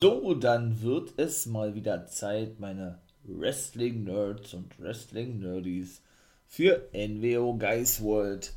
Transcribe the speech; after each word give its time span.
So, 0.00 0.34
dann 0.34 0.80
wird 0.80 1.14
es 1.16 1.46
mal 1.46 1.74
wieder 1.74 2.06
Zeit, 2.06 2.60
meine 2.60 3.00
Wrestling-Nerds 3.24 4.54
und 4.54 4.78
Wrestling-Nerdies 4.78 6.02
für 6.46 6.88
NWO 6.92 7.54
Guys 7.54 8.00
World. 8.00 8.52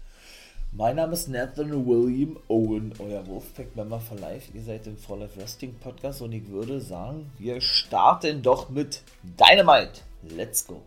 Mein 0.71 0.97
Name 0.97 1.13
ist 1.13 1.29
Nathan 1.29 1.88
William 1.88 2.38
Owen, 2.47 2.93
euer 2.99 3.25
Wolfpack-Member 3.25 3.99
for 3.99 4.19
Life. 4.19 4.55
Ihr 4.55 4.62
seid 4.62 4.85
im 4.85 4.96
For 4.96 5.17
Life 5.17 5.35
Wrestling 5.39 5.73
Podcast 5.79 6.21
und 6.21 6.31
ich 6.31 6.47
würde 6.47 6.79
sagen, 6.79 7.31
wir 7.39 7.60
starten 7.60 8.44
doch 8.44 8.69
mit 8.69 9.01
Dynamite. 9.23 10.01
Let's 10.21 10.67
go. 10.67 10.83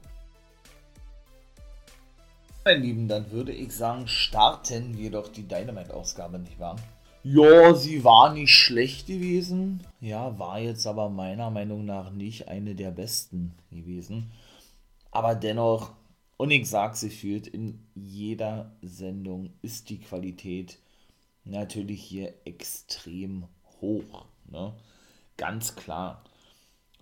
Mein 2.65 2.81
Lieben, 2.81 3.09
dann 3.09 3.29
würde 3.33 3.51
ich 3.51 3.73
sagen, 3.73 4.07
starten 4.07 4.97
wir 4.97 5.11
doch 5.11 5.27
die 5.27 5.49
Dynamite-Ausgabe, 5.49 6.39
nicht 6.39 6.61
wahr? 6.61 6.77
Ja, 7.25 7.75
sie 7.75 8.05
war 8.05 8.35
nicht 8.35 8.53
schlecht 8.53 9.07
gewesen. 9.07 9.81
Ja, 10.01 10.39
war 10.39 10.61
jetzt 10.61 10.87
aber 10.87 11.09
meiner 11.09 11.51
Meinung 11.51 11.87
nach 11.87 12.11
nicht 12.11 12.49
eine 12.49 12.75
der 12.75 12.91
besten 12.91 13.55
gewesen. 13.71 14.31
Aber 15.11 15.35
dennoch, 15.35 15.93
und 16.37 16.51
ich 16.51 16.69
sag 16.69 16.97
sie 16.97 17.09
fühlt, 17.09 17.47
in 17.47 17.87
jeder 17.95 18.77
Sendung 18.83 19.55
ist 19.63 19.89
die 19.89 20.01
Qualität 20.01 20.79
natürlich 21.45 22.03
hier 22.03 22.35
extrem 22.45 23.45
hoch. 23.81 24.27
Ne? 24.51 24.75
Ganz 25.39 25.77
klar. 25.77 26.23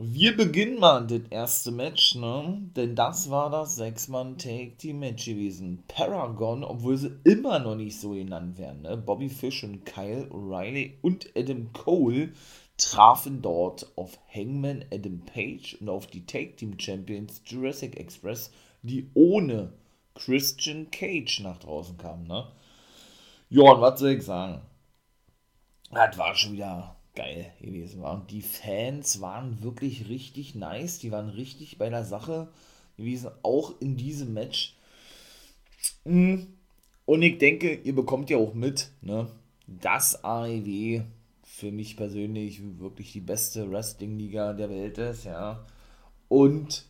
Wir 0.05 0.37
beginnen 0.37 0.80
mal 0.80 1.06
das 1.06 1.20
erste 1.30 1.70
Match, 1.70 2.16
ne? 2.16 2.61
Denn 2.74 2.97
das 2.97 3.30
war 3.30 3.51
das 3.51 3.77
Sechs-Mann-Take-Team-Match 3.77 5.27
gewesen. 5.27 5.84
Paragon, 5.87 6.65
obwohl 6.65 6.97
sie 6.97 7.16
immer 7.23 7.61
noch 7.61 7.77
nicht 7.77 8.01
so 8.01 8.11
genannt 8.11 8.59
werden, 8.59 8.83
ne? 8.83 8.97
Bobby 8.97 9.28
Fish 9.28 9.62
und 9.62 9.87
Kyle 9.87 10.27
O'Reilly 10.33 10.95
und 11.02 11.30
Adam 11.37 11.73
Cole 11.73 12.33
trafen 12.77 13.42
dort 13.42 13.92
auf 13.95 14.19
Hangman 14.34 14.84
Adam 14.92 15.20
Page 15.20 15.77
und 15.80 15.88
auf 15.88 16.09
die 16.09 16.27
Take-Team-Champions 16.27 17.41
Jurassic 17.45 17.97
Express, 17.97 18.50
die 18.83 19.08
ohne 19.14 19.73
Christian 20.17 20.91
Cage 20.91 21.39
nach 21.45 21.58
draußen 21.58 21.97
kamen, 21.97 22.27
ne? 22.27 22.48
Ja, 23.50 23.70
und 23.70 23.80
was 23.80 24.00
soll 24.00 24.14
ich 24.14 24.25
sagen? 24.25 24.62
Das 25.92 26.19
war 26.19 26.34
schon 26.34 26.55
wieder 26.55 26.97
geil 27.14 27.52
gewesen 27.60 28.02
war. 28.02 28.14
Und 28.14 28.30
die 28.30 28.42
Fans 28.42 29.20
waren 29.20 29.62
wirklich 29.62 30.08
richtig 30.08 30.55
nice, 30.55 30.98
die 30.98 31.12
waren 31.12 31.28
richtig 31.28 31.78
bei 31.78 31.88
der 31.91 32.05
Sache 32.05 32.48
gewesen, 32.96 33.30
auch 33.42 33.80
in 33.80 33.96
diesem 33.96 34.32
Match. 34.32 34.77
Hm. 36.05 36.46
Und 37.05 37.22
ich 37.22 37.38
denke, 37.38 37.74
ihr 37.74 37.94
bekommt 37.94 38.30
ja 38.30 38.36
auch 38.36 38.55
mit, 38.55 38.90
ne, 39.00 39.28
dass 39.66 40.24
AEW 40.24 41.02
für 41.42 41.72
mich 41.72 41.96
persönlich 41.96 42.60
wirklich 42.78 43.12
die 43.12 43.20
beste 43.20 43.70
Wrestling-Liga 43.70 44.52
der 44.55 44.70
Welt 44.70 44.98
ist, 44.98 45.24
ja. 45.24 45.66
Und 46.28 46.86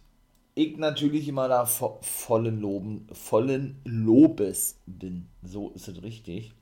ich 0.54 0.76
natürlich 0.76 1.28
immer 1.28 1.48
da 1.48 1.64
vo 1.64 1.98
vollen, 2.02 2.60
Loben, 2.60 3.06
vollen 3.12 3.80
Lobes 3.84 4.78
bin. 4.86 5.26
So 5.42 5.70
ist 5.70 5.88
es 5.88 6.02
richtig. 6.02 6.52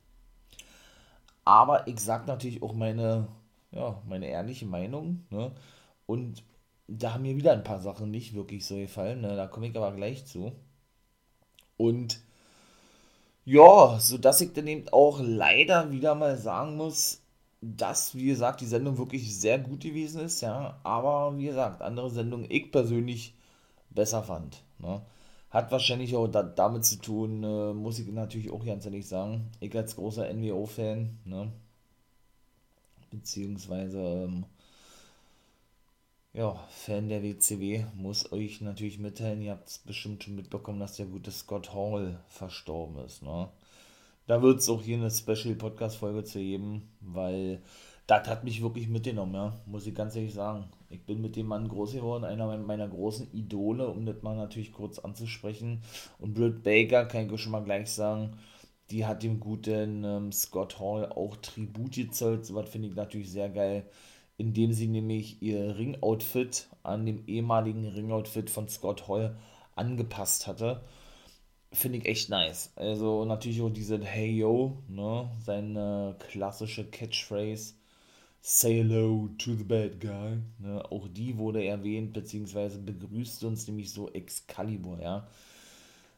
Aber 1.43 1.87
ich 1.87 1.99
sag 1.99 2.27
natürlich 2.27 2.63
auch 2.63 2.73
meine 2.73 3.27
ja, 3.71 4.01
meine 4.07 4.27
ehrliche 4.27 4.65
Meinung. 4.65 5.25
Ne? 5.29 5.51
Und 6.05 6.43
da 6.87 7.13
haben 7.13 7.23
mir 7.23 7.35
wieder 7.35 7.53
ein 7.53 7.63
paar 7.63 7.79
Sachen 7.79 8.11
nicht 8.11 8.33
wirklich 8.33 8.65
so 8.65 8.75
gefallen. 8.75 9.21
Ne? 9.21 9.35
Da 9.35 9.47
komme 9.47 9.67
ich 9.67 9.75
aber 9.77 9.93
gleich 9.93 10.25
zu. 10.25 10.51
Und 11.77 12.19
ja, 13.45 13.97
sodass 13.99 14.41
ich 14.41 14.53
dann 14.53 14.67
eben 14.67 14.87
auch 14.89 15.19
leider 15.21 15.91
wieder 15.91 16.15
mal 16.15 16.37
sagen 16.37 16.77
muss, 16.77 17.21
dass, 17.61 18.15
wie 18.15 18.25
gesagt, 18.25 18.61
die 18.61 18.65
Sendung 18.65 18.97
wirklich 18.97 19.37
sehr 19.39 19.59
gut 19.59 19.81
gewesen 19.81 20.21
ist, 20.21 20.41
ja. 20.41 20.79
Aber 20.83 21.37
wie 21.37 21.45
gesagt, 21.45 21.81
andere 21.81 22.09
Sendungen 22.09 22.47
ich 22.49 22.71
persönlich 22.71 23.35
besser 23.89 24.23
fand. 24.23 24.63
Ne? 24.79 25.01
Hat 25.49 25.71
wahrscheinlich 25.71 26.15
auch 26.15 26.27
da, 26.27 26.43
damit 26.43 26.85
zu 26.85 26.97
tun, 26.97 27.43
äh, 27.43 27.73
muss 27.73 27.99
ich 27.99 28.07
natürlich 28.07 28.51
auch 28.51 28.65
ganz 28.65 28.85
ehrlich 28.85 29.07
sagen. 29.07 29.51
Ich 29.59 29.75
als 29.75 29.95
großer 29.95 30.31
NWO-Fan, 30.33 31.19
ne? 31.25 31.51
Beziehungsweise 33.11 33.99
ähm, 33.99 34.45
ja, 36.33 36.55
Fan 36.69 37.09
der 37.09 37.23
WCW, 37.23 37.83
muss 37.95 38.31
euch 38.31 38.61
natürlich 38.61 38.99
mitteilen, 38.99 39.41
ihr 39.41 39.51
habt 39.51 39.67
es 39.67 39.77
bestimmt 39.79 40.23
schon 40.23 40.35
mitbekommen, 40.35 40.79
dass 40.79 40.95
der 40.95 41.05
gute 41.05 41.31
Scott 41.31 41.73
Hall 41.73 42.19
verstorben 42.29 43.03
ist. 43.05 43.21
Ne? 43.21 43.49
Da 44.27 44.41
wird 44.41 44.59
es 44.59 44.69
auch 44.69 44.81
hier 44.81 44.97
eine 44.97 45.11
Special-Podcast-Folge 45.11 46.23
zu 46.23 46.39
geben, 46.39 46.89
weil 47.01 47.61
das 48.07 48.27
hat 48.27 48.43
mich 48.43 48.61
wirklich 48.61 48.87
mitgenommen, 48.87 49.33
ja, 49.33 49.53
muss 49.65 49.87
ich 49.87 49.95
ganz 49.95 50.15
ehrlich 50.15 50.33
sagen. 50.33 50.65
Ich 50.89 51.05
bin 51.05 51.21
mit 51.21 51.35
dem 51.35 51.47
Mann 51.47 51.67
groß 51.67 51.93
geworden, 51.93 52.23
einer 52.23 52.57
meiner 52.57 52.87
großen 52.87 53.31
Idole, 53.33 53.87
um 53.87 54.05
das 54.05 54.21
mal 54.21 54.35
natürlich 54.35 54.73
kurz 54.73 54.99
anzusprechen. 54.99 55.81
Und 56.19 56.33
Britt 56.33 56.63
Baker, 56.63 57.05
kann 57.05 57.25
ich 57.25 57.31
euch 57.31 57.41
schon 57.41 57.51
mal 57.51 57.63
gleich 57.63 57.89
sagen, 57.89 58.37
die 58.91 59.05
hat 59.05 59.23
dem 59.23 59.39
guten 59.39 60.03
ähm, 60.03 60.31
Scott 60.31 60.79
Hall 60.79 61.11
auch 61.11 61.37
Tribut 61.37 61.93
gezollt. 61.93 62.45
So 62.45 62.55
was 62.55 62.69
finde 62.69 62.89
ich 62.89 62.95
natürlich 62.95 63.31
sehr 63.31 63.49
geil, 63.49 63.85
indem 64.37 64.73
sie 64.73 64.87
nämlich 64.87 65.41
ihr 65.41 65.77
Ringoutfit 65.77 66.67
an 66.83 67.05
dem 67.05 67.23
ehemaligen 67.27 67.87
Ringoutfit 67.87 68.49
von 68.49 68.67
Scott 68.67 69.07
Hall 69.07 69.37
angepasst 69.75 70.47
hatte. 70.47 70.81
Finde 71.71 71.99
ich 71.99 72.05
echt 72.05 72.29
nice. 72.29 72.73
Also 72.75 73.23
natürlich 73.23 73.61
auch 73.61 73.69
diese 73.69 74.03
Hey 74.03 74.29
Yo, 74.37 74.77
ne? 74.89 75.29
Seine 75.39 76.15
klassische 76.19 76.83
Catchphrase. 76.85 77.75
Say 78.41 78.77
hello 78.79 79.29
to 79.37 79.55
the 79.55 79.63
bad 79.63 80.01
guy. 80.01 80.39
Ne? 80.59 80.83
Auch 80.91 81.07
die 81.07 81.37
wurde 81.37 81.63
erwähnt, 81.63 82.11
beziehungsweise 82.13 82.79
begrüßt 82.79 83.43
uns 83.45 83.67
nämlich 83.67 83.91
so 83.91 84.09
Excalibur, 84.11 84.99
ja. 84.99 85.27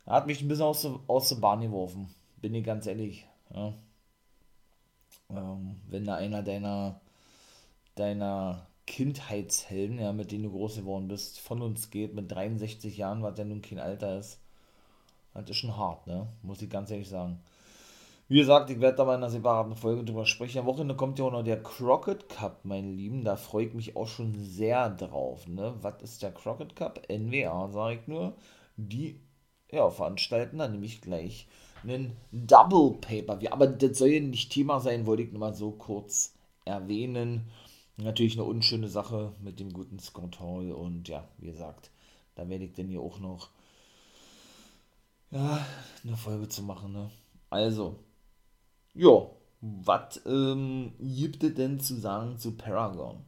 Hat 0.07 0.28
mich 0.28 0.41
ein 0.41 0.47
bisschen 0.47 0.66
aus, 0.66 0.88
aus 1.07 1.29
der 1.29 1.35
Bahn 1.35 1.62
geworfen 1.62 2.09
bin 2.43 2.53
ich 2.55 2.65
ganz 2.65 2.85
ehrlich. 2.87 3.25
Ja. 3.55 3.73
Ähm, 5.29 5.79
wenn 5.87 6.03
da 6.03 6.15
einer 6.15 6.43
deiner, 6.43 6.99
deiner 7.95 8.67
Kindheitshelden, 8.85 9.97
ja, 9.97 10.11
mit 10.11 10.33
denen 10.33 10.43
du 10.43 10.51
groß 10.51 10.75
geworden 10.75 11.07
bist, 11.07 11.39
von 11.39 11.61
uns 11.61 11.89
geht, 11.89 12.13
mit 12.13 12.29
63 12.29 12.97
Jahren, 12.97 13.23
was 13.23 13.37
ja 13.37 13.45
nun 13.45 13.61
kein 13.61 13.79
Alter 13.79 14.19
ist, 14.19 14.41
das 15.33 15.49
ist 15.51 15.55
schon 15.55 15.77
hart, 15.77 16.05
ne? 16.05 16.27
Muss 16.41 16.61
ich 16.61 16.69
ganz 16.69 16.91
ehrlich 16.91 17.07
sagen. 17.07 17.39
Wie 18.27 18.39
gesagt, 18.39 18.69
ich 18.69 18.81
werde 18.81 18.97
da 18.97 19.05
mal 19.05 19.15
in 19.15 19.23
einer 19.23 19.29
separaten 19.29 19.77
Folge 19.77 20.03
drüber 20.03 20.25
sprechen. 20.25 20.59
Am 20.59 20.65
Wochenende 20.65 20.97
kommt 20.97 21.19
ja 21.19 21.25
auch 21.25 21.31
noch 21.31 21.43
der 21.43 21.63
Crockett 21.63 22.27
Cup, 22.27 22.65
meine 22.65 22.91
Lieben. 22.91 23.23
Da 23.23 23.37
freue 23.37 23.67
ich 23.67 23.73
mich 23.73 23.95
auch 23.95 24.07
schon 24.07 24.35
sehr 24.35 24.89
drauf. 24.89 25.47
Ne? 25.47 25.75
Was 25.81 26.01
ist 26.01 26.23
der 26.23 26.33
Crockett 26.33 26.75
Cup? 26.75 27.07
NWA, 27.09 27.69
sage 27.69 27.99
ich 28.01 28.07
nur. 28.07 28.35
Die 28.75 29.21
ja, 29.71 29.89
veranstalten 29.89 30.57
dann 30.57 30.73
nämlich 30.73 30.99
gleich 31.01 31.47
einen 31.83 32.16
Double 32.31 32.97
Paper. 32.99 33.39
Aber 33.51 33.67
das 33.67 33.97
soll 33.97 34.09
ja 34.09 34.19
nicht 34.19 34.51
Thema 34.51 34.79
sein, 34.79 35.05
wollte 35.05 35.23
ich 35.23 35.31
nur 35.31 35.39
mal 35.39 35.53
so 35.53 35.71
kurz 35.71 36.33
erwähnen. 36.66 37.49
Natürlich 37.97 38.33
eine 38.33 38.45
unschöne 38.45 38.88
Sache 38.88 39.33
mit 39.41 39.59
dem 39.59 39.71
guten 39.71 39.99
Scott 39.99 40.39
Hall 40.39 40.71
und 40.71 41.07
ja, 41.07 41.27
wie 41.38 41.47
gesagt, 41.47 41.91
da 42.35 42.49
werde 42.49 42.66
ich 42.66 42.73
denn 42.73 42.88
hier 42.88 43.01
auch 43.01 43.19
noch 43.19 43.49
ja, 45.31 45.66
eine 46.03 46.17
Folge 46.17 46.47
zu 46.47 46.63
machen. 46.63 46.94
Ne? 46.94 47.09
Also, 47.49 48.00
ja, 48.95 49.27
was 49.61 50.21
ähm, 50.25 50.94
gibt 51.00 51.44
es 51.44 51.53
denn 51.53 51.79
zu 51.79 51.95
sagen 51.95 52.38
zu 52.38 52.51
Paragon? 52.51 53.23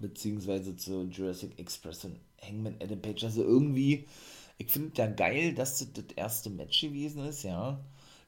Beziehungsweise 0.00 0.76
zu 0.76 1.04
Jurassic 1.04 1.58
Express 1.58 2.04
und 2.04 2.20
Hangman 2.42 2.76
Adam 2.80 3.00
Page. 3.00 3.24
Also 3.24 3.42
irgendwie 3.42 4.06
ich 4.58 4.70
finde 4.72 4.92
ja 4.96 5.06
geil, 5.08 5.54
dass 5.54 5.78
das 5.78 5.92
das 5.92 6.16
erste 6.16 6.50
Match 6.50 6.80
gewesen 6.80 7.24
ist, 7.24 7.42
ja. 7.44 7.80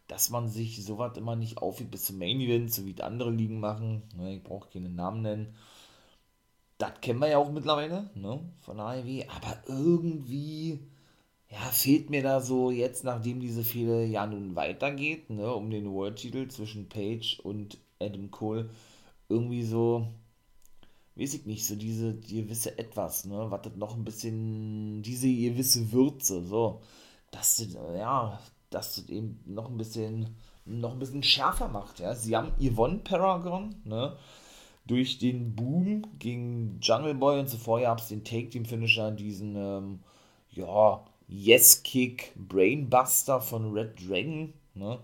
Dass 0.08 0.30
man 0.30 0.48
sich 0.48 0.84
sowas 0.84 1.16
immer 1.18 1.36
nicht 1.36 1.58
aufhebt 1.58 1.91
bis 1.92 2.04
zum 2.06 2.18
Main 2.18 2.41
Event, 2.41 2.72
so 2.72 2.86
wie 2.86 2.94
die 2.94 3.02
andere 3.02 3.30
Ligen 3.30 3.60
machen. 3.60 4.02
Ne, 4.16 4.36
ich 4.36 4.42
brauche 4.42 4.70
keinen 4.70 4.94
Namen 4.96 5.22
nennen. 5.22 5.54
Das 6.78 7.00
kennen 7.00 7.21
wir 7.21 7.28
ja 7.28 7.38
auch 7.38 7.50
mittlerweile, 7.53 8.10
ne, 8.15 8.41
von 8.60 8.80
AEW. 8.80 9.24
Aber 9.28 9.62
irgendwie, 9.68 10.80
ja, 11.50 11.59
fehlt 11.72 12.10
mir 12.10 12.22
da 12.22 12.41
so 12.41 12.71
jetzt, 12.71 13.04
nachdem 13.04 13.41
diese 13.41 13.65
viele 13.65 14.04
ja 14.06 14.26
nun 14.26 14.56
weitergeht, 14.56 15.30
ne, 15.30 15.53
um 15.54 15.71
den 15.71 15.91
World-Titel 15.92 16.48
zwischen 16.48 16.88
Page 16.88 17.41
und 17.41 17.78
Adam 18.00 18.30
Cole, 18.30 18.71
irgendwie 19.28 19.62
so, 19.65 20.09
weiß 21.21 21.34
ich 21.34 21.47
nicht, 21.47 21.67
so 21.67 21.77
diese 21.77 22.17
gewisse 22.17 22.78
Etwas, 22.78 23.27
ne, 23.27 23.51
was 23.51 23.61
noch 23.77 23.95
ein 23.95 24.05
bisschen, 24.05 25.03
diese 25.03 25.28
gewisse 25.28 25.93
Würze, 25.93 26.43
so, 26.43 26.81
dass 27.31 27.57
das, 27.57 27.75
ja, 27.95 28.41
dass 28.71 28.97
das 28.97 29.09
eben 29.09 29.41
noch 29.45 29.69
ein 29.69 29.77
bisschen, 29.77 30.37
noch 30.65 30.93
ein 30.93 30.99
bisschen 30.99 31.22
schärfer 31.22 31.69
macht, 31.69 32.01
ja. 32.01 32.15
Sie 32.15 32.37
haben 32.37 32.53
Yvonne 32.59 33.01
Paragon, 33.01 33.75
ne, 33.84 34.17
durch 34.87 35.19
den 35.19 35.55
Boom 35.55 36.07
gegen 36.19 36.78
Jungle 36.81 37.15
Boy 37.15 37.41
und 37.41 37.51
zuvor 37.51 37.81
gab 37.81 37.99
es 37.99 38.09
den 38.09 38.25
Take-Team-Finisher, 38.25 39.11
diesen, 39.11 39.57
ähm, 39.57 40.01
ja, 40.53 41.05
Yes-Kick 41.28 42.33
Brainbuster 42.37 43.41
von 43.43 43.72
Red 43.72 44.09
Dragon, 44.09 44.55
ne, 44.75 44.99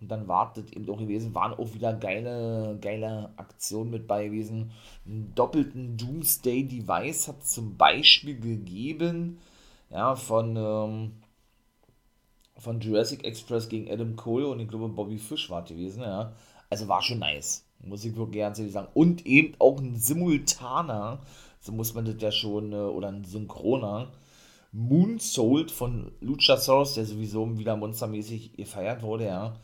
Und 0.00 0.08
dann 0.08 0.28
wartet 0.28 0.72
eben 0.72 0.88
auch 0.90 0.98
gewesen, 0.98 1.34
waren 1.34 1.54
auch 1.54 1.74
wieder 1.74 1.92
geile, 1.92 2.78
geile 2.80 3.30
Aktionen 3.36 3.90
mit 3.90 4.06
bei 4.06 4.26
gewesen. 4.26 4.70
Einen 5.04 5.34
doppelten 5.34 5.96
Doomsday 5.96 6.64
Device 6.64 7.26
hat 7.26 7.44
zum 7.44 7.76
Beispiel 7.76 8.38
gegeben, 8.38 9.38
ja, 9.90 10.14
von, 10.14 10.56
ähm, 10.56 11.12
von 12.56 12.80
Jurassic 12.80 13.24
Express 13.24 13.68
gegen 13.68 13.90
Adam 13.90 14.14
Cole 14.14 14.46
und 14.46 14.60
ich 14.60 14.68
glaube 14.68 14.88
Bobby 14.88 15.18
Fish 15.18 15.50
war 15.50 15.64
gewesen, 15.64 16.02
ja. 16.02 16.32
Also 16.70 16.86
war 16.86 17.02
schon 17.02 17.18
nice, 17.18 17.64
muss 17.80 18.04
ich 18.04 18.14
wirklich 18.14 18.34
gerne 18.34 18.54
sagen. 18.54 18.88
Und 18.94 19.26
eben 19.26 19.54
auch 19.58 19.80
ein 19.80 19.96
simultaner, 19.96 21.20
so 21.60 21.72
muss 21.72 21.94
man 21.94 22.04
das 22.04 22.16
ja 22.20 22.30
schon, 22.30 22.72
äh, 22.72 22.76
oder 22.76 23.08
ein 23.08 23.24
synchroner, 23.24 24.12
Moonsault 24.70 25.72
von 25.72 26.12
Luchasaurus, 26.20 26.94
der 26.94 27.06
sowieso 27.06 27.58
wieder 27.58 27.74
monstermäßig 27.76 28.52
gefeiert 28.52 29.02
wurde, 29.02 29.24
ja 29.24 29.56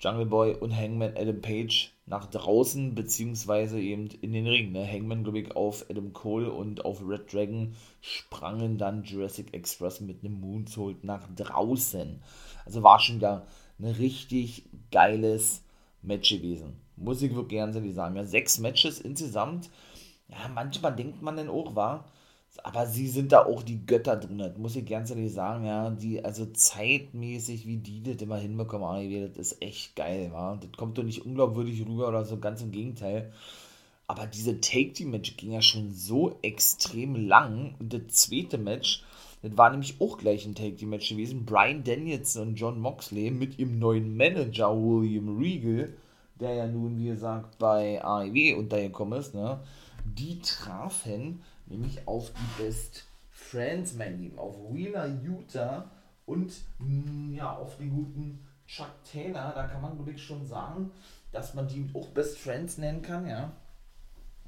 Jungle 0.00 0.26
Boy 0.26 0.54
und 0.54 0.74
Hangman 0.76 1.14
Adam 1.16 1.40
Page 1.40 1.92
nach 2.06 2.26
draußen, 2.26 2.94
beziehungsweise 2.94 3.80
eben 3.80 4.08
in 4.22 4.32
den 4.32 4.46
Ring. 4.46 4.72
Ne? 4.72 4.86
Hangman, 4.86 5.24
glaube 5.24 5.40
ich, 5.40 5.56
auf 5.56 5.86
Adam 5.90 6.12
Cole 6.12 6.52
und 6.52 6.84
auf 6.84 7.02
Red 7.06 7.32
Dragon 7.32 7.74
sprangen 8.00 8.78
dann 8.78 9.02
Jurassic 9.02 9.52
Express 9.54 10.00
mit 10.00 10.24
einem 10.24 10.40
Moonsault 10.40 11.02
nach 11.02 11.26
draußen. 11.34 12.20
Also 12.64 12.82
war 12.82 13.00
schon 13.00 13.16
wieder 13.16 13.46
ein 13.78 13.86
richtig 13.86 14.64
geiles 14.90 15.64
Match 16.02 16.30
gewesen. 16.30 16.76
Muss 16.96 17.22
ich 17.22 17.34
wirklich 17.34 17.58
gerne 17.58 17.92
sagen. 17.92 18.16
Ja, 18.16 18.24
sechs 18.24 18.58
Matches 18.58 19.00
insgesamt. 19.00 19.70
Ja, 20.28 20.48
manchmal 20.54 20.94
denkt 20.94 21.22
man 21.22 21.36
dann 21.36 21.48
auch, 21.48 21.74
war 21.74 22.04
aber 22.64 22.86
sie 22.86 23.08
sind 23.08 23.32
da 23.32 23.44
auch 23.44 23.62
die 23.62 23.84
Götter 23.86 24.16
drin, 24.16 24.38
das 24.38 24.56
muss 24.58 24.76
ich 24.76 24.86
ganz 24.86 25.10
ehrlich 25.10 25.32
sagen, 25.32 25.64
ja, 25.64 25.90
die, 25.90 26.24
also 26.24 26.46
zeitmäßig, 26.46 27.66
wie 27.66 27.76
die 27.78 28.02
das 28.02 28.20
immer 28.20 28.36
hinbekommen, 28.36 28.86
AEW, 28.86 29.28
das 29.28 29.52
ist 29.52 29.62
echt 29.62 29.96
geil, 29.96 30.30
wa? 30.32 30.58
Das 30.60 30.72
kommt 30.72 30.98
doch 30.98 31.04
nicht 31.04 31.24
unglaubwürdig 31.24 31.86
rüber 31.86 32.08
oder 32.08 32.24
so, 32.24 32.38
ganz 32.38 32.62
im 32.62 32.72
Gegenteil. 32.72 33.32
Aber 34.06 34.26
diese 34.26 34.60
Take-Team-Match 34.60 35.36
ging 35.36 35.52
ja 35.52 35.62
schon 35.62 35.92
so 35.92 36.38
extrem 36.42 37.14
lang 37.14 37.74
und 37.78 37.92
das 37.92 38.06
zweite 38.08 38.58
Match, 38.58 39.04
das 39.42 39.56
war 39.56 39.70
nämlich 39.70 40.00
auch 40.00 40.18
gleich 40.18 40.46
ein 40.46 40.54
Take-Team-Match 40.54 41.10
gewesen. 41.10 41.44
Brian 41.44 41.84
Danielson 41.84 42.48
und 42.48 42.54
John 42.54 42.80
Moxley 42.80 43.30
mit 43.30 43.58
ihrem 43.58 43.78
neuen 43.78 44.16
Manager 44.16 44.74
William 44.74 45.38
Regal, 45.38 45.92
der 46.40 46.54
ja 46.54 46.66
nun, 46.66 46.98
wie 46.98 47.08
gesagt, 47.08 47.58
bei 47.58 48.02
AEW 48.02 48.56
untergekommen 48.58 49.20
ist, 49.20 49.34
ne? 49.34 49.60
Die 50.04 50.40
trafen 50.40 51.42
nämlich 51.70 52.06
auf 52.06 52.32
die 52.32 52.62
Best 52.62 53.04
Friends, 53.30 53.94
mein 53.94 54.20
Lieben, 54.20 54.38
auf 54.38 54.56
Wheeler 54.72 55.06
Utah 55.06 55.90
und 56.26 56.52
mm, 56.78 57.34
ja, 57.34 57.56
auf 57.56 57.76
den 57.76 57.90
guten 57.90 58.46
Chuck 58.66 58.90
Taylor. 59.10 59.52
Da 59.54 59.66
kann 59.66 59.80
man 59.80 59.98
wirklich 59.98 60.22
schon 60.22 60.44
sagen, 60.46 60.90
dass 61.32 61.54
man 61.54 61.68
die 61.68 61.88
auch 61.94 62.08
Best 62.08 62.38
Friends 62.38 62.78
nennen 62.78 63.02
kann, 63.02 63.26
ja. 63.26 63.52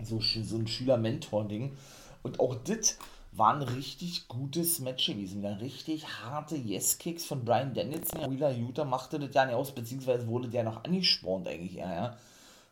So, 0.02 0.20
so 0.20 0.56
ein 0.56 0.67
Schüler-Mentor-Ding. 0.67 1.76
Und 2.22 2.40
auch 2.40 2.55
das 2.55 2.99
war 3.32 3.55
ein 3.55 3.62
richtig 3.62 4.28
gutes 4.28 4.81
Match 4.81 5.06
gewesen. 5.06 5.40
Wieder 5.40 5.61
richtig 5.61 6.06
harte 6.20 6.56
Yes-Kicks 6.56 7.25
von 7.25 7.44
Brian 7.44 7.75
Danielson. 7.75 8.31
Wheeler 8.31 8.50
Utah 8.50 8.84
machte 8.84 9.19
das 9.19 9.34
ja 9.34 9.44
nicht 9.44 9.55
aus, 9.55 9.75
beziehungsweise 9.75 10.26
wurde 10.26 10.49
der 10.49 10.64
noch 10.64 10.84
angespornt 10.84 11.46
eigentlich, 11.46 11.75
ja, 11.75 11.93
ja 11.93 12.17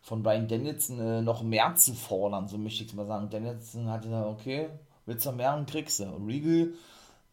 von 0.01 0.23
Brian 0.23 0.47
Danielson 0.47 0.99
äh, 0.99 1.21
noch 1.21 1.43
mehr 1.43 1.75
zu 1.75 1.93
fordern, 1.93 2.47
so 2.47 2.57
möchte 2.57 2.83
ich 2.83 2.89
es 2.89 2.95
mal 2.95 3.05
sagen. 3.05 3.29
Danielson 3.29 3.89
hatte 3.89 4.07
gesagt, 4.07 4.27
okay, 4.27 4.69
willst 5.05 5.25
du 5.25 5.31
mehr, 5.31 5.55
und 5.55 5.69
kriegst 5.69 5.99
du. 5.99 6.05
Regal, 6.27 6.69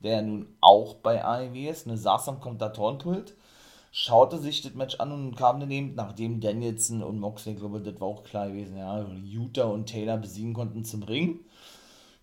der 0.01 0.23
nun 0.23 0.47
auch 0.61 0.95
bei 0.95 1.25
AEW 1.25 1.69
ist, 1.69 1.87
ne, 1.87 1.97
saß 1.97 2.29
am 2.29 2.41
Kommentatorenpult, 2.41 3.35
schaute 3.93 4.39
sich 4.39 4.63
das 4.63 4.75
Match 4.75 5.01
an 5.01 5.13
und 5.13 5.37
kam 5.37 5.61
dann 5.61 5.71
eben, 5.71 5.95
nachdem 5.95 6.41
Danielson 6.41 7.03
und 7.03 7.19
Moxley, 7.19 7.55
glaube 7.55 7.81
das 7.81 8.01
war 8.01 8.09
auch 8.09 8.25
klar 8.25 8.49
gewesen, 8.49 8.77
ja, 8.77 9.07
Utah 9.25 9.65
und 9.65 9.87
Taylor 9.87 10.19
besiegen 10.19 10.55
konnten 10.55 10.85
zum 10.85 11.03
Ring. 11.03 11.41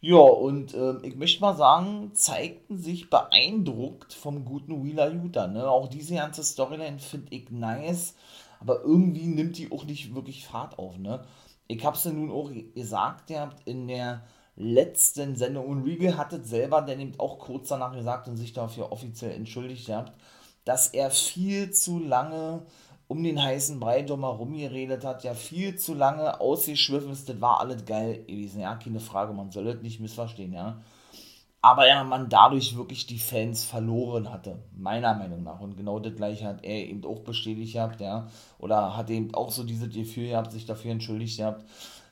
Ja, 0.05 0.17
und 0.17 0.73
äh, 0.73 0.97
ich 1.03 1.15
möchte 1.15 1.39
mal 1.39 1.55
sagen, 1.55 2.11
zeigten 2.13 2.77
sich 2.77 3.09
beeindruckt 3.09 4.13
vom 4.13 4.43
guten 4.43 4.83
Wheeler 4.83 5.09
Utah. 5.09 5.47
Ne? 5.47 5.65
Auch 5.65 5.87
diese 5.87 6.15
ganze 6.15 6.43
Storyline 6.43 6.99
finde 6.99 7.33
ich 7.33 7.49
nice 7.51 8.13
aber 8.63 8.81
irgendwie 8.81 9.27
nimmt 9.27 9.57
die 9.57 9.71
auch 9.71 9.86
nicht 9.86 10.15
wirklich 10.15 10.45
Fahrt 10.45 10.80
auf, 10.80 10.98
ne? 10.98 11.24
Ich 11.68 11.86
hab's 11.86 12.04
ja 12.06 12.12
nun 12.12 12.31
auch 12.31 12.51
gesagt, 12.74 13.30
ihr 13.30 13.42
habt 13.42 13.68
in 13.68 13.88
der 13.88 14.24
letzten 14.56 15.36
Sendung. 15.36 15.68
Und 15.68 15.83
Regal 15.83 16.18
hattet 16.18 16.45
selber 16.45 16.81
dann 16.81 17.00
eben 17.00 17.19
auch 17.19 17.39
kurz 17.39 17.69
danach 17.69 17.94
gesagt 17.94 18.27
und 18.27 18.38
sich 18.38 18.54
dafür 18.54 18.92
offiziell 18.92 19.31
entschuldigt 19.31 19.89
habt, 19.89 20.13
dass 20.65 20.89
er 20.89 21.10
viel 21.12 21.71
zu 21.71 22.00
lange 22.00 22.65
um 23.07 23.21
den 23.21 23.42
heißen 23.42 23.80
Brei 23.80 24.01
drumherum 24.01 24.54
geredet 24.54 25.04
hat, 25.04 25.24
ja 25.24 25.33
viel 25.33 25.75
zu 25.75 25.94
lange 25.94 26.39
ausgeschwiffen 26.39 27.12
ist, 27.12 27.30
das 27.30 27.42
war 27.42 27.60
alles 27.60 27.86
geil 27.86 28.24
gewesen, 28.25 28.62
ja, 28.62 28.75
keine 28.75 29.01
Frage, 29.01 29.33
man 29.33 29.51
soll 29.51 29.65
das 29.65 29.81
nicht 29.83 30.00
missverstehen, 30.00 30.54
ja 30.54 30.81
aber 31.63 31.88
ja, 31.88 32.04
man 32.04 32.27
dadurch 32.27 32.75
wirklich 32.75 33.07
die 33.07 33.18
Fans 33.19 33.63
verloren 33.63 34.30
hatte, 34.33 34.60
meiner 34.75 35.15
Meinung 35.15 35.44
nach. 35.44 35.62
Und 35.62 35.77
genau 35.77 35.98
das 35.98 36.13
gleiche 36.13 36.45
hat 36.45 36.62
er 36.65 36.75
eben 36.89 37.06
auch 37.06 37.21
bestätigt 37.21 37.74
gehabt, 37.74 38.01
ja. 38.01 38.27
Oder 38.60 38.98
hat 38.98 39.10
eben 39.10 39.33
auch 39.33 39.50
so 39.50 39.63
dieses 39.63 39.89
Gefühl 39.89 40.27
gehabt, 40.27 40.51
sich 40.51 40.65
dafür 40.65 40.92
entschuldigt 40.92 41.38
gehabt. 41.38 41.63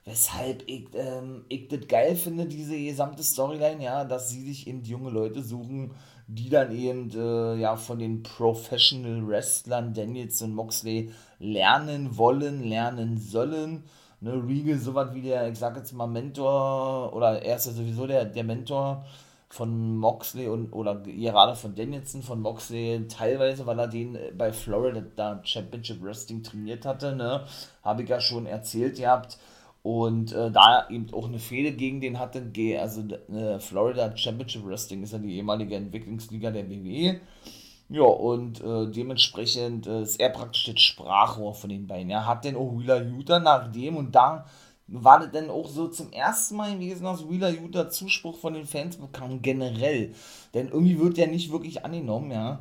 Weshalb 0.05 0.63
ich, 0.67 0.87
ähm, 0.95 1.43
ich 1.49 1.67
das 1.67 1.85
geil 1.89 2.15
finde, 2.15 2.45
diese 2.45 2.77
gesamte 2.77 3.23
Storyline, 3.23 3.83
ja, 3.83 4.05
dass 4.05 4.29
sie 4.29 4.41
sich 4.41 4.67
eben 4.67 4.85
junge 4.85 5.09
Leute 5.09 5.43
suchen, 5.43 5.91
die 6.27 6.49
dann 6.49 6.73
eben 6.73 7.11
äh, 7.13 7.55
ja 7.59 7.75
von 7.75 7.99
den 7.99 8.23
Professional 8.23 9.27
Wrestlern 9.27 9.93
Daniels 9.93 10.41
und 10.41 10.55
Moxley 10.55 11.11
lernen 11.39 12.17
wollen, 12.17 12.63
lernen 12.63 13.17
sollen. 13.17 13.83
Ne, 14.21 14.31
Regal, 14.47 14.79
sowas 14.79 15.13
wie 15.13 15.23
der, 15.23 15.49
ich 15.49 15.59
sag 15.59 15.75
jetzt 15.75 15.91
mal, 15.91 16.07
Mentor, 16.07 17.11
oder 17.13 17.41
er 17.41 17.57
ist 17.57 17.65
ja 17.65 17.73
sowieso 17.73 18.07
der, 18.07 18.23
der 18.23 18.45
Mentor 18.45 19.03
von 19.51 19.97
Moxley 19.97 20.47
und 20.47 20.71
oder 20.71 20.95
gerade 20.95 21.55
von 21.55 21.75
Danielson 21.75 22.23
von 22.23 22.41
Moxley 22.41 23.05
teilweise, 23.07 23.65
weil 23.65 23.79
er 23.79 23.87
den 23.87 24.17
bei 24.37 24.53
Florida 24.53 25.03
da 25.15 25.41
Championship 25.43 26.01
Wrestling 26.01 26.41
trainiert 26.41 26.85
hatte, 26.85 27.15
ne, 27.15 27.43
habe 27.83 28.03
ich 28.03 28.09
ja 28.09 28.19
schon 28.21 28.45
erzählt 28.45 28.97
gehabt 28.97 29.37
und 29.83 30.31
äh, 30.31 30.51
da 30.51 30.87
eben 30.89 31.13
auch 31.13 31.27
eine 31.27 31.39
Fehde 31.39 31.73
gegen 31.73 32.01
den 32.01 32.19
hatte, 32.19 32.43
also 32.79 33.01
äh, 33.33 33.59
Florida 33.59 34.15
Championship 34.15 34.65
Wrestling 34.65 35.03
ist 35.03 35.13
ja 35.13 35.19
die 35.19 35.35
ehemalige 35.35 35.75
Entwicklungsliga 35.75 36.51
der 36.51 36.69
WWE. 36.69 37.19
Ja, 37.89 38.03
und 38.03 38.61
äh, 38.61 38.87
dementsprechend 38.89 39.85
äh, 39.85 40.03
ist 40.03 40.17
er 40.17 40.29
praktisch 40.29 40.63
das 40.63 40.79
Sprachrohr 40.79 41.53
von 41.53 41.69
den 41.69 41.87
beiden. 41.87 42.09
Er 42.09 42.25
hat 42.25 42.45
den 42.45 42.55
Wheeler 42.55 43.01
Utah 43.01 43.39
nachdem 43.39 43.97
und 43.97 44.15
da 44.15 44.45
war 44.91 45.19
das 45.19 45.31
denn 45.31 45.49
auch 45.49 45.67
so 45.67 45.87
zum 45.87 46.11
ersten 46.11 46.57
Mal 46.57 46.73
gewesen, 46.73 47.05
dass 47.05 47.27
Wheeler 47.29 47.49
Utah 47.49 47.89
Zuspruch 47.89 48.37
von 48.37 48.53
den 48.53 48.65
Fans 48.65 48.97
bekam, 48.97 49.41
generell. 49.41 50.13
Denn 50.53 50.67
irgendwie 50.67 50.99
wird 50.99 51.17
der 51.17 51.27
nicht 51.27 51.51
wirklich 51.51 51.85
angenommen, 51.85 52.31
ja. 52.31 52.59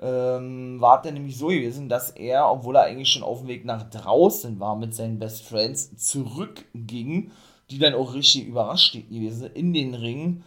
Ähm, 0.00 0.80
war 0.80 1.02
der 1.02 1.12
nämlich 1.12 1.36
so 1.36 1.48
gewesen, 1.48 1.88
dass 1.88 2.10
er, 2.10 2.50
obwohl 2.50 2.76
er 2.76 2.82
eigentlich 2.82 3.08
schon 3.08 3.24
auf 3.24 3.40
dem 3.40 3.48
Weg 3.48 3.64
nach 3.64 3.88
draußen 3.90 4.60
war 4.60 4.76
mit 4.76 4.94
seinen 4.94 5.18
Best 5.18 5.44
Friends, 5.44 5.96
zurückging, 5.96 7.32
die 7.70 7.78
dann 7.78 7.94
auch 7.94 8.14
richtig 8.14 8.46
überrascht 8.46 8.94
gewesen 8.94 9.40
sind, 9.40 9.56
in 9.56 9.72
den 9.72 9.94
Ring. 9.94 10.42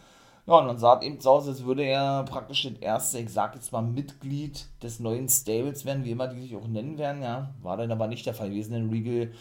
Ja, 0.47 0.55
und 0.55 0.67
dann 0.67 0.77
sah 0.77 0.97
es 0.97 1.05
eben 1.05 1.19
so 1.19 1.31
aus, 1.31 1.47
als 1.47 1.65
würde 1.65 1.83
er 1.83 2.23
praktisch 2.23 2.63
das 2.63 2.79
erste, 2.81 3.19
ich 3.19 3.29
sag 3.29 3.55
jetzt 3.55 3.71
mal, 3.71 3.81
Mitglied 3.81 4.67
des 4.81 4.99
neuen 4.99 5.29
Stables 5.29 5.85
werden, 5.85 6.03
wie 6.05 6.11
immer 6.11 6.27
die 6.27 6.41
sich 6.41 6.55
auch 6.55 6.67
nennen 6.67 6.97
werden, 6.97 7.21
ja. 7.21 7.53
War 7.61 7.77
dann 7.77 7.91
aber 7.91 8.07
nicht 8.07 8.25
der 8.25 8.33
Fall 8.33 8.49
gewesen, 8.49 8.73
denn 8.73 8.89
Regal 8.89 9.31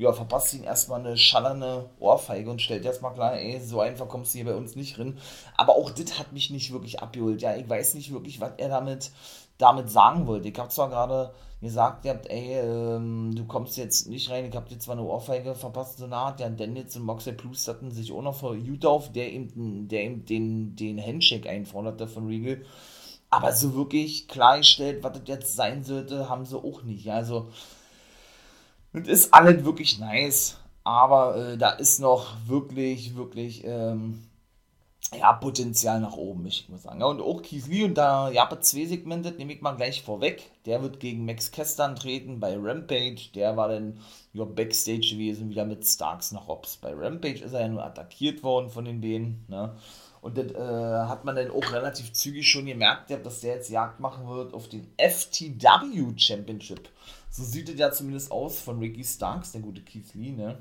ja, 0.00 0.14
verpasst 0.14 0.54
ihn 0.54 0.64
erstmal 0.64 1.00
eine 1.00 1.18
schallerne 1.18 1.90
Ohrfeige 1.98 2.50
und 2.50 2.62
stellt 2.62 2.86
erstmal 2.86 3.12
klar, 3.12 3.38
ey, 3.38 3.60
so 3.60 3.80
einfach 3.80 4.08
kommst 4.08 4.32
du 4.32 4.38
hier 4.38 4.46
bei 4.46 4.54
uns 4.54 4.74
nicht 4.74 4.96
drin. 4.96 5.18
Aber 5.58 5.76
auch 5.76 5.90
das 5.90 6.18
hat 6.18 6.32
mich 6.32 6.48
nicht 6.48 6.72
wirklich 6.72 7.02
abgeholt. 7.02 7.42
Ja, 7.42 7.54
ich 7.54 7.68
weiß 7.68 7.94
nicht 7.94 8.10
wirklich, 8.10 8.40
was 8.40 8.52
er 8.56 8.70
damit, 8.70 9.10
damit 9.58 9.90
sagen 9.90 10.26
wollte. 10.26 10.48
Ich 10.48 10.58
habe 10.58 10.70
zwar 10.70 10.88
gerade 10.88 11.34
gesagt, 11.60 12.06
ihr 12.06 12.12
habt, 12.12 12.30
ey, 12.30 12.60
ähm, 12.60 13.34
du 13.34 13.44
kommst 13.44 13.76
jetzt 13.76 14.08
nicht 14.08 14.30
rein, 14.30 14.46
ich 14.46 14.56
hab 14.56 14.70
dir 14.70 14.78
zwar 14.78 14.94
eine 14.94 15.04
Ohrfeige 15.04 15.54
verpasst, 15.54 15.98
so 15.98 16.06
eine 16.06 16.16
Art, 16.16 16.40
ja, 16.40 16.48
Daniels 16.48 16.96
und 16.96 17.04
Moxley 17.04 17.34
Plus 17.34 17.68
hatten 17.68 17.90
sich 17.90 18.10
auch 18.10 18.22
noch 18.22 18.36
vor 18.36 18.54
Utah 18.54 18.88
auf, 18.88 19.12
der 19.12 19.30
eben, 19.30 19.86
der 19.86 20.04
eben 20.04 20.24
den, 20.24 20.76
den 20.76 20.98
Handshake 20.98 21.50
einforderte 21.50 22.08
von 22.08 22.26
Regal. 22.26 22.64
Aber 23.28 23.52
so 23.52 23.74
wirklich 23.74 24.28
klargestellt, 24.28 25.04
was 25.04 25.12
das 25.12 25.22
jetzt 25.26 25.56
sein 25.56 25.84
sollte, 25.84 26.30
haben 26.30 26.46
sie 26.46 26.56
auch 26.56 26.84
nicht. 26.84 27.10
Also, 27.10 27.50
das 28.92 29.08
ist 29.08 29.34
alles 29.34 29.64
wirklich 29.64 29.98
nice, 29.98 30.56
aber 30.84 31.36
äh, 31.36 31.58
da 31.58 31.70
ist 31.70 32.00
noch 32.00 32.36
wirklich, 32.46 33.16
wirklich 33.16 33.62
ähm, 33.64 34.22
ja, 35.18 35.32
Potenzial 35.32 36.00
nach 36.00 36.16
oben, 36.16 36.46
ich 36.46 36.68
muss 36.68 36.82
sagen. 36.82 37.00
Ja, 37.00 37.06
und 37.06 37.20
auch 37.20 37.42
Keith 37.42 37.66
Lee 37.66 37.84
und 37.84 37.94
da 37.94 38.30
ja, 38.30 38.48
zwei 38.60 38.84
Segmente, 38.86 39.32
nehme 39.32 39.52
ich 39.52 39.60
mal 39.60 39.72
gleich 39.72 40.02
vorweg. 40.02 40.50
Der 40.66 40.82
wird 40.82 41.00
gegen 41.00 41.24
Max 41.24 41.50
Kester 41.50 41.94
treten 41.94 42.38
bei 42.38 42.56
Rampage. 42.56 43.30
Der 43.34 43.56
war 43.56 43.68
dann 43.68 43.98
ja, 44.32 44.44
Backstage 44.44 45.08
gewesen, 45.12 45.50
wieder 45.50 45.64
mit 45.64 45.84
Starks 45.84 46.32
nach 46.32 46.46
Hobbs. 46.46 46.76
Bei 46.76 46.94
Rampage 46.94 47.44
ist 47.44 47.52
er 47.52 47.62
ja 47.62 47.68
nur 47.68 47.84
attackiert 47.84 48.42
worden 48.42 48.70
von 48.70 48.84
den 48.84 49.00
Dänen. 49.00 49.44
Ne? 49.48 49.74
Und 50.20 50.36
das 50.36 50.52
äh, 50.52 51.08
hat 51.08 51.24
man 51.24 51.34
dann 51.34 51.50
auch 51.50 51.72
relativ 51.72 52.12
zügig 52.12 52.48
schon 52.48 52.66
gemerkt, 52.66 53.10
dass 53.10 53.40
der 53.40 53.54
jetzt 53.54 53.70
Jagd 53.70 54.00
machen 54.00 54.28
wird 54.28 54.54
auf 54.54 54.68
den 54.68 54.86
FTW 54.96 56.12
Championship. 56.16 56.88
So 57.30 57.44
sieht 57.44 57.68
es 57.68 57.78
ja 57.78 57.90
zumindest 57.92 58.30
aus 58.30 58.60
von 58.60 58.78
Ricky 58.78 59.04
Starks, 59.04 59.52
der 59.52 59.60
gute 59.62 59.82
Keith 59.82 60.14
Lee, 60.14 60.32
ne? 60.32 60.58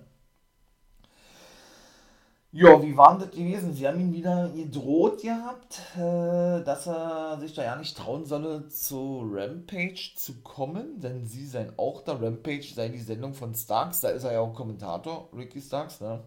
Ja, 2.52 2.82
wie 2.82 2.98
war 2.98 3.18
das 3.20 3.30
gewesen? 3.30 3.74
Sie 3.74 3.88
haben 3.88 4.00
ihn 4.00 4.12
wieder 4.14 4.50
gedroht 4.50 5.22
gehabt, 5.22 5.82
äh, 5.96 6.64
dass 6.64 6.88
er 6.88 7.40
sich 7.40 7.54
da 7.54 7.64
ja 7.64 7.76
nicht 7.76 7.96
trauen 7.96 8.26
solle, 8.26 8.68
zu 8.70 9.22
Rampage 9.32 10.14
zu 10.16 10.42
kommen, 10.42 11.00
denn 11.00 11.26
sie 11.28 11.46
seien 11.46 11.74
auch 11.78 12.02
da. 12.04 12.14
Rampage 12.14 12.74
sei 12.74 12.90
die 12.90 13.00
Sendung 13.00 13.36
von 13.36 13.54
Starks, 13.54 14.02
da 14.02 14.10
ist 14.10 14.24
er 14.24 14.34
ja 14.34 14.40
auch 14.40 14.56
Kommentator, 14.56 15.30
Ricky 15.34 15.62
Starks, 15.62 16.02
ne? 16.02 16.24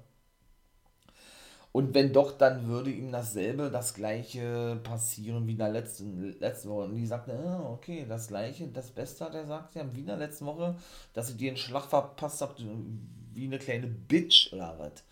Und 1.73 1.95
wenn 1.95 2.13
doch, 2.13 2.37
dann 2.37 2.67
würde 2.67 2.91
ihm 2.91 3.11
dasselbe, 3.11 3.71
das 3.71 3.95
gleiche 3.95 4.79
passieren 4.83 5.47
wie 5.47 5.53
in 5.53 5.59
der 5.59 5.71
letzten, 5.71 6.39
letzten 6.39 6.69
Woche. 6.69 6.85
Und 6.85 6.97
die 6.97 7.07
sagte, 7.07 7.33
ah, 7.33 7.71
okay, 7.71 8.05
das 8.07 8.29
gleiche, 8.29 8.69
das 8.69 8.91
Beste 8.91 9.25
hat 9.25 9.35
er 9.35 9.43
gesagt, 9.43 9.75
ja, 9.75 9.85
wie 9.95 10.01
in 10.01 10.07
der 10.07 10.19
letzten 10.19 10.45
Woche, 10.45 10.77
dass 11.15 11.31
ich 11.31 11.37
dir 11.39 11.49
einen 11.49 11.57
Schlag 11.57 11.87
verpasst 11.87 12.43
habe, 12.43 12.55
wie 13.33 13.47
eine 13.47 13.59
kleine 13.59 13.87
Bitch 13.87 14.53
oder 14.53 14.79
was 14.79 15.03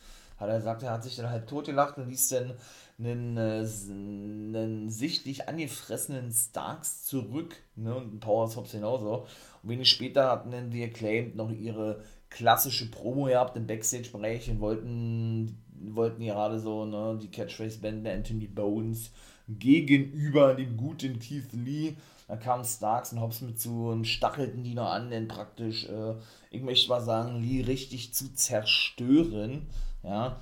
hat 0.41 0.49
er 0.49 0.57
gesagt, 0.57 0.83
er 0.83 0.93
hat 0.93 1.05
sich 1.05 1.17
dann 1.17 1.31
halb 1.31 1.47
tot 1.47 1.67
gelacht 1.67 1.99
und 1.99 2.09
ließ 2.09 2.29
dann 2.31 2.55
einen, 2.99 3.37
äh, 3.37 3.61
einen 3.61 4.91
sichtlich 4.91 5.49
angefressenen 5.49 6.33
Starks 6.33 7.05
zurück, 7.05 7.57
ne, 7.77 7.95
und 7.95 8.15
ein 8.15 8.21
Power 8.21 8.55
Hobbs 8.57 8.73
genauso. 8.73 9.27
Und 9.63 9.69
wenig 9.69 9.91
später 9.91 10.31
hatten 10.31 10.51
dann 10.51 10.71
die 10.71 10.83
Acclaimed 10.83 11.37
noch 11.37 11.51
ihre 11.51 12.03
klassische 12.31 12.91
Promo 12.91 13.25
gehabt 13.25 13.57
im 13.57 13.67
Backstage-Bereich 13.67 14.51
und 14.51 14.61
wollten, 14.61 15.63
wollten 15.81 16.25
gerade 16.25 16.61
so, 16.61 16.85
ne, 16.85 17.19
die 17.21 17.31
Catchphrase-Band 17.31 18.05
der 18.05 18.15
Anthony 18.15 18.47
Bones 18.47 19.11
gegenüber 19.49 20.55
dem 20.55 20.77
guten 20.77 21.19
Keith 21.19 21.53
Lee. 21.53 21.95
Da 22.29 22.37
kamen 22.37 22.65
Starks 22.65 23.13
und 23.13 23.21
Hobbs 23.21 23.41
mit 23.41 23.61
zu 23.61 23.89
und 23.89 24.07
stachelten 24.07 24.63
die 24.63 24.75
noch 24.75 24.91
an, 24.91 25.11
denn 25.11 25.27
praktisch, 25.27 25.89
äh, 25.89 26.15
ich 26.51 26.63
möchte 26.63 26.89
mal 26.89 27.01
sagen, 27.01 27.43
Lee 27.43 27.63
richtig 27.63 28.15
zu 28.15 28.33
zerstören. 28.35 29.67
Ja. 30.05 30.41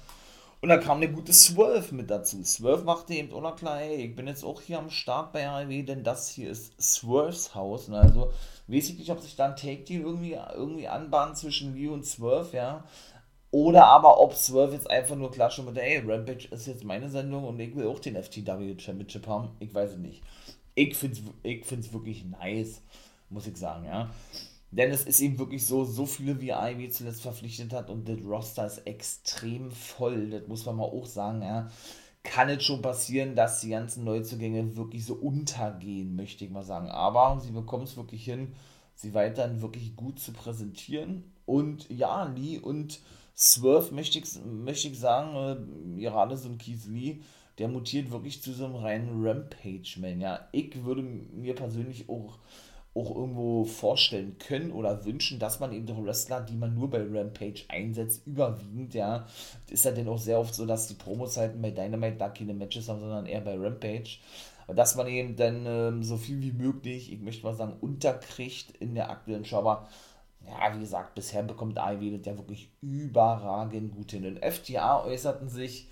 Und 0.61 0.71
da 0.71 0.77
kam 0.77 1.01
der 1.01 1.11
gute 1.11 1.33
Swerve 1.33 1.95
mit 1.95 2.11
dazu. 2.11 2.43
Swerve 2.43 2.83
machte 2.83 3.15
eben 3.15 3.33
auch 3.33 3.41
noch 3.41 3.57
klar, 3.57 3.79
hey, 3.79 4.07
ich 4.07 4.17
bin 4.17 4.27
jetzt 4.27 4.45
auch 4.45 4.61
hier 4.61 4.79
am 4.79 4.91
Start 4.91 5.33
bei 5.33 5.49
AEW, 5.49 5.85
denn 5.85 6.03
das 6.03 6.29
hier 6.29 6.51
ist 6.51 6.81
Swerves 6.83 7.55
Haus. 7.55 7.89
Und 7.89 7.95
also 7.95 8.33
weiß 8.67 8.91
ich 8.91 8.99
nicht, 8.99 9.11
ob 9.11 9.21
sich 9.21 9.37
da 9.37 9.47
ein 9.47 9.57
Take-Deal 9.57 10.03
irgendwie, 10.03 10.37
irgendwie 10.55 10.89
anbahnt 10.89 11.39
zwischen 11.39 11.75
Lee 11.75 11.89
und 11.89 12.05
Swerve, 12.05 12.57
ja. 12.57 12.85
Oder 13.51 13.87
aber 13.87 14.21
ob 14.21 14.35
Swerve 14.35 14.75
jetzt 14.75 14.91
einfach 14.91 15.17
nur 15.17 15.31
klar 15.31 15.51
mit, 15.65 15.79
ey, 15.79 16.03
Rampage 16.07 16.49
ist 16.51 16.67
jetzt 16.67 16.85
meine 16.85 17.09
Sendung 17.09 17.45
und 17.45 17.59
ich 17.61 17.75
will 17.75 17.87
auch 17.87 17.99
den 17.99 18.23
FTW 18.23 18.79
Championship 18.79 19.27
haben. 19.27 19.51
Ich 19.59 19.75
weiß 19.75 19.93
es 19.93 19.99
nicht. 19.99 20.23
Ich 20.75 20.95
finde 20.95 21.17
es 21.17 21.23
ich 21.43 21.65
find's 21.65 21.93
wirklich 21.93 22.25
nice, 22.25 22.83
muss 23.31 23.47
ich 23.47 23.57
sagen, 23.57 23.87
ja. 23.87 24.11
Denn 24.71 24.91
es 24.91 25.05
ist 25.05 25.21
eben 25.21 25.39
wirklich 25.39 25.67
so, 25.67 25.85
so 25.85 26.05
viele 26.05 26.41
wie 26.43 26.51
Ivy 26.51 26.91
zuletzt 26.91 27.23
verpflichtet 27.23 27.73
hat 27.73 27.89
und 27.89 28.07
das 28.07 28.19
Roster 28.23 28.67
ist 28.67 28.87
extrem 28.87 29.71
voll. 29.71 30.29
Das 30.29 30.47
muss 30.47 30.67
man 30.67 30.77
mal 30.77 30.85
auch 30.85 31.07
sagen, 31.07 31.43
ja. 31.43 31.71
Kann 32.23 32.51
es 32.51 32.65
schon 32.65 32.83
passieren, 32.83 33.35
dass 33.35 33.61
die 33.61 33.71
ganzen 33.71 34.05
Neuzugänge 34.05 34.77
wirklich 34.77 35.07
so 35.07 35.15
untergehen, 35.15 36.15
möchte 36.17 36.45
ich 36.45 36.51
mal 36.51 36.65
sagen. 36.65 36.91
Aber 36.91 37.41
sie 37.41 37.53
bekommen 37.53 37.85
es 37.85 37.97
wirklich 37.97 38.25
hin, 38.25 38.53
sie 38.95 39.15
weiterhin 39.15 39.63
wirklich 39.63 39.97
gut 39.97 40.21
zu 40.21 40.33
präsentieren. 40.33 41.33
Und 41.47 41.89
ja, 41.89 42.25
Lee 42.25 42.59
und 42.59 43.01
Swerve 43.39 43.95
möchte 43.95 44.19
ich, 44.19 44.25
möchte 44.45 44.89
ich 44.89 44.99
sagen, 44.99 45.37
äh, 46.01 46.37
so 46.37 46.49
ein 46.49 46.59
Keith 46.59 46.87
Lee, 46.87 47.21
der 47.59 47.69
mutiert 47.69 48.11
wirklich 48.11 48.43
zu 48.43 48.53
so 48.53 48.65
einem 48.65 48.77
reinen 48.77 49.25
Rampage-Man. 49.25 50.21
Ja, 50.21 50.49
ich 50.53 50.85
würde 50.85 51.03
mir 51.03 51.55
persönlich 51.55 52.09
auch 52.09 52.39
auch 52.99 53.15
irgendwo 53.15 53.65
vorstellen 53.65 54.37
können 54.39 54.73
oder 54.73 55.05
wünschen, 55.05 55.39
dass 55.39 55.61
man 55.61 55.73
eben 55.73 55.87
doch 55.87 56.03
Wrestler, 56.05 56.41
die 56.41 56.57
man 56.57 56.75
nur 56.75 56.91
bei 56.91 57.01
Rampage 57.01 57.65
einsetzt, 57.69 58.27
überwiegend, 58.27 58.95
ja, 58.95 59.27
ist 59.71 59.85
ja 59.85 59.93
dann 59.93 60.09
auch 60.09 60.19
sehr 60.19 60.39
oft 60.39 60.55
so, 60.55 60.67
dass 60.67 60.89
die 60.89 60.95
Promozeiten 60.95 61.63
bei 61.63 61.71
Dynamite 61.71 62.17
da 62.17 62.29
keine 62.29 62.55
Matches 62.55 62.89
haben, 62.89 63.01
sondern 63.01 63.27
eher 63.27 63.41
bei 63.41 63.57
Rampage. 63.57 64.19
Dass 64.67 64.97
man 64.97 65.07
eben 65.07 65.37
dann 65.37 65.65
ähm, 65.65 66.03
so 66.03 66.17
viel 66.17 66.43
wie 66.43 66.53
möglich, 66.53 67.13
ich 67.13 67.21
möchte 67.21 67.45
mal 67.45 67.55
sagen, 67.55 67.77
unterkriegt 67.81 68.77
in 68.81 68.95
der 68.95 69.11
aktuellen 69.11 69.45
Show. 69.47 69.57
Aber 69.57 69.89
ja, 70.49 70.75
wie 70.75 70.81
gesagt, 70.81 71.15
bisher 71.15 71.43
bekommt 71.43 71.77
das 71.77 71.93
ja 72.01 72.39
wirklich 72.39 72.71
überragend 72.81 73.93
gut 73.93 74.13
hin. 74.13 74.27
Und 74.27 74.45
FTA 74.45 75.05
äußerten 75.05 75.49
sich 75.49 75.89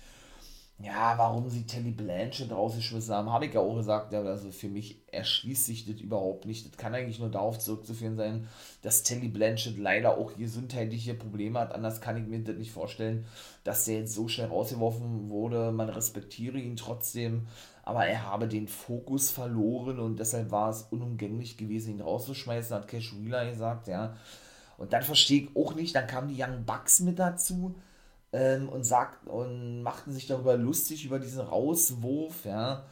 ja, 0.79 1.17
warum 1.17 1.49
sie 1.49 1.65
Telly 1.65 1.89
Blanchett 1.89 2.51
rausgeschmissen 2.51 3.15
haben, 3.15 3.31
habe 3.31 3.47
ich 3.47 3.53
ja 3.53 3.61
auch 3.61 3.75
gesagt. 3.75 4.13
Ja, 4.13 4.21
also 4.21 4.51
für 4.51 4.67
mich 4.69 5.01
erschließt 5.11 5.65
sich 5.65 5.85
das 5.87 5.99
überhaupt 5.99 6.45
nicht. 6.45 6.67
Das 6.67 6.77
kann 6.77 6.93
eigentlich 6.93 7.17
nur 7.17 7.31
darauf 7.31 7.57
zurückzuführen 7.57 8.15
sein, 8.15 8.47
dass 8.83 9.01
Telly 9.01 9.27
Blanchett 9.27 9.79
leider 9.79 10.19
auch 10.19 10.35
gesundheitliche 10.35 11.15
Probleme 11.15 11.59
hat. 11.59 11.73
Anders 11.73 11.99
kann 11.99 12.17
ich 12.17 12.27
mir 12.27 12.43
das 12.43 12.57
nicht 12.57 12.71
vorstellen, 12.71 13.25
dass 13.63 13.85
der 13.85 14.01
jetzt 14.01 14.13
so 14.13 14.27
schnell 14.27 14.49
rausgeworfen 14.49 15.29
wurde. 15.29 15.71
Man 15.71 15.89
respektiere 15.89 16.59
ihn 16.59 16.75
trotzdem, 16.75 17.47
aber 17.81 18.05
er 18.05 18.23
habe 18.25 18.47
den 18.47 18.67
Fokus 18.67 19.31
verloren 19.31 19.97
und 19.97 20.19
deshalb 20.19 20.51
war 20.51 20.69
es 20.69 20.83
unumgänglich 20.83 21.57
gewesen, 21.57 21.95
ihn 21.95 22.01
rauszuschmeißen, 22.01 22.75
hat 22.75 22.87
Cash 22.87 23.15
Wheeler 23.17 23.49
gesagt, 23.49 23.87
ja. 23.87 24.15
Und 24.77 24.93
dann 24.93 25.03
verstehe 25.03 25.43
ich 25.43 25.55
auch 25.55 25.75
nicht, 25.75 25.95
dann 25.95 26.07
kamen 26.07 26.29
die 26.29 26.41
Young 26.41 26.65
Bucks 26.65 26.99
mit 26.99 27.19
dazu 27.19 27.75
ähm, 28.31 28.69
und 28.69 28.83
sagt 28.85 29.27
und 29.27 29.81
machten 29.81 30.13
sich 30.13 30.27
darüber 30.27 30.55
lustig 30.57 31.05
über 31.05 31.19
diesen 31.19 31.41
Rauswurf, 31.41 32.45
ja, 32.45 32.85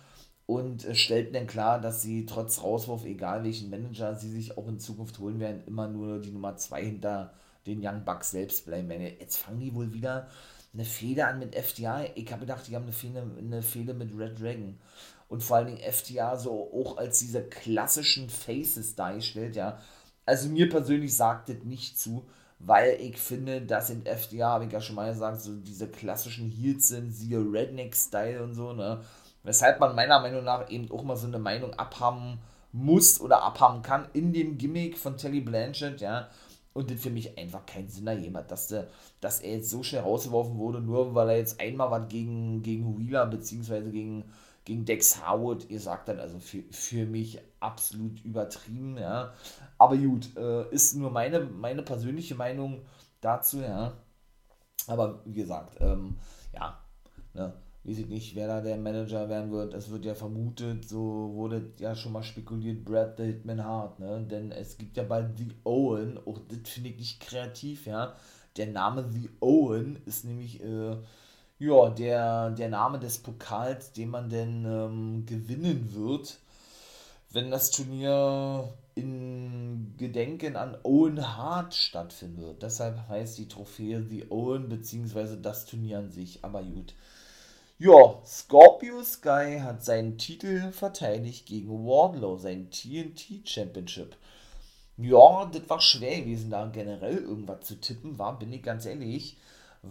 und 0.46 0.86
äh, 0.86 0.96
stellten 0.96 1.34
dann 1.34 1.48
klar, 1.48 1.80
dass 1.80 2.02
sie 2.02 2.26
trotz 2.26 2.62
Rauswurf, 2.62 3.06
egal 3.06 3.44
welchen 3.44 3.70
Manager 3.70 4.16
sie 4.16 4.30
sich 4.30 4.58
auch 4.58 4.68
in 4.68 4.80
Zukunft 4.80 5.20
holen 5.20 5.40
werden, 5.40 5.64
immer 5.66 5.88
nur 5.88 6.20
die 6.20 6.32
Nummer 6.32 6.56
2 6.56 6.84
hinter 6.84 7.34
den 7.66 7.86
Young 7.86 8.06
Bucks 8.06 8.32
selbst 8.32 8.66
bleiben 8.66 8.90
werden. 8.90 9.16
Jetzt 9.20 9.38
fangen 9.38 9.60
die 9.60 9.74
wohl 9.74 9.94
wieder 9.94 10.28
eine 10.74 10.86
Fehde 10.86 11.26
an 11.26 11.40
mit 11.40 11.56
FTA. 11.56 12.06
Ich 12.16 12.32
habe 12.32 12.42
gedacht, 12.42 12.68
die 12.68 12.76
haben 12.76 12.84
eine 12.84 12.94
Fehde, 12.94 13.24
eine 13.38 13.62
Fehde 13.62 13.94
mit 13.94 14.16
Red 14.18 14.40
Dragon. 14.40 14.78
Und 15.28 15.42
vor 15.42 15.58
allen 15.58 15.68
Dingen 15.68 15.92
FTA 15.92 16.38
so 16.38 16.72
auch 16.74 16.98
als 16.98 17.20
diese 17.20 17.44
klassischen 17.44 18.30
Faces 18.30 18.96
dargestellt, 18.96 19.56
ja. 19.56 19.80
Also 20.26 20.50
mir 20.50 20.70
persönlich 20.70 21.16
sagt 21.16 21.50
das 21.50 21.64
nicht 21.64 22.00
zu 22.00 22.26
weil 22.60 22.98
ich 23.02 23.18
finde, 23.18 23.62
dass 23.62 23.90
in 23.90 24.06
FDA, 24.06 24.50
habe 24.50 24.66
ich 24.66 24.72
ja 24.72 24.82
schon 24.82 24.96
mal 24.96 25.12
gesagt, 25.12 25.42
so 25.42 25.56
diese 25.56 25.88
klassischen 25.88 26.50
Heels 26.50 26.88
sind, 26.88 27.12
siehe 27.12 27.40
Redneck-Style 27.40 28.44
und 28.44 28.56
so, 28.56 28.74
ne? 28.74 29.02
Weshalb 29.44 29.80
man 29.80 29.96
meiner 29.96 30.20
Meinung 30.20 30.44
nach 30.44 30.70
eben 30.70 30.90
auch 30.92 31.04
mal 31.04 31.18
so 31.18 31.28
eine 31.28 31.38
Meinung 31.38 31.74
abhaben 31.76 32.40
muss 32.72 33.22
oder 33.22 33.44
abhaben 33.44 33.82
kann 33.84 34.08
in 34.14 34.34
dem 34.34 34.58
Gimmick 34.58 34.98
von 34.98 35.18
Telly 35.18 35.42
Blanchett, 35.42 36.02
ja. 36.02 36.30
Und 36.74 36.92
das 36.92 37.02
für 37.02 37.10
mich 37.10 37.38
einfach 37.38 37.66
keinen 37.66 37.88
Sinn 37.88 38.08
ergeben 38.08 38.36
hat, 38.36 38.52
dass, 38.52 38.68
der, 38.68 38.88
dass 39.22 39.40
er 39.40 39.54
jetzt 39.58 39.70
so 39.70 39.82
schnell 39.84 40.02
rausgeworfen 40.02 40.58
wurde, 40.58 40.82
nur 40.82 41.16
weil 41.16 41.30
er 41.30 41.38
jetzt 41.38 41.62
einmal 41.62 41.92
was 41.92 42.10
gegen, 42.10 42.64
gegen 42.64 42.98
Wheeler 42.98 43.28
beziehungsweise 43.28 43.92
gegen 43.92 44.26
gegen 44.66 44.84
Dex 44.84 45.26
Howard, 45.26 45.70
ihr 45.70 45.80
sagt 45.80 46.10
dann 46.10 46.20
also 46.20 46.40
für, 46.40 46.64
für 46.72 47.06
mich 47.06 47.40
absolut 47.60 48.20
übertrieben, 48.26 48.98
ja. 48.98 49.34
Aber 49.78 49.96
gut, 49.96 50.36
äh, 50.36 50.70
ist 50.72 50.96
nur 50.96 51.12
meine, 51.12 51.42
meine 51.42 51.84
persönliche 51.84 52.36
Meinung 52.36 52.82
dazu, 53.22 53.62
ja. 53.62 53.94
Aber 54.88 55.22
wie 55.26 55.34
gesagt, 55.34 55.78
ähm, 55.80 56.18
ja, 56.54 56.80
ne, 57.34 57.54
weiß 57.84 58.00
ich 58.00 58.08
nicht, 58.08 58.36
wer 58.36 58.48
da 58.48 58.62
der 58.62 58.78
Manager 58.78 59.30
werden 59.30 59.52
wird. 59.52 59.74
Es 59.76 59.92
wird 59.92 60.06
ja 60.06 60.16
vermutet, 60.16 60.90
so 60.90 61.32
wurde 61.34 61.72
ja 61.80 61.96
schon 61.96 62.12
mal 62.12 62.24
spekuliert, 62.24 62.84
Brad 62.84 63.18
the 63.18 63.24
Hitman 63.24 63.64
Hart, 63.64 64.00
ne? 64.00 64.26
Denn 64.30 64.52
es 64.52 64.78
gibt 64.78 64.98
ja 64.98 65.04
bald 65.04 65.38
The 65.38 65.54
Owen, 65.64 66.18
auch 66.26 66.40
das 66.48 66.70
finde 66.70 66.90
ich 66.90 66.98
nicht 66.98 67.20
kreativ, 67.20 67.86
ja. 67.86 68.16
Der 68.58 68.68
Name 68.68 69.12
The 69.12 69.30
Owen 69.42 70.00
ist 70.06 70.26
nämlich, 70.26 70.64
äh, 70.64 70.98
ja, 71.58 71.90
der, 71.90 72.52
der 72.52 72.70
Name 72.70 73.00
des 73.00 73.20
Pokals, 73.20 73.92
den 73.94 74.10
man 74.10 74.30
denn 74.30 74.66
ähm, 74.66 75.26
gewinnen 75.26 75.94
wird, 75.94 76.40
wenn 77.32 77.52
das 77.52 77.72
Turnier 77.72 78.74
in 78.96 79.94
Gedenken 79.98 80.56
an 80.56 80.78
Owen 80.84 81.36
Hart 81.36 81.74
stattfindet. 81.74 82.62
Deshalb 82.62 83.08
heißt 83.08 83.38
die 83.38 83.48
Trophäe 83.48 84.06
The 84.10 84.30
Owen, 84.30 84.70
beziehungsweise 84.70 85.38
das 85.38 85.66
Turnier 85.66 86.00
an 86.00 86.12
sich. 86.12 86.40
Aber 86.44 86.64
gut. 86.64 86.94
Ja, 87.78 88.22
Scorpio 88.26 89.04
Sky 89.04 89.60
hat 89.62 89.84
seinen 89.84 90.18
Titel 90.18 90.72
verteidigt 90.72 91.46
gegen 91.46 91.86
Wardlow, 91.86 92.38
sein 92.38 92.70
TNT 92.72 93.48
Championship. 93.48 94.16
Ja, 94.98 95.46
das 95.52 95.70
war 95.70 95.82
schwer 95.82 96.22
gewesen, 96.22 96.52
da 96.52 96.68
generell 96.68 97.18
irgendwas 97.18 97.66
zu 97.66 97.76
tippen, 97.76 98.18
war, 98.18 98.40
bin 98.40 98.54
ich 98.54 98.64
ganz 98.64 98.86
ehrlich 98.86 99.36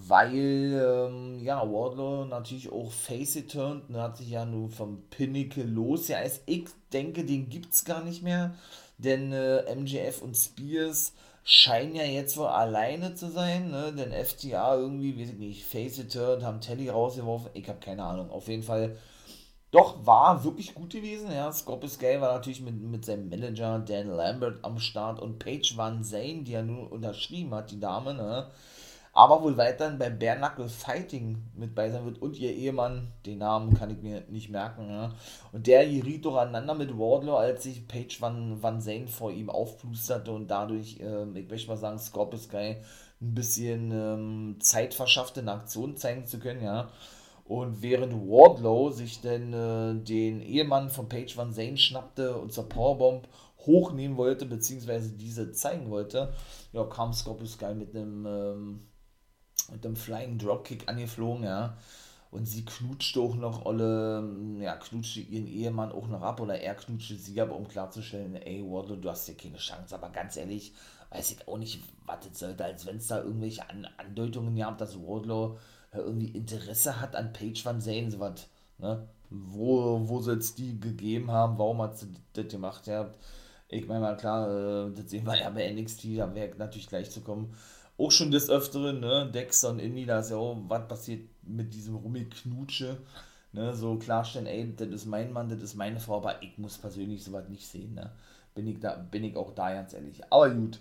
weil 0.08 1.08
ähm, 1.08 1.38
ja, 1.42 1.60
Wardlow 1.60 2.24
natürlich 2.24 2.70
auch 2.72 2.90
Face 2.90 3.38
turned, 3.46 3.90
ne, 3.90 4.02
hat 4.02 4.16
sich 4.16 4.30
ja 4.30 4.44
nur 4.44 4.68
vom 4.70 5.02
Pinnacle 5.10 5.64
los. 5.64 6.08
Ja, 6.08 6.18
ich 6.46 6.64
denke, 6.92 7.24
den 7.24 7.48
gibt 7.48 7.72
es 7.74 7.84
gar 7.84 8.02
nicht 8.02 8.22
mehr, 8.22 8.54
denn 8.98 9.32
äh, 9.32 9.74
MJF 9.74 10.22
und 10.22 10.36
Spears 10.36 11.12
scheinen 11.44 11.94
ja 11.94 12.04
jetzt 12.04 12.36
wohl 12.36 12.46
alleine 12.46 13.14
zu 13.14 13.30
sein, 13.30 13.70
ne? 13.70 13.92
denn 13.92 14.12
FTA 14.12 14.76
irgendwie, 14.76 15.20
weiß 15.20 15.30
ich 15.30 15.38
nicht, 15.38 15.64
Face 15.64 16.00
turned, 16.08 16.42
haben 16.42 16.60
Telly 16.60 16.88
rausgeworfen, 16.88 17.50
ich 17.54 17.68
habe 17.68 17.80
keine 17.80 18.02
Ahnung. 18.02 18.30
Auf 18.30 18.48
jeden 18.48 18.62
Fall 18.62 18.96
doch, 19.74 20.06
war 20.06 20.44
wirklich 20.44 20.72
gut 20.72 20.90
gewesen. 20.90 21.32
Ja, 21.32 21.50
Scorpius 21.52 21.98
Gay 21.98 22.20
war 22.20 22.32
natürlich 22.32 22.60
mit, 22.60 22.80
mit 22.80 23.04
seinem 23.04 23.28
Manager 23.28 23.80
Dan 23.80 24.06
Lambert 24.06 24.64
am 24.64 24.78
Start 24.78 25.18
und 25.20 25.40
Paige 25.40 25.72
Van 25.74 26.04
Zane, 26.04 26.44
die 26.44 26.52
ja 26.52 26.62
nun 26.62 26.86
unterschrieben 26.86 27.52
hat, 27.52 27.72
die 27.72 27.80
Dame, 27.80 28.14
ne? 28.14 28.46
Aber 29.14 29.42
wohl 29.42 29.56
weiterhin 29.56 29.98
bei 29.98 30.10
Bare 30.10 30.38
Knuckle 30.38 30.68
Fighting 30.68 31.42
mit 31.54 31.74
bei 31.74 31.88
sein 31.90 32.04
wird 32.04 32.20
und 32.20 32.36
ihr 32.36 32.52
Ehemann, 32.52 33.12
den 33.24 33.38
Namen 33.38 33.72
kann 33.74 33.90
ich 33.90 34.02
mir 34.02 34.24
nicht 34.28 34.50
merken, 34.50 34.90
ja. 34.90 35.12
und 35.52 35.66
der 35.68 35.86
geriet 35.86 36.24
durcheinander 36.24 36.74
mit 36.74 36.98
Wardlow, 36.98 37.36
als 37.36 37.62
sich 37.62 37.86
Paige 37.86 38.16
Van, 38.18 38.60
Van 38.60 38.80
Zane 38.80 39.06
vor 39.06 39.30
ihm 39.30 39.48
aufplusterte 39.50 40.32
und 40.32 40.48
dadurch, 40.48 41.00
äh, 41.00 41.38
ich 41.38 41.48
möchte 41.48 41.68
mal 41.68 41.76
sagen, 41.76 41.98
Scorpius 41.98 42.48
Guy 42.48 42.76
ein 43.20 43.34
bisschen 43.34 43.92
ähm, 43.92 44.56
Zeit 44.60 44.94
verschaffte, 44.94 45.40
eine 45.40 45.52
Aktion 45.52 45.96
zeigen 45.96 46.26
zu 46.26 46.38
können, 46.38 46.62
ja. 46.62 46.90
Und 47.44 47.82
während 47.82 48.14
Wardlow 48.14 48.90
sich 48.90 49.20
denn 49.20 49.52
äh, 49.52 49.94
den 50.02 50.40
Ehemann 50.40 50.88
von 50.88 51.08
Paige 51.08 51.36
Van 51.36 51.52
Zane 51.52 51.76
schnappte 51.76 52.36
und 52.36 52.52
zur 52.52 52.68
Powerbomb 52.68 53.28
hochnehmen 53.66 54.16
wollte, 54.16 54.46
beziehungsweise 54.46 55.12
diese 55.12 55.52
zeigen 55.52 55.90
wollte, 55.90 56.32
ja, 56.72 56.84
kam 56.84 57.12
Scorpius 57.12 57.52
Sky 57.52 57.74
mit 57.74 57.94
einem, 57.94 58.26
ähm, 58.26 58.86
mit 59.70 59.84
einem 59.84 59.96
Flying 59.96 60.38
Dropkick 60.38 60.88
angeflogen, 60.88 61.44
ja. 61.44 61.76
Und 62.30 62.46
sie 62.46 62.64
knutschte 62.64 63.20
auch 63.20 63.36
noch 63.36 63.64
alle, 63.64 64.28
ja, 64.58 64.76
knutschte 64.76 65.20
ihren 65.20 65.46
Ehemann 65.46 65.92
auch 65.92 66.08
noch 66.08 66.22
ab 66.22 66.40
oder 66.40 66.60
er 66.60 66.74
knutschte 66.74 67.14
sie 67.14 67.40
ab, 67.40 67.52
um 67.52 67.68
klarzustellen, 67.68 68.34
ey, 68.34 68.60
Wardlow, 68.60 68.96
du 68.96 69.08
hast 69.08 69.28
ja 69.28 69.34
keine 69.34 69.58
Chance. 69.58 69.94
Aber 69.94 70.10
ganz 70.10 70.36
ehrlich, 70.36 70.72
weiß 71.10 71.30
ich 71.30 71.46
auch 71.46 71.58
nicht, 71.58 71.80
was 72.06 72.26
das 72.26 72.40
sollte, 72.40 72.64
als 72.64 72.86
wenn 72.86 72.96
es 72.96 73.06
da 73.06 73.22
irgendwelche 73.22 73.68
An 73.70 73.86
Andeutungen 73.98 74.56
gab, 74.56 74.78
dass 74.78 74.98
Wardlow 74.98 75.58
irgendwie 75.92 76.28
Interesse 76.28 77.00
hat 77.00 77.14
an 77.14 77.32
Page 77.32 77.64
Van 77.64 77.80
Zane, 77.80 78.10
so 78.10 78.18
was, 78.18 78.48
ne? 78.78 79.06
Wo, 79.30 80.00
wo 80.08 80.20
soll 80.20 80.38
es 80.38 80.54
die 80.54 80.78
gegeben 80.78 81.30
haben? 81.30 81.58
Warum 81.58 81.82
hat 81.82 81.98
sie 81.98 82.08
das 82.34 82.48
gemacht? 82.48 82.86
Ja, 82.86 83.10
ich 83.68 83.86
meine 83.86 84.00
mal 84.00 84.16
klar, 84.16 84.48
äh, 84.48 84.92
das 84.92 85.10
sehen 85.10 85.26
wir 85.26 85.36
ja 85.36 85.50
bei 85.50 85.72
NXT, 85.72 86.18
da 86.18 86.34
wäre 86.34 86.56
natürlich 86.56 86.88
gleich 86.88 87.10
zu 87.10 87.20
kommen. 87.20 87.54
Auch 87.96 88.10
schon 88.10 88.30
des 88.30 88.50
Öfteren, 88.50 89.00
ne? 89.00 89.30
Dexter 89.32 89.70
und 89.70 89.78
Indy, 89.78 90.04
da 90.06 90.18
ist 90.18 90.30
ja 90.30 90.36
auch, 90.36 90.56
was 90.68 90.88
passiert 90.88 91.28
mit 91.42 91.72
diesem 91.74 91.96
Rummiknutsche, 91.96 92.98
ne? 93.52 93.74
So 93.74 93.96
klarstellen, 93.96 94.46
ey, 94.46 94.74
das 94.76 94.88
ist 94.88 95.06
mein 95.06 95.32
Mann, 95.32 95.48
das 95.48 95.62
ist 95.62 95.74
meine 95.74 96.00
Frau, 96.00 96.16
aber 96.16 96.42
ich 96.42 96.58
muss 96.58 96.78
persönlich 96.78 97.22
sowas 97.22 97.48
nicht 97.48 97.66
sehen, 97.66 97.94
ne? 97.94 98.12
Bin 98.54 98.66
ich, 98.66 98.80
da, 98.80 98.94
bin 98.94 99.24
ich 99.24 99.36
auch 99.36 99.54
da 99.54 99.72
ganz 99.72 99.94
ehrlich. 99.94 100.20
Aber 100.30 100.50
gut. 100.50 100.78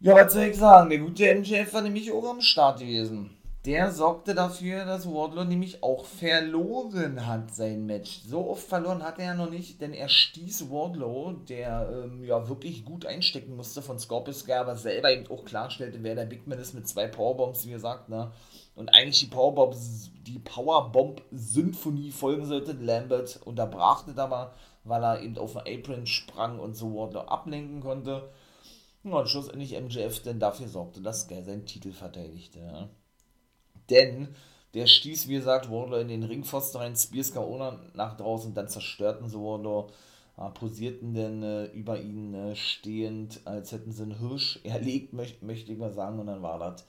Ja, 0.00 0.14
was 0.14 0.32
soll 0.32 0.44
ich 0.44 0.56
sagen? 0.56 0.90
Der 0.90 0.98
gute 0.98 1.34
MJF 1.34 1.72
war 1.74 1.82
nämlich 1.82 2.10
auch 2.12 2.30
am 2.30 2.40
Start 2.40 2.80
gewesen 2.80 3.30
der 3.66 3.92
sorgte 3.92 4.34
dafür, 4.34 4.86
dass 4.86 5.06
Wardlow 5.06 5.44
nämlich 5.44 5.82
auch 5.82 6.06
verloren 6.06 7.26
hat 7.26 7.54
sein 7.54 7.84
Match. 7.84 8.22
So 8.26 8.48
oft 8.48 8.66
verloren 8.66 9.02
hat 9.02 9.18
er 9.18 9.26
ja 9.26 9.34
noch 9.34 9.50
nicht, 9.50 9.82
denn 9.82 9.92
er 9.92 10.08
stieß 10.08 10.70
Wardlow, 10.70 11.32
der 11.46 11.90
ähm, 11.92 12.24
ja 12.24 12.48
wirklich 12.48 12.86
gut 12.86 13.04
einstecken 13.04 13.56
musste 13.56 13.82
von 13.82 13.98
Scorpius 13.98 14.40
Sky, 14.40 14.52
aber 14.52 14.76
selber 14.76 15.12
eben 15.12 15.26
auch 15.30 15.44
klarstellte, 15.44 16.02
wer 16.02 16.14
der 16.14 16.24
Big 16.24 16.46
Man 16.46 16.58
ist 16.58 16.72
mit 16.72 16.88
zwei 16.88 17.06
Powerbombs, 17.06 17.66
wie 17.66 17.72
gesagt, 17.72 18.08
ne? 18.08 18.32
Und 18.76 18.94
eigentlich 18.94 19.20
die 19.20 19.26
Powerbomb, 19.26 19.76
die 20.26 20.38
Powerbomb-Symphonie 20.38 22.12
folgen 22.12 22.46
sollte. 22.46 22.72
Lambert 22.72 23.40
unterbrach 23.44 24.06
das 24.06 24.16
aber, 24.16 24.54
weil 24.84 25.04
er 25.04 25.20
eben 25.20 25.36
auf 25.36 25.52
den 25.52 25.80
Apron 25.80 26.06
sprang 26.06 26.58
und 26.58 26.74
so 26.74 26.94
Wardlow 26.94 27.20
ablenken 27.20 27.80
konnte. 27.80 28.30
Und 29.02 29.28
schlussendlich 29.28 29.78
MJF 29.78 30.22
denn 30.22 30.40
dafür 30.40 30.68
sorgte, 30.68 31.02
dass 31.02 31.22
Sky 31.22 31.42
seinen 31.42 31.66
Titel 31.66 31.92
verteidigte. 31.92 32.60
Ja 32.60 32.88
denn 33.90 34.28
der 34.74 34.86
stieß, 34.86 35.28
wie 35.28 35.34
gesagt, 35.34 35.70
Wardlow 35.70 35.98
in 35.98 36.08
den 36.08 36.22
Ringpfosten 36.22 36.80
rein, 36.80 36.96
Spears 36.96 37.32
K.O. 37.32 37.58
nach 37.94 38.16
draußen, 38.16 38.54
dann 38.54 38.68
zerstörten 38.68 39.28
sie 39.28 39.36
Wardlow, 39.36 39.88
äh, 40.38 40.48
posierten 40.50 41.14
dann 41.14 41.42
äh, 41.42 41.64
über 41.66 42.00
ihn 42.00 42.34
äh, 42.34 42.54
stehend, 42.54 43.40
als 43.44 43.72
hätten 43.72 43.92
sie 43.92 44.04
einen 44.04 44.18
Hirsch 44.18 44.60
erlegt, 44.64 45.12
möcht, 45.12 45.42
möchte 45.42 45.72
ich 45.72 45.78
mal 45.78 45.92
sagen, 45.92 46.20
und 46.20 46.26
dann 46.26 46.42
war 46.42 46.58
das 46.58 46.84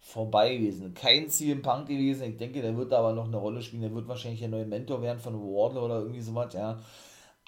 vorbei 0.00 0.56
gewesen. 0.56 0.94
Kein 0.94 1.28
CM 1.28 1.62
Punk 1.62 1.88
gewesen, 1.88 2.24
ich 2.24 2.36
denke, 2.36 2.62
der 2.62 2.76
wird 2.76 2.92
da 2.92 2.98
aber 2.98 3.14
noch 3.14 3.26
eine 3.26 3.38
Rolle 3.38 3.62
spielen, 3.62 3.82
der 3.82 3.94
wird 3.94 4.06
wahrscheinlich 4.06 4.40
der 4.40 4.50
neue 4.50 4.66
Mentor 4.66 5.02
werden 5.02 5.18
von 5.18 5.34
Wardlow 5.34 5.86
oder 5.86 6.00
irgendwie 6.00 6.20
sowas, 6.20 6.52
ja. 6.54 6.78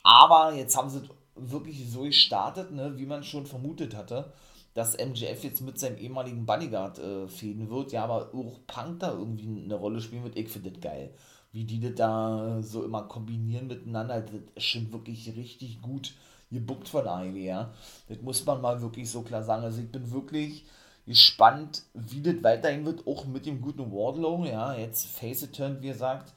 Aber 0.02 0.54
jetzt 0.54 0.76
haben 0.76 0.88
sie 0.88 1.02
wirklich 1.36 1.88
so 1.90 2.02
gestartet, 2.02 2.72
ne, 2.72 2.96
wie 2.96 3.06
man 3.06 3.22
schon 3.22 3.46
vermutet 3.46 3.94
hatte 3.94 4.32
dass 4.76 4.98
MJF 4.98 5.42
jetzt 5.42 5.62
mit 5.62 5.78
seinem 5.78 5.96
ehemaligen 5.96 6.44
Bodyguard 6.44 6.98
äh, 6.98 7.28
fäden 7.28 7.70
wird, 7.70 7.92
ja, 7.92 8.04
aber 8.04 8.34
auch 8.34 8.58
Punk 8.66 9.00
da 9.00 9.10
irgendwie 9.10 9.64
eine 9.64 9.74
Rolle 9.74 10.02
spielen 10.02 10.22
wird. 10.24 10.36
Ich 10.36 10.50
finde 10.50 10.70
das 10.70 10.82
geil. 10.82 11.14
Wie 11.50 11.64
die 11.64 11.80
das 11.80 11.94
da 11.94 12.58
so 12.60 12.84
immer 12.84 13.04
kombinieren 13.04 13.68
miteinander, 13.68 14.20
das 14.20 14.34
ist 14.54 14.64
schon 14.64 14.92
wirklich 14.92 15.34
richtig 15.34 15.80
gut 15.80 16.12
gebuckt 16.50 16.88
von 16.88 17.08
AEW, 17.08 17.38
ja. 17.38 17.72
Das 18.06 18.20
muss 18.20 18.44
man 18.44 18.60
mal 18.60 18.82
wirklich 18.82 19.10
so 19.10 19.22
klar 19.22 19.42
sagen. 19.42 19.64
Also 19.64 19.80
ich 19.80 19.90
bin 19.90 20.12
wirklich 20.12 20.66
gespannt, 21.06 21.84
wie 21.94 22.20
das 22.20 22.44
weiterhin 22.44 22.84
wird, 22.84 23.06
auch 23.06 23.24
mit 23.24 23.46
dem 23.46 23.62
guten 23.62 23.90
Wardlow, 23.90 24.44
ja, 24.44 24.74
jetzt 24.74 25.06
Face 25.06 25.42
It 25.42 25.54
Turn, 25.54 25.80
wie 25.80 25.88
er 25.88 25.94
sagt, 25.94 26.34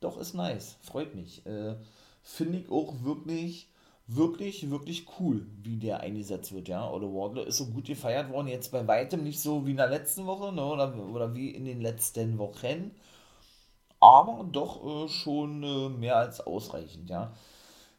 doch 0.00 0.18
ist 0.18 0.34
nice, 0.34 0.78
freut 0.80 1.14
mich. 1.14 1.46
Äh, 1.46 1.76
Finde 2.24 2.58
ich 2.58 2.70
auch 2.70 3.04
wirklich 3.04 3.67
wirklich, 4.08 4.70
wirklich 4.70 5.06
cool, 5.20 5.46
wie 5.62 5.76
der 5.76 6.00
eingesetzt 6.00 6.52
wird, 6.52 6.68
ja. 6.68 6.90
Oder 6.90 7.06
Wardlow 7.06 7.42
ist 7.42 7.58
so 7.58 7.66
gut 7.66 7.84
gefeiert 7.86 8.30
worden, 8.30 8.48
jetzt 8.48 8.72
bei 8.72 8.86
weitem 8.86 9.22
nicht 9.22 9.40
so 9.40 9.66
wie 9.66 9.72
in 9.72 9.76
der 9.76 9.88
letzten 9.88 10.26
Woche, 10.26 10.52
ne? 10.52 10.64
oder, 10.64 10.94
oder 11.12 11.34
wie 11.34 11.50
in 11.50 11.66
den 11.66 11.82
letzten 11.82 12.38
Wochen, 12.38 12.92
aber 14.00 14.46
doch 14.50 15.04
äh, 15.04 15.08
schon 15.08 15.62
äh, 15.62 15.88
mehr 15.90 16.16
als 16.16 16.40
ausreichend, 16.40 17.10
ja. 17.10 17.32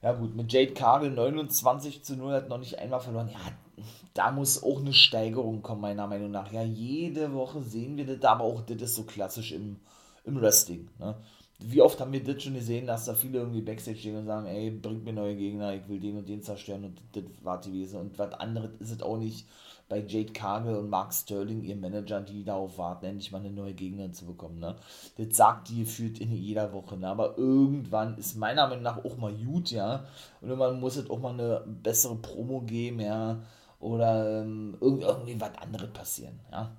Ja 0.01 0.13
gut, 0.13 0.35
mit 0.35 0.51
Jade 0.51 0.73
Cargill 0.73 1.11
29 1.11 2.03
zu 2.03 2.15
0 2.15 2.33
hat 2.33 2.49
noch 2.49 2.57
nicht 2.57 2.79
einmal 2.79 3.01
verloren. 3.01 3.29
Ja, 3.29 3.83
da 4.13 4.31
muss 4.31 4.63
auch 4.63 4.79
eine 4.79 4.93
Steigerung 4.93 5.61
kommen, 5.61 5.81
meiner 5.81 6.07
Meinung 6.07 6.31
nach. 6.31 6.51
Ja, 6.53 6.63
jede 6.63 7.33
Woche 7.33 7.61
sehen 7.61 7.97
wir 7.97 8.05
das, 8.05 8.23
aber 8.23 8.45
auch 8.45 8.61
das 8.61 8.81
ist 8.81 8.95
so 8.95 9.03
klassisch 9.03 9.51
im, 9.51 9.79
im 10.23 10.41
Wrestling, 10.41 10.89
ne 10.99 11.15
wie 11.61 11.81
oft 11.81 11.99
haben 11.99 12.13
wir 12.13 12.23
das 12.23 12.41
schon 12.41 12.53
gesehen, 12.53 12.87
dass 12.87 13.05
da 13.05 13.13
viele 13.13 13.39
irgendwie 13.39 13.61
Backstage 13.61 13.97
stehen 13.97 14.15
und 14.15 14.25
sagen, 14.25 14.47
ey, 14.47 14.71
bringt 14.71 15.03
mir 15.03 15.11
neue 15.11 15.35
Gegner, 15.35 15.73
ich 15.73 15.87
will 15.89 15.99
den 15.99 16.17
und 16.17 16.29
den 16.29 16.41
zerstören 16.41 16.85
und 16.85 17.01
das 17.11 17.23
war 17.43 17.59
die 17.59 17.73
Wesen. 17.73 17.99
Und 17.99 18.17
was 18.17 18.33
anderes 18.33 18.71
ist 18.79 18.91
es 18.91 19.01
auch 19.01 19.17
nicht 19.17 19.45
bei 19.89 19.99
Jade 19.99 20.31
Cargill 20.31 20.75
und 20.75 20.89
Mark 20.89 21.13
Sterling, 21.13 21.63
ihr 21.63 21.75
Manager, 21.75 22.21
die 22.21 22.45
darauf 22.45 22.77
warten, 22.77 23.07
endlich 23.07 23.31
mal 23.31 23.39
eine 23.39 23.51
neue 23.51 23.73
Gegner 23.73 24.11
zu 24.13 24.25
bekommen. 24.25 24.59
Ne? 24.59 24.75
Das 25.17 25.35
sagt 25.35 25.69
die 25.69 25.79
gefühlt 25.79 26.21
in 26.21 26.31
jeder 26.31 26.71
Woche. 26.71 26.95
Ne? 26.95 27.07
Aber 27.07 27.37
irgendwann 27.37 28.17
ist 28.17 28.37
meiner 28.37 28.67
Meinung 28.67 28.83
nach 28.83 29.03
auch 29.03 29.17
mal 29.17 29.33
gut, 29.33 29.71
ja. 29.71 30.05
Und 30.39 30.49
irgendwann 30.49 30.79
muss 30.79 30.95
es 30.95 31.09
auch 31.09 31.19
mal 31.19 31.33
eine 31.33 31.63
bessere 31.65 32.15
Promo 32.15 32.61
geben, 32.61 33.01
ja. 33.01 33.39
Oder 33.79 34.41
ähm, 34.41 34.77
irgendwie 34.79 35.41
was 35.41 35.57
anderes 35.57 35.91
passieren, 35.91 36.39
ja. 36.51 36.71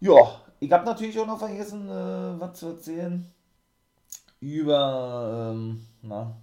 Ja, 0.00 0.42
ich 0.60 0.70
habe 0.70 0.84
natürlich 0.84 1.18
auch 1.18 1.26
noch 1.26 1.38
vergessen, 1.38 1.88
äh, 1.88 2.40
was 2.40 2.58
zu 2.58 2.66
erzählen 2.66 3.32
über 4.40 5.52
ähm, 5.54 5.86
na, 6.02 6.36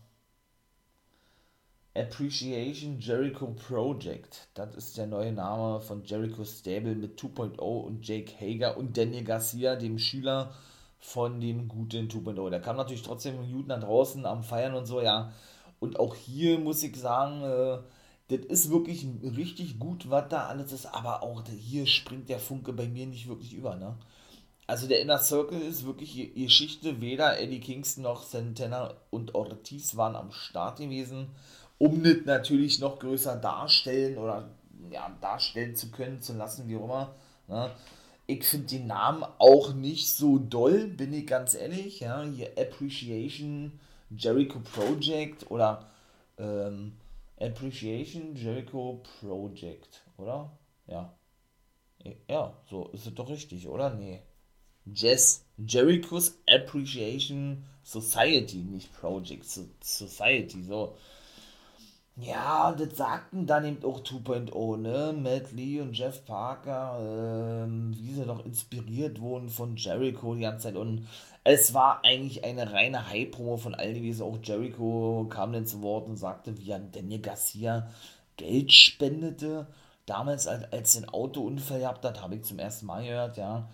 Appreciation 1.95 2.99
Jericho 2.99 3.47
Project. 3.67 4.49
Das 4.53 4.75
ist 4.75 4.97
der 4.97 5.08
neue 5.08 5.31
Name 5.31 5.79
von 5.79 6.03
Jericho 6.03 6.43
Stable 6.43 6.95
mit 6.95 7.19
2.0 7.19 7.58
und 7.60 8.05
Jake 8.05 8.34
Hager 8.38 8.77
und 8.77 8.97
Daniel 8.97 9.23
Garcia, 9.23 9.77
dem 9.77 9.97
Schüler 9.97 10.53
von 10.99 11.39
dem 11.39 11.69
guten 11.69 12.10
2.0. 12.10 12.49
Der 12.49 12.62
kam 12.62 12.75
natürlich 12.75 13.03
trotzdem 13.03 13.41
Juden 13.45 13.69
da 13.69 13.77
draußen 13.77 14.25
am 14.25 14.43
Feiern 14.43 14.73
und 14.73 14.86
so, 14.86 15.01
ja. 15.01 15.31
Und 15.79 15.97
auch 15.99 16.15
hier 16.15 16.60
muss 16.60 16.84
ich 16.84 16.97
sagen, 16.97 17.43
äh, 17.43 17.79
das 18.27 18.45
ist 18.47 18.71
wirklich 18.71 19.05
richtig 19.23 19.79
gut, 19.79 20.10
was 20.10 20.27
da 20.29 20.47
alles 20.47 20.73
ist, 20.73 20.88
aber 20.88 21.23
auch 21.23 21.43
hier 21.47 21.86
springt 21.86 22.27
der 22.27 22.39
Funke 22.39 22.73
bei 22.73 22.88
mir 22.88 23.05
nicht 23.05 23.27
wirklich 23.29 23.53
über, 23.53 23.75
ne? 23.75 23.95
Also 24.67 24.88
der 24.88 25.01
Inner 25.01 25.19
Circle 25.19 25.62
ist 25.62 25.86
wirklich 25.86 26.34
Geschichte. 26.34 27.01
Weder 27.01 27.39
Eddie 27.39 27.60
Kingston 27.60 28.04
noch 28.04 28.23
Santana 28.23 28.95
und 29.12 29.36
Ortiz 29.36 29.95
waren 29.95 30.15
am 30.15 30.32
Start 30.32 30.80
gewesen, 30.80 31.28
um 31.78 32.04
das 32.04 32.17
natürlich 32.25 32.80
noch 32.80 32.99
größer 32.99 33.36
darstellen 33.36 34.17
oder 34.17 34.49
ja, 34.91 35.15
darstellen 35.21 35.75
zu 35.75 35.91
können, 35.91 36.21
zu 36.21 36.34
lassen, 36.34 36.67
wie 36.67 36.78
auch 36.78 36.86
immer. 36.86 37.15
Ne? 37.47 37.71
Ich 38.28 38.43
finde 38.43 38.67
den 38.67 38.88
Namen 38.88 39.23
auch 39.38 39.73
nicht 39.73 40.10
so 40.10 40.39
doll, 40.39 40.88
bin 40.88 41.13
ich 41.13 41.28
ganz 41.28 41.54
ehrlich. 41.54 41.99
Ja, 41.99 42.23
hier 42.23 42.51
Appreciation 42.58 43.80
Jericho 44.10 44.60
Project 44.60 45.49
oder 45.51 45.86
ähm, 46.39 46.93
Appreciation 47.39 48.36
Jericho 48.36 49.04
Project, 49.19 50.04
oder? 50.17 50.58
Ja. 50.88 51.13
Ja, 52.28 52.54
so 52.69 52.89
ist 52.89 53.06
es 53.08 53.13
doch 53.15 53.30
richtig, 53.30 53.67
oder? 53.67 53.93
Nee. 53.93 54.21
Jazz 54.93 55.43
Jericho's 55.57 56.37
Appreciation 56.47 57.63
Society, 57.83 58.57
nicht 58.57 58.91
Project, 58.99 59.45
Society, 59.81 60.63
so. 60.63 60.95
Ja, 62.17 62.71
das 62.71 62.95
sagten 62.97 63.45
dann 63.45 63.65
eben 63.65 63.83
auch 63.83 64.01
2.0, 64.01 64.77
ne? 64.77 65.13
Matt 65.17 65.51
Lee 65.51 65.81
und 65.81 65.97
Jeff 65.97 66.23
Parker, 66.25 66.97
ähm, 67.65 67.93
wie 67.97 68.13
sie 68.13 68.23
doch 68.25 68.45
inspiriert 68.45 69.19
wurden 69.19 69.49
von 69.49 69.75
Jericho 69.75 70.33
die 70.33 70.41
ganze 70.41 70.67
Zeit. 70.69 70.77
Und 70.77 71.07
es 71.43 71.73
war 71.73 72.05
eigentlich 72.05 72.45
eine 72.45 72.71
reine 72.71 73.09
High-Promo 73.09 73.57
von 73.57 73.75
allen 73.75 73.95
gewesen. 73.95 74.23
Auch 74.23 74.37
Jericho 74.41 75.27
kam 75.29 75.51
dann 75.51 75.65
zu 75.65 75.81
Wort 75.81 76.07
und 76.07 76.15
sagte, 76.15 76.57
wie 76.57 76.73
an 76.73 76.91
Daniel 76.91 77.21
Garcia 77.21 77.89
Geld 78.37 78.71
spendete. 78.71 79.67
Damals, 80.05 80.47
als, 80.47 80.71
als 80.71 80.95
einen 80.95 81.09
Autounfall 81.09 81.79
gehabt 81.79 82.05
hat, 82.05 82.21
habe 82.21 82.35
ich 82.35 82.43
zum 82.43 82.59
ersten 82.59 82.85
Mal 82.85 83.03
gehört, 83.03 83.37
ja. 83.37 83.67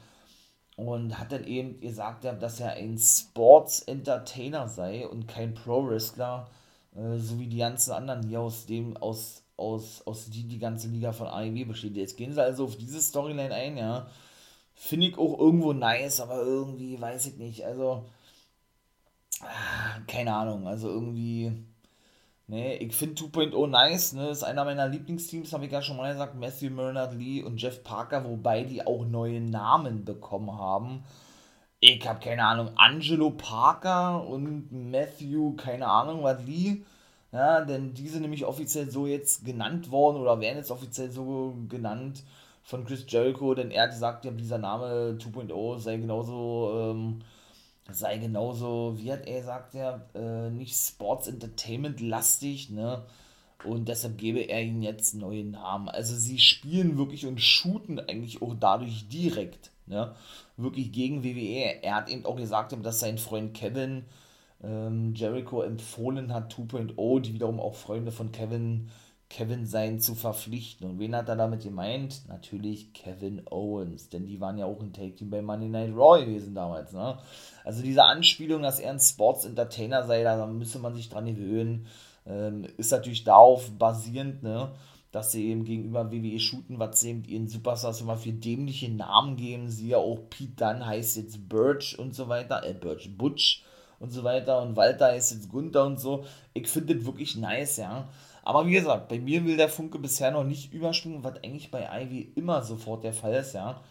Und 0.77 1.19
hat 1.19 1.31
dann 1.31 1.43
eben 1.43 1.79
gesagt, 1.79 2.23
dass 2.23 2.59
er 2.59 2.73
ein 2.73 2.97
Sports-Entertainer 2.97 4.67
sei 4.67 5.07
und 5.07 5.27
kein 5.27 5.53
Pro-Wrestler 5.53 6.47
äh, 6.95 7.17
so 7.17 7.39
wie 7.39 7.47
die 7.47 7.57
ganzen 7.57 7.91
anderen 7.91 8.27
hier 8.27 8.41
aus 8.41 8.65
dem, 8.65 8.97
aus, 8.97 9.43
aus, 9.57 10.01
aus 10.05 10.29
die 10.29 10.43
die 10.47 10.59
ganze 10.59 10.87
Liga 10.87 11.11
von 11.13 11.27
AEW 11.27 11.65
besteht. 11.65 11.95
Jetzt 11.95 12.17
gehen 12.17 12.33
sie 12.33 12.43
also 12.43 12.65
auf 12.65 12.77
diese 12.77 13.01
Storyline 13.01 13.53
ein, 13.53 13.77
ja. 13.77 14.07
Finde 14.75 15.07
ich 15.07 15.17
auch 15.17 15.39
irgendwo 15.39 15.73
nice, 15.73 16.21
aber 16.21 16.41
irgendwie 16.41 16.99
weiß 16.99 17.27
ich 17.27 17.37
nicht. 17.37 17.65
Also, 17.65 18.05
ah, 19.41 19.99
keine 20.07 20.33
Ahnung, 20.35 20.67
also 20.67 20.89
irgendwie. 20.89 21.51
Ne, 22.51 22.77
ich 22.77 22.93
finde 22.93 23.21
2.0 23.21 23.67
nice, 23.67 24.13
ne, 24.13 24.29
ist 24.29 24.43
einer 24.43 24.65
meiner 24.65 24.87
Lieblingsteams, 24.87 25.53
habe 25.53 25.65
ich 25.65 25.71
ja 25.71 25.81
schon 25.81 25.97
mal 25.97 26.11
gesagt, 26.11 26.35
Matthew 26.35 26.75
Bernard 26.75 27.13
Lee 27.15 27.41
und 27.43 27.61
Jeff 27.61 27.83
Parker, 27.83 28.25
wobei 28.25 28.63
die 28.63 28.85
auch 28.85 29.05
neue 29.05 29.39
Namen 29.41 30.05
bekommen 30.05 30.51
haben 30.59 31.03
ich 31.83 32.07
habe 32.07 32.19
keine 32.19 32.45
Ahnung, 32.45 32.69
Angelo 32.75 33.31
Parker 33.31 34.25
und 34.27 34.71
Matthew, 34.71 35.55
keine 35.55 35.87
Ahnung, 35.87 36.23
was 36.23 36.43
Lee. 36.45 36.83
Ja, 37.31 37.61
denn 37.61 37.93
die 37.93 38.07
sind 38.07 38.21
nämlich 38.21 38.45
offiziell 38.45 38.89
so 38.91 39.07
jetzt 39.07 39.45
genannt 39.45 39.89
worden 39.89 40.17
oder 40.17 40.39
werden 40.39 40.57
jetzt 40.57 40.69
offiziell 40.71 41.09
so 41.09 41.55
genannt 41.69 42.23
von 42.63 42.85
Chris 42.85 43.05
Jericho, 43.07 43.55
denn 43.55 43.71
er 43.71 43.83
hat 43.83 43.91
gesagt, 43.91 44.25
ja, 44.25 44.31
dieser 44.31 44.59
Name 44.59 45.17
2.0 45.19 45.79
sei 45.79 45.97
genauso, 45.97 46.71
ähm, 46.75 47.19
sei 47.89 48.17
genauso, 48.17 48.95
wie 48.97 49.11
hat 49.11 49.25
er 49.27 49.39
gesagt, 49.39 49.73
ja, 49.73 50.01
äh, 50.13 50.49
nicht 50.49 50.75
Sports 50.75 51.27
Entertainment 51.27 51.99
lastig, 52.01 52.69
ne? 52.69 53.03
Und 53.63 53.87
deshalb 53.87 54.17
gebe 54.17 54.39
er 54.39 54.61
ihnen 54.61 54.81
jetzt 54.81 55.13
neue 55.13 55.43
Namen. 55.43 55.87
Also 55.87 56.15
sie 56.15 56.39
spielen 56.39 56.97
wirklich 56.97 57.27
und 57.27 57.39
shooten 57.39 57.99
eigentlich 57.99 58.41
auch 58.41 58.55
dadurch 58.59 59.07
direkt 59.07 59.71
ne, 59.85 60.15
wirklich 60.57 60.91
gegen 60.91 61.23
WWE. 61.23 61.83
Er 61.83 61.95
hat 61.95 62.09
eben 62.09 62.25
auch 62.25 62.37
gesagt, 62.37 62.75
dass 62.83 62.99
sein 62.99 63.17
Freund 63.17 63.53
Kevin 63.53 64.05
ähm, 64.63 65.13
Jericho 65.13 65.61
empfohlen 65.61 66.33
hat, 66.33 66.53
2.0, 66.53 67.19
die 67.21 67.33
wiederum 67.33 67.59
auch 67.59 67.75
Freunde 67.75 68.11
von 68.11 68.31
Kevin, 68.31 68.89
Kevin 69.31 69.65
sein 69.65 70.01
zu 70.01 70.13
verpflichten. 70.13 70.89
Und 70.89 70.99
wen 70.99 71.15
hat 71.15 71.29
er 71.29 71.37
damit 71.37 71.63
gemeint? 71.63 72.27
Natürlich 72.27 72.91
Kevin 72.93 73.41
Owens, 73.49 74.09
denn 74.09 74.25
die 74.25 74.41
waren 74.41 74.57
ja 74.57 74.65
auch 74.65 74.81
ein 74.81 74.91
Take-Team 74.91 75.29
bei 75.29 75.41
Monday 75.41 75.69
Night 75.69 75.95
Raw 75.95 76.23
gewesen 76.23 76.53
damals. 76.53 76.91
Ne? 76.91 77.17
Also 77.63 77.81
diese 77.81 78.03
Anspielung, 78.03 78.61
dass 78.61 78.79
er 78.79 78.91
ein 78.91 78.99
Sports-Entertainer 78.99 80.05
sei, 80.05 80.23
da 80.23 80.45
müsste 80.45 80.79
man 80.79 80.95
sich 80.95 81.07
dran 81.07 81.27
gewöhnen, 81.27 81.87
ähm, 82.25 82.67
ist 82.75 82.91
natürlich 82.91 83.23
darauf 83.23 83.71
basierend, 83.77 84.43
ne? 84.43 84.71
dass 85.13 85.31
sie 85.31 85.47
eben 85.47 85.63
gegenüber 85.63 86.11
WWE 86.11 86.39
shooten, 86.39 86.77
was 86.77 86.99
sie 86.99 87.11
eben 87.11 87.23
ihren 87.23 87.47
Superstars 87.47 88.01
immer 88.01 88.17
für 88.17 88.33
dämliche 88.33 88.91
Namen 88.91 89.37
geben. 89.37 89.69
Sie 89.69 89.89
ja 89.89 89.97
auch 89.97 90.19
Pete 90.29 90.55
Dunn 90.57 90.85
heißt 90.85 91.15
jetzt 91.15 91.47
Birch 91.47 91.97
und 91.97 92.13
so 92.13 92.27
weiter, 92.27 92.65
äh, 92.65 92.73
Birch 92.73 93.17
Butch 93.17 93.63
und 93.99 94.09
so 94.09 94.23
weiter 94.23 94.61
und 94.61 94.75
Walter 94.75 95.05
heißt 95.05 95.31
jetzt 95.31 95.49
Gunther 95.49 95.85
und 95.85 95.99
so. 95.99 96.25
Ich 96.53 96.67
finde 96.67 96.95
das 96.95 97.05
wirklich 97.05 97.37
nice, 97.37 97.77
ja. 97.77 98.09
Aber 98.43 98.65
wie 98.65 98.71
gesagt, 98.71 99.07
bei 99.09 99.19
mir 99.19 99.45
will 99.45 99.57
der 99.57 99.69
Funke 99.69 99.99
bisher 99.99 100.31
noch 100.31 100.43
nicht 100.43 100.73
überspringen, 100.73 101.23
was 101.23 101.43
eigentlich 101.43 101.69
bei 101.71 101.87
Ivy 102.03 102.31
immer 102.35 102.61
sofort 102.63 103.03
der 103.03 103.13
Fall 103.13 103.35
ist, 103.35 103.53
ja. 103.53 103.81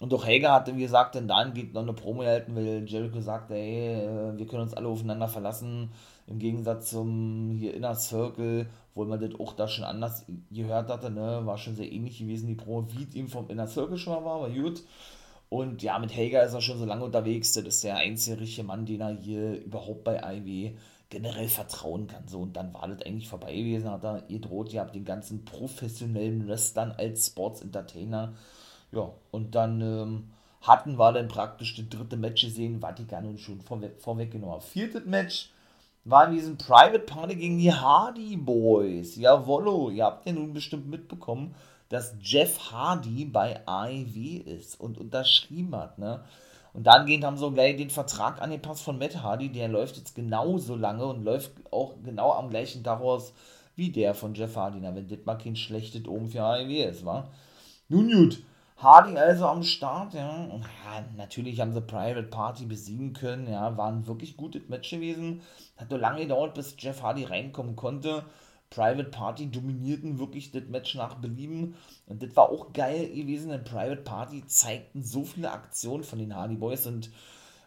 Und 0.00 0.12
auch 0.12 0.26
Hager 0.26 0.52
hatte, 0.52 0.76
wie 0.76 0.82
gesagt, 0.82 1.14
dann 1.14 1.28
dann 1.28 1.54
geht 1.54 1.72
noch 1.72 1.82
eine 1.82 1.92
Promo 1.92 2.20
gehalten, 2.20 2.56
weil 2.56 2.84
Jericho 2.84 3.20
sagte, 3.20 3.54
ey, 3.54 4.02
äh, 4.02 4.36
wir 4.36 4.46
können 4.46 4.62
uns 4.62 4.74
alle 4.74 4.88
aufeinander 4.88 5.28
verlassen. 5.28 5.90
Im 6.26 6.38
Gegensatz 6.38 6.90
zum 6.90 7.56
hier 7.58 7.74
Inner 7.74 7.94
Circle, 7.94 8.66
wo 8.94 9.04
man 9.04 9.20
das 9.20 9.38
auch 9.38 9.52
da 9.52 9.68
schon 9.68 9.84
anders 9.84 10.26
gehört 10.50 10.90
hatte, 10.90 11.10
ne, 11.10 11.42
war 11.44 11.58
schon 11.58 11.76
sehr 11.76 11.90
ähnlich 11.90 12.18
gewesen, 12.18 12.48
die 12.48 12.54
Promo, 12.54 12.86
wie 12.92 13.04
es 13.04 13.14
ihm 13.14 13.28
vom 13.28 13.48
Inner 13.48 13.66
Circle 13.68 13.98
schon 13.98 14.14
mal 14.14 14.24
war, 14.24 14.36
aber 14.36 14.50
gut. 14.50 14.82
Und 15.48 15.82
ja, 15.82 15.98
mit 15.98 16.16
Hager 16.16 16.42
ist 16.42 16.54
er 16.54 16.60
schon 16.60 16.78
so 16.78 16.84
lange 16.84 17.04
unterwegs, 17.04 17.52
das 17.52 17.64
ist 17.64 17.84
der 17.84 17.96
einzige 17.96 18.40
richtige 18.40 18.66
Mann, 18.66 18.86
den 18.86 19.00
er 19.00 19.16
hier 19.16 19.64
überhaupt 19.64 20.02
bei 20.02 20.20
IW 20.36 20.72
generell 21.10 21.48
vertrauen 21.48 22.06
kann. 22.06 22.26
So, 22.26 22.40
und 22.40 22.56
dann 22.56 22.74
war 22.74 22.88
das 22.88 23.02
eigentlich 23.02 23.28
vorbei 23.28 23.54
gewesen, 23.54 23.90
hat 23.90 24.04
er 24.04 24.22
gedroht, 24.22 24.72
ihr 24.72 24.80
habt 24.80 24.94
den 24.94 25.04
ganzen 25.04 25.44
professionellen 25.44 26.48
Wrestlern 26.48 26.92
als 26.92 27.26
Sports 27.26 27.60
Entertainer. 27.60 28.34
Ja, 28.92 29.10
und 29.30 29.54
dann 29.54 29.80
ähm, 29.80 30.30
hatten 30.60 30.98
wir 30.98 31.12
dann 31.12 31.28
praktisch 31.28 31.76
das 31.76 31.88
dritte 31.88 32.16
Match 32.16 32.42
gesehen, 32.42 32.80
Vatikan 32.80 33.26
und 33.26 33.38
schon 33.38 33.60
vorweg, 33.60 34.00
vorweggenommen. 34.00 34.60
Viertes 34.60 35.04
Match 35.04 35.50
war 36.04 36.28
in 36.28 36.34
diesem 36.34 36.58
Private 36.58 37.00
Party 37.00 37.34
gegen 37.34 37.58
die 37.58 37.72
Hardy 37.72 38.36
Boys. 38.36 39.16
Jawollo, 39.16 39.90
ihr 39.90 40.04
habt 40.04 40.26
ja 40.26 40.32
nun 40.32 40.52
bestimmt 40.52 40.88
mitbekommen, 40.88 41.54
dass 41.88 42.14
Jeff 42.20 42.72
Hardy 42.72 43.24
bei 43.24 43.60
AEW 43.66 44.42
ist 44.44 44.80
und 44.80 44.98
unterschrieben 44.98 45.74
hat, 45.76 45.98
ne? 45.98 46.24
Und 46.74 46.84
dahingehend 46.88 47.24
haben 47.24 47.38
sie 47.38 47.50
gleich 47.52 47.76
den 47.76 47.88
Vertrag 47.88 48.42
angepasst 48.42 48.82
von 48.82 48.98
Matt 48.98 49.22
Hardy, 49.22 49.48
der 49.48 49.68
läuft 49.68 49.96
jetzt 49.96 50.14
genauso 50.14 50.74
lange 50.74 51.06
und 51.06 51.24
läuft 51.24 51.52
auch 51.72 51.94
genau 52.04 52.32
am 52.32 52.50
gleichen 52.50 52.82
Tag 52.82 53.00
aus 53.00 53.32
wie 53.76 53.90
der 53.90 54.12
von 54.14 54.34
Jeff 54.34 54.56
Hardy. 54.56 54.80
Na, 54.82 54.94
wenn 54.94 55.08
das 55.08 55.24
mal 55.24 55.38
kein 55.38 55.56
schlechtes 55.56 56.06
oben 56.06 56.28
für 56.28 56.42
AEW 56.42 56.84
ist, 56.84 57.06
wa? 57.06 57.28
Nun 57.88 58.10
gut, 58.10 58.42
Hardy 58.76 59.16
also 59.16 59.46
am 59.46 59.62
Start, 59.62 60.14
ja. 60.14 60.48
Ja, 60.48 61.04
natürlich 61.16 61.60
haben 61.60 61.72
sie 61.72 61.80
Private 61.80 62.24
Party 62.24 62.66
besiegen 62.66 63.12
können, 63.12 63.48
ja. 63.50 63.76
War 63.76 63.92
ein 63.92 64.06
wirklich 64.06 64.36
gutes 64.36 64.68
Match 64.68 64.90
gewesen. 64.90 65.42
Hat 65.76 65.90
nur 65.90 66.00
lange 66.00 66.22
gedauert, 66.22 66.54
bis 66.54 66.74
Jeff 66.78 67.02
Hardy 67.02 67.24
reinkommen 67.24 67.76
konnte. 67.76 68.24
Private 68.74 69.04
Party 69.04 69.50
dominierten 69.50 70.18
wirklich 70.18 70.50
das 70.50 70.64
Match 70.68 70.94
nach 70.96 71.14
Belieben. 71.14 71.76
Und 72.06 72.22
das 72.22 72.34
war 72.34 72.50
auch 72.50 72.72
geil 72.72 73.08
gewesen, 73.08 73.50
denn 73.50 73.62
Private 73.62 74.02
Party 74.02 74.44
zeigten 74.46 75.04
so 75.04 75.24
viele 75.24 75.52
Aktionen 75.52 76.02
von 76.02 76.18
den 76.18 76.34
Hardy 76.34 76.56
Boys 76.56 76.86
und, 76.86 77.10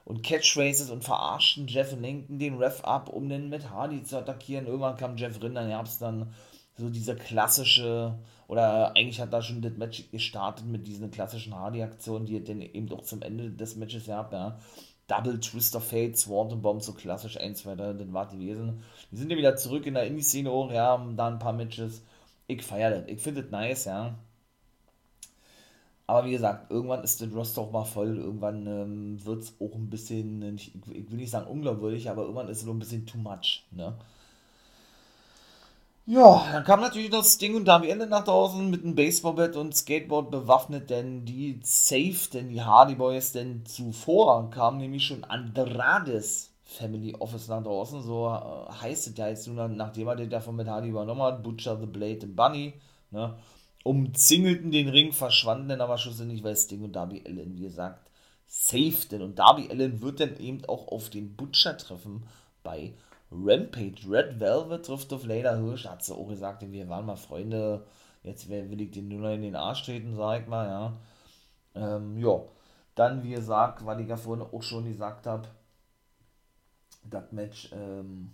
und 0.03 0.21
Catchphrases 0.21 0.89
und 0.89 1.05
verarschten 1.05 1.67
Jeff 1.67 1.93
und 1.93 2.01
lenkten 2.01 2.39
den 2.39 2.57
Ref 2.57 2.83
ab, 2.83 3.09
um 3.09 3.29
den 3.29 3.49
mit 3.49 3.69
Hardy 3.69 4.03
zu 4.03 4.17
attackieren. 4.17 4.67
Irgendwann 4.67 4.97
kam 4.97 5.15
Jeff 5.15 5.41
Rinder, 5.41 5.61
dann 5.61 5.69
gab 5.69 5.85
es 5.85 5.97
dann 5.97 6.33
so 6.75 6.89
diese 6.89 7.15
klassische, 7.15 8.19
oder 8.47 8.95
eigentlich 8.95 9.19
hat 9.19 9.33
da 9.33 9.41
schon 9.41 9.61
das 9.61 9.77
Match 9.77 10.11
gestartet 10.11 10.65
mit 10.67 10.87
diesen 10.87 11.09
klassischen 11.09 11.55
Hardy-Aktionen, 11.55 12.25
die 12.25 12.35
er 12.35 12.43
dann 12.43 12.61
eben 12.61 12.87
doch 12.87 13.01
zum 13.01 13.21
Ende 13.21 13.49
des 13.49 13.77
Matches 13.77 14.07
gab, 14.07 14.33
ja. 14.33 14.59
Double 15.07 15.39
Twist 15.39 15.75
of 15.75 15.83
Fate, 15.85 16.17
Swanton 16.17 16.61
Bomb, 16.61 16.81
so 16.81 16.93
klassisch 16.93 17.37
1, 17.37 17.59
2, 17.63 17.75
3, 17.75 17.93
dann 17.93 18.13
war 18.13 18.27
die 18.27 18.37
gewesen. 18.37 18.83
Die 19.11 19.17
sind 19.17 19.31
ja 19.31 19.37
wieder 19.37 19.55
zurück 19.55 19.85
in 19.85 19.93
der 19.95 20.05
Indie-Szene 20.07 20.49
auch, 20.51 20.71
ja, 20.71 20.87
haben 20.87 21.15
da 21.17 21.27
ein 21.27 21.39
paar 21.39 21.53
Matches. 21.53 22.03
Ich 22.47 22.63
feiere 22.63 22.91
das, 23.01 23.07
ich 23.07 23.21
finde 23.21 23.43
das 23.43 23.51
nice, 23.51 23.85
ja. 23.85 24.17
Aber 26.05 26.25
wie 26.25 26.31
gesagt, 26.31 26.71
irgendwann 26.71 27.03
ist 27.03 27.19
der 27.21 27.29
Roster 27.33 27.61
auch 27.61 27.71
mal 27.71 27.83
voll, 27.83 28.17
irgendwann 28.17 28.65
ähm, 28.67 29.25
wird 29.25 29.43
es 29.43 29.53
auch 29.59 29.75
ein 29.75 29.89
bisschen, 29.89 30.55
ich, 30.55 30.73
ich 30.75 31.11
will 31.11 31.17
nicht 31.17 31.31
sagen 31.31 31.47
unglaubwürdig, 31.47 32.09
aber 32.09 32.21
irgendwann 32.23 32.47
ist 32.47 32.59
es 32.59 32.63
so 32.63 32.71
ein 32.71 32.79
bisschen 32.79 33.05
too 33.05 33.17
much, 33.17 33.65
ne. 33.71 33.93
Ja, 36.09 36.47
dann 36.53 36.63
kam 36.63 36.79
natürlich 36.79 37.09
das 37.09 37.37
Ding 37.37 37.53
und 37.55 37.65
da 37.65 37.81
wir 37.81 37.89
Ende 37.91 38.07
nach 38.07 38.23
draußen 38.23 38.69
mit 38.69 38.83
einem 38.83 38.95
Baseballbett 38.95 39.57
und 39.57 39.75
Skateboard 39.75 40.31
bewaffnet, 40.31 40.89
denn 40.89 41.25
die 41.25 41.59
Safe, 41.63 42.29
denn 42.31 42.47
die 42.47 42.61
Hardy 42.61 42.95
Boys, 42.95 43.33
denn 43.33 43.65
zuvor 43.65 44.49
kam 44.49 44.77
nämlich 44.77 45.05
schon 45.05 45.25
Andrades 45.25 46.53
Family 46.63 47.13
Office 47.19 47.49
nach 47.49 47.61
draußen, 47.61 48.01
so 48.03 48.27
äh, 48.27 48.71
heißt 48.81 49.07
es 49.07 49.17
ja 49.17 49.27
jetzt 49.27 49.47
nur, 49.47 49.67
nachdem 49.67 50.07
er 50.07 50.15
den 50.15 50.29
davon 50.29 50.55
mit 50.55 50.67
Hardy 50.69 50.87
übernommen 50.89 51.23
hat, 51.23 51.43
Butcher, 51.43 51.77
The 51.77 51.85
Blade 51.87 52.25
und 52.25 52.37
Bunny, 52.37 52.73
ne, 53.11 53.35
umzingelten 53.83 54.71
den 54.71 54.87
Ring, 54.87 55.11
verschwanden 55.11 55.67
dann 55.67 55.81
aber 55.81 55.97
schlussendlich, 55.97 56.41
weil 56.41 56.55
Sting 56.55 56.83
und 56.85 56.93
Darby 56.93 57.21
Allen, 57.27 57.53
wie 57.57 57.63
gesagt, 57.63 58.09
safe 58.47 59.07
denn. 59.11 59.21
Und 59.21 59.39
Darby 59.39 59.67
Allen 59.69 60.01
wird 60.01 60.21
dann 60.21 60.37
eben 60.37 60.63
auch 60.65 60.87
auf 60.87 61.09
den 61.09 61.35
Butcher 61.35 61.77
treffen 61.77 62.23
bei 62.63 62.93
Rampage, 63.31 64.09
Red 64.09 64.39
Velvet 64.39 64.85
trifft 64.85 65.11
auf 65.13 65.25
Leda 65.25 65.55
Hirsch, 65.55 65.85
hat 65.85 66.03
sie 66.03 66.15
auch 66.15 66.27
gesagt, 66.27 66.63
wir 66.71 66.89
waren 66.89 67.05
mal 67.05 67.17
Freunde, 67.17 67.85
jetzt 68.23 68.49
will 68.49 68.81
ich 68.81 68.91
den 68.91 69.09
nur 69.09 69.19
noch 69.19 69.33
in 69.33 69.41
den 69.41 69.55
Arsch 69.55 69.83
treten, 69.83 70.15
sag 70.15 70.41
ich 70.41 70.47
mal, 70.47 70.67
ja. 70.67 70.97
Ähm, 71.75 72.17
ja, 72.17 72.41
dann, 72.95 73.23
wie 73.23 73.31
gesagt, 73.31 73.85
weil 73.85 73.99
ich 74.01 74.07
ja 74.07 74.17
vorhin 74.17 74.45
auch 74.45 74.63
schon 74.63 74.85
gesagt 74.85 75.27
habe, 75.27 75.47
das 77.03 77.31
Match, 77.31 77.69
ähm, 77.73 78.33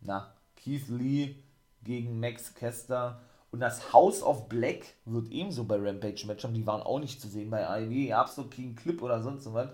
na, 0.00 0.32
Keith 0.56 0.88
Lee 0.88 1.36
gegen 1.82 2.20
Max 2.20 2.54
Kester. 2.54 3.20
Und 3.50 3.60
das 3.60 3.92
House 3.92 4.22
of 4.22 4.48
Black 4.48 4.84
wird 5.04 5.30
ebenso 5.30 5.64
bei 5.64 5.76
Rampage 5.76 6.26
Match 6.26 6.42
haben, 6.42 6.54
die 6.54 6.66
waren 6.66 6.82
auch 6.82 6.98
nicht 6.98 7.20
zu 7.20 7.28
sehen 7.28 7.50
bei 7.50 7.66
AEW, 7.66 8.26
so 8.26 8.48
keinen 8.48 8.74
Clip 8.74 9.00
oder 9.00 9.22
sonst 9.22 9.52
was. 9.52 9.68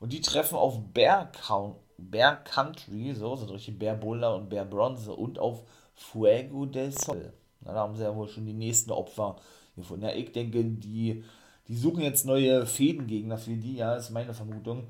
Und 0.00 0.12
die 0.12 0.20
treffen 0.20 0.56
auf 0.56 0.80
Bear 0.92 1.30
Bear 1.98 2.42
Country, 2.44 3.14
so, 3.14 3.36
so 3.36 3.46
richtig 3.46 3.78
Bear 3.78 3.96
Boulder 3.96 4.34
und 4.34 4.48
Bear 4.48 4.64
Bronze 4.64 5.12
und 5.12 5.38
auf 5.38 5.62
Fuego 5.94 6.66
del 6.66 6.92
Sol. 6.92 7.32
Na, 7.60 7.72
da 7.72 7.80
haben 7.80 7.96
sie 7.96 8.02
ja 8.02 8.14
wohl 8.14 8.28
schon 8.28 8.46
die 8.46 8.52
nächsten 8.52 8.90
Opfer 8.90 9.36
gefunden. 9.76 10.04
Ja, 10.04 10.12
ich 10.12 10.32
denke, 10.32 10.64
die, 10.64 11.24
die 11.68 11.76
suchen 11.76 12.02
jetzt 12.02 12.26
neue 12.26 12.66
Fädengegner 12.66 13.38
für 13.38 13.56
die, 13.56 13.76
ja, 13.76 13.94
ist 13.94 14.10
meine 14.10 14.34
Vermutung. 14.34 14.88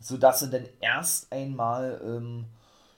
Sodass 0.00 0.40
sie 0.40 0.50
dann 0.50 0.66
erst 0.80 1.32
einmal, 1.32 2.00
ähm, 2.04 2.46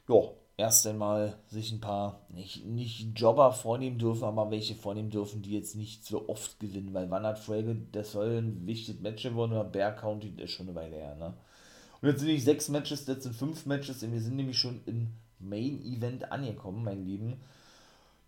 ja, 0.09 0.17
erst 0.57 0.87
einmal 0.87 1.39
sich 1.47 1.73
ein 1.73 1.81
paar, 1.81 2.21
nicht, 2.31 2.65
nicht 2.65 3.19
Jobber 3.19 3.53
vornehmen 3.53 3.99
dürfen, 3.99 4.25
aber 4.25 4.51
welche 4.51 4.75
vornehmen 4.75 5.11
dürfen, 5.11 5.43
die 5.43 5.53
jetzt 5.53 5.77
nicht 5.77 6.05
so 6.05 6.29
oft 6.29 6.59
gewinnen, 6.59 6.95
weil 6.95 7.11
wann 7.11 7.27
hat 7.27 7.39
Fuego 7.39 7.75
del 7.75 8.05
Sol 8.05 8.39
ein 8.39 8.67
wichtiges 8.67 9.01
Match 9.01 9.23
gewonnen 9.23 9.53
oder 9.53 9.65
Bear 9.65 9.93
County, 9.93 10.35
das 10.35 10.47
ist 10.47 10.53
schon 10.53 10.69
eine 10.69 10.77
Weile 10.77 10.97
her, 10.97 11.15
ne? 11.17 11.35
Und 12.01 12.09
jetzt 12.09 12.21
sind 12.21 12.29
nicht 12.29 12.45
sechs 12.45 12.69
Matches, 12.69 13.07
jetzt 13.07 13.23
sind 13.25 13.35
fünf 13.35 13.67
Matches 13.67 14.03
und 14.03 14.13
wir 14.13 14.21
sind 14.21 14.37
nämlich 14.37 14.59
schon 14.59 14.81
im 14.87 15.13
Main 15.39 15.83
Event 15.85 16.31
angekommen, 16.31 16.85
mein 16.85 17.05
Lieben. 17.05 17.41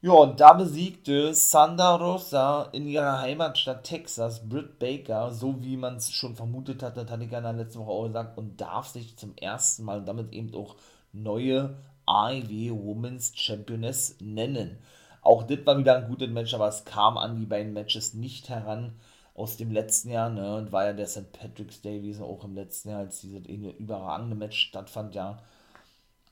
Ja, 0.00 0.12
und 0.12 0.38
da 0.38 0.52
besiegte 0.52 1.34
Sandra 1.34 1.96
Rosa 1.96 2.68
in 2.72 2.86
ihrer 2.86 3.20
Heimatstadt 3.20 3.82
Texas 3.82 4.48
Britt 4.48 4.78
Baker, 4.78 5.32
so 5.32 5.62
wie 5.64 5.76
man 5.76 5.96
es 5.96 6.12
schon 6.12 6.36
vermutet 6.36 6.84
hat, 6.84 6.96
das 6.96 7.10
hatte 7.10 7.24
ich 7.24 7.32
ja 7.32 7.38
in 7.38 7.44
der 7.44 7.52
letzten 7.52 7.80
Woche 7.80 7.90
auch 7.90 8.06
gesagt, 8.06 8.38
und 8.38 8.60
darf 8.60 8.86
sich 8.86 9.16
zum 9.16 9.36
ersten 9.36 9.82
Mal 9.82 10.04
damit 10.04 10.32
eben 10.32 10.54
auch 10.54 10.76
neue 11.12 11.76
AEW 12.06 12.70
Women's 12.70 13.32
Championess 13.34 14.16
nennen. 14.20 14.78
Auch 15.20 15.42
das 15.42 15.66
war 15.66 15.76
wieder 15.76 15.96
ein 15.96 16.08
gutes 16.08 16.30
Match, 16.30 16.54
aber 16.54 16.68
es 16.68 16.84
kam 16.84 17.18
an 17.18 17.36
die 17.36 17.46
beiden 17.46 17.72
Matches 17.72 18.14
nicht 18.14 18.48
heran 18.48 18.92
aus 19.38 19.56
dem 19.56 19.70
letzten 19.70 20.10
Jahr, 20.10 20.30
ne, 20.30 20.56
und 20.56 20.72
war 20.72 20.86
ja 20.86 20.92
der 20.92 21.06
St. 21.06 21.32
Patrick's 21.32 21.80
Day 21.80 21.98
gewesen, 21.98 22.24
auch 22.24 22.44
im 22.44 22.54
letzten 22.54 22.90
Jahr, 22.90 23.00
als 23.00 23.20
dieses 23.20 23.46
überragende 23.46 24.34
Match 24.34 24.58
stattfand, 24.58 25.14
ja. 25.14 25.38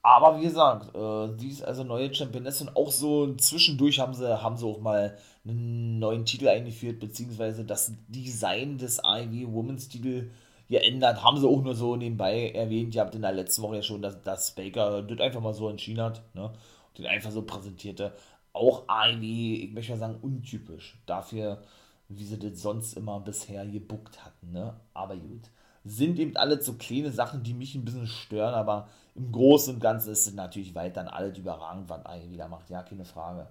Aber 0.03 0.38
wie 0.38 0.45
gesagt, 0.45 0.95
äh, 0.95 1.38
sie 1.38 1.49
ist 1.49 1.64
also 1.64 1.83
neue 1.85 2.12
Championess 2.14 2.61
und 2.61 2.77
auch 2.77 2.90
so 2.90 3.35
zwischendurch 3.35 3.99
haben 3.99 4.14
sie, 4.14 4.42
haben 4.42 4.57
sie 4.57 4.66
auch 4.66 4.81
mal 4.81 5.16
einen 5.45 5.99
neuen 5.99 6.25
Titel 6.25 6.49
eingeführt, 6.49 7.01
beziehungsweise 7.01 7.64
das 7.64 7.92
Design 8.09 8.79
des 8.79 9.03
AEW 9.03 9.53
Women's 9.53 9.88
Titel 9.88 10.31
geändert, 10.69 11.23
haben 11.23 11.38
sie 11.38 11.49
auch 11.49 11.62
nur 11.62 11.75
so 11.75 11.97
nebenbei 11.97 12.51
erwähnt. 12.51 12.95
Ihr 12.95 13.01
habt 13.01 13.14
in 13.14 13.23
der 13.23 13.33
letzten 13.33 13.62
Woche 13.62 13.77
ja 13.77 13.83
schon, 13.83 14.03
dass, 14.03 14.23
dass 14.23 14.53
Baker 14.53 15.03
das 15.03 15.21
einfach 15.21 15.40
mal 15.40 15.55
so 15.55 15.69
entschieden 15.69 16.03
hat, 16.03 16.23
ne, 16.35 16.53
den 16.99 17.07
einfach 17.07 17.31
so 17.31 17.42
präsentierte. 17.42 18.12
Auch 18.53 18.85
AEW, 18.88 19.23
ich 19.23 19.73
möchte 19.73 19.92
mal 19.92 19.99
sagen, 19.99 20.19
untypisch 20.23 20.99
dafür, 21.07 21.62
wie 22.09 22.25
sie 22.25 22.38
das 22.38 22.61
sonst 22.62 22.97
immer 22.97 23.21
bisher 23.21 23.66
gebuckt 23.66 24.25
hatten, 24.25 24.53
ne? 24.53 24.75
Aber 24.95 25.16
gut. 25.16 25.51
Sind 25.85 26.19
eben 26.19 26.37
alle 26.37 26.61
so 26.61 26.75
kleine 26.75 27.12
Sachen, 27.12 27.42
die 27.45 27.55
mich 27.55 27.75
ein 27.75 27.85
bisschen 27.85 28.07
stören, 28.09 28.55
aber 28.55 28.88
im 29.14 29.31
Großen 29.31 29.75
und 29.75 29.81
Ganzen 29.81 30.11
ist 30.11 30.27
es 30.27 30.35
natürlich 30.35 30.75
weiterhin 30.75 31.09
alles 31.09 31.38
überragend, 31.38 31.88
was 31.88 32.05
Ei 32.07 32.29
wieder 32.29 32.49
macht, 32.49 32.69
ja, 32.71 32.83
keine 32.83 33.05
Frage. 33.05 33.47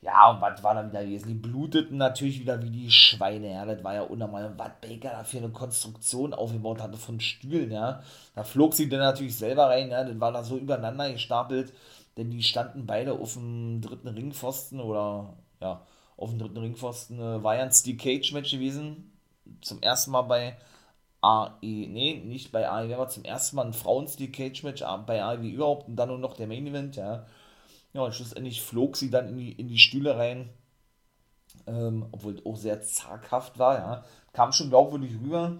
Ja, 0.00 0.30
und 0.30 0.40
was 0.40 0.62
war 0.62 0.74
da 0.74 0.88
wieder 0.88 1.02
gewesen? 1.04 1.28
Die 1.28 1.34
bluteten 1.34 1.98
natürlich 1.98 2.40
wieder 2.40 2.62
wie 2.62 2.70
die 2.70 2.90
Schweine, 2.90 3.52
ja, 3.52 3.66
das 3.66 3.82
war 3.82 3.94
ja 3.94 4.02
unnormal. 4.02 4.54
Was 4.56 4.70
Baker 4.80 5.10
da 5.10 5.24
für 5.24 5.38
eine 5.38 5.50
Konstruktion 5.50 6.34
aufgebaut 6.34 6.80
hatte 6.80 6.96
von 6.96 7.20
Stühlen, 7.20 7.70
ja. 7.72 8.02
Da 8.34 8.44
flog 8.44 8.74
sie 8.74 8.88
dann 8.88 9.00
natürlich 9.00 9.36
selber 9.36 9.66
rein, 9.68 9.90
ja, 9.90 10.04
das 10.04 10.18
war 10.20 10.32
da 10.32 10.44
so 10.44 10.56
übereinander 10.56 11.12
gestapelt, 11.12 11.72
denn 12.16 12.30
die 12.30 12.42
standen 12.42 12.86
beide 12.86 13.12
auf 13.12 13.34
dem 13.34 13.80
dritten 13.80 14.08
Ringpfosten 14.08 14.80
oder, 14.80 15.34
ja, 15.60 15.82
auf 16.18 16.30
dem 16.30 16.38
dritten 16.38 16.58
Ringpfosten, 16.58 17.18
äh, 17.18 17.42
war 17.42 17.56
ja 17.56 17.62
ein 17.62 17.72
Steel 17.72 17.96
Cage 17.96 18.32
Match 18.32 18.50
gewesen. 18.50 19.12
Zum 19.62 19.80
ersten 19.80 20.10
Mal 20.10 20.22
bei 20.22 20.58
AE, 21.22 21.52
nee, 21.62 22.22
nicht 22.24 22.52
bei 22.52 22.68
AEW, 22.68 22.94
aber 22.94 23.08
zum 23.08 23.24
ersten 23.24 23.56
Mal 23.56 23.66
ein 23.66 23.72
Frauen-Steel 23.72 24.30
Cage 24.30 24.62
Match 24.64 24.84
bei 25.06 25.22
AEW 25.22 25.48
überhaupt 25.48 25.88
und 25.88 25.96
dann 25.96 26.08
nur 26.08 26.18
noch 26.18 26.34
der 26.34 26.46
Main 26.46 26.66
Event, 26.66 26.96
ja. 26.96 27.26
Ja, 27.92 28.02
und 28.02 28.14
schlussendlich 28.14 28.62
flog 28.62 28.96
sie 28.96 29.10
dann 29.10 29.28
in 29.28 29.38
die, 29.38 29.52
in 29.52 29.68
die 29.68 29.78
Stühle 29.78 30.16
rein, 30.16 30.50
ähm, 31.66 32.06
obwohl 32.12 32.40
auch 32.44 32.56
sehr 32.56 32.82
zaghaft 32.82 33.58
war, 33.58 33.78
ja. 33.78 34.04
Kam 34.32 34.52
schon 34.52 34.68
glaubwürdig 34.68 35.12
rüber, 35.20 35.56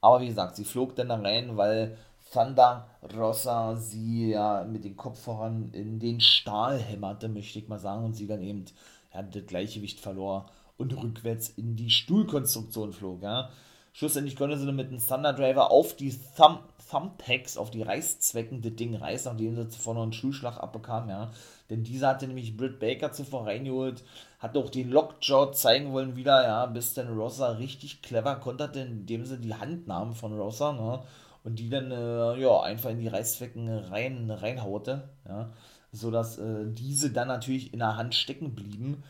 aber 0.00 0.20
wie 0.20 0.28
gesagt, 0.28 0.56
sie 0.56 0.64
flog 0.64 0.96
dann 0.96 1.08
da 1.08 1.16
rein, 1.16 1.56
weil 1.56 1.96
Thunder 2.32 2.88
Rosa 3.16 3.76
sie 3.76 4.30
ja 4.30 4.64
mit 4.64 4.84
dem 4.84 4.96
Kopf 4.96 5.20
voran 5.20 5.70
in 5.72 5.98
den 5.98 6.20
Stahl 6.20 6.78
hämmerte, 6.78 7.28
möchte 7.28 7.58
ich 7.58 7.68
mal 7.68 7.78
sagen, 7.78 8.04
und 8.04 8.14
sie 8.14 8.26
dann 8.26 8.42
eben 8.42 8.66
ja, 9.14 9.22
das 9.22 9.46
Gleichgewicht 9.46 10.00
verlor 10.00 10.50
und 10.76 10.96
rückwärts 10.96 11.50
in 11.50 11.76
die 11.76 11.90
Stuhlkonstruktion 11.90 12.92
flog, 12.92 13.22
ja. 13.22 13.50
Schlussendlich 13.92 14.36
konnte 14.36 14.56
sie 14.56 14.66
dann 14.66 14.76
mit 14.76 14.90
dem 14.90 15.04
Thunder 15.04 15.32
Driver 15.32 15.70
auf 15.70 15.96
die 15.96 16.16
Thumb 16.36 16.60
Thumbtacks, 16.90 17.56
auf 17.56 17.70
die 17.70 17.82
Reißzwecken 17.82 18.62
das 18.62 18.74
Ding 18.76 18.94
reißen, 18.94 19.32
nachdem 19.32 19.54
sie 19.54 19.68
zuvor 19.68 19.94
noch 19.94 20.02
einen 20.04 20.12
Schulschlag 20.12 20.58
abbekam, 20.58 21.08
ja. 21.10 21.30
Denn 21.68 21.84
dieser 21.84 22.08
hatte 22.08 22.26
nämlich 22.26 22.56
Britt 22.56 22.78
Baker 22.78 23.12
zuvor 23.12 23.46
reingeholt, 23.46 24.04
hat 24.38 24.56
auch 24.56 24.70
den 24.70 24.90
Lockjaw 24.90 25.52
zeigen 25.52 25.92
wollen 25.92 26.16
wieder, 26.16 26.42
ja, 26.44 26.66
bis 26.66 26.94
dann 26.94 27.08
Rosa 27.08 27.50
richtig 27.52 28.00
clever 28.00 28.36
konterte, 28.36 28.80
indem 28.80 29.26
sie 29.26 29.38
die 29.38 29.54
Hand 29.54 29.86
nahm 29.86 30.14
von 30.14 30.32
Rosa, 30.32 30.72
ne, 30.72 31.02
und 31.44 31.58
die 31.58 31.68
dann, 31.68 31.90
äh, 31.90 32.40
ja, 32.40 32.60
einfach 32.62 32.90
in 32.90 33.00
die 33.00 33.08
Reißzwecken 33.08 33.68
rein, 33.68 34.30
reinhaute, 34.30 35.10
ja, 35.28 35.50
sodass 35.98 36.38
äh, 36.38 36.66
diese 36.66 37.10
dann 37.10 37.28
natürlich 37.28 37.72
in 37.72 37.80
der 37.80 37.96
Hand 37.96 38.14
stecken 38.14 38.54
blieben 38.54 39.02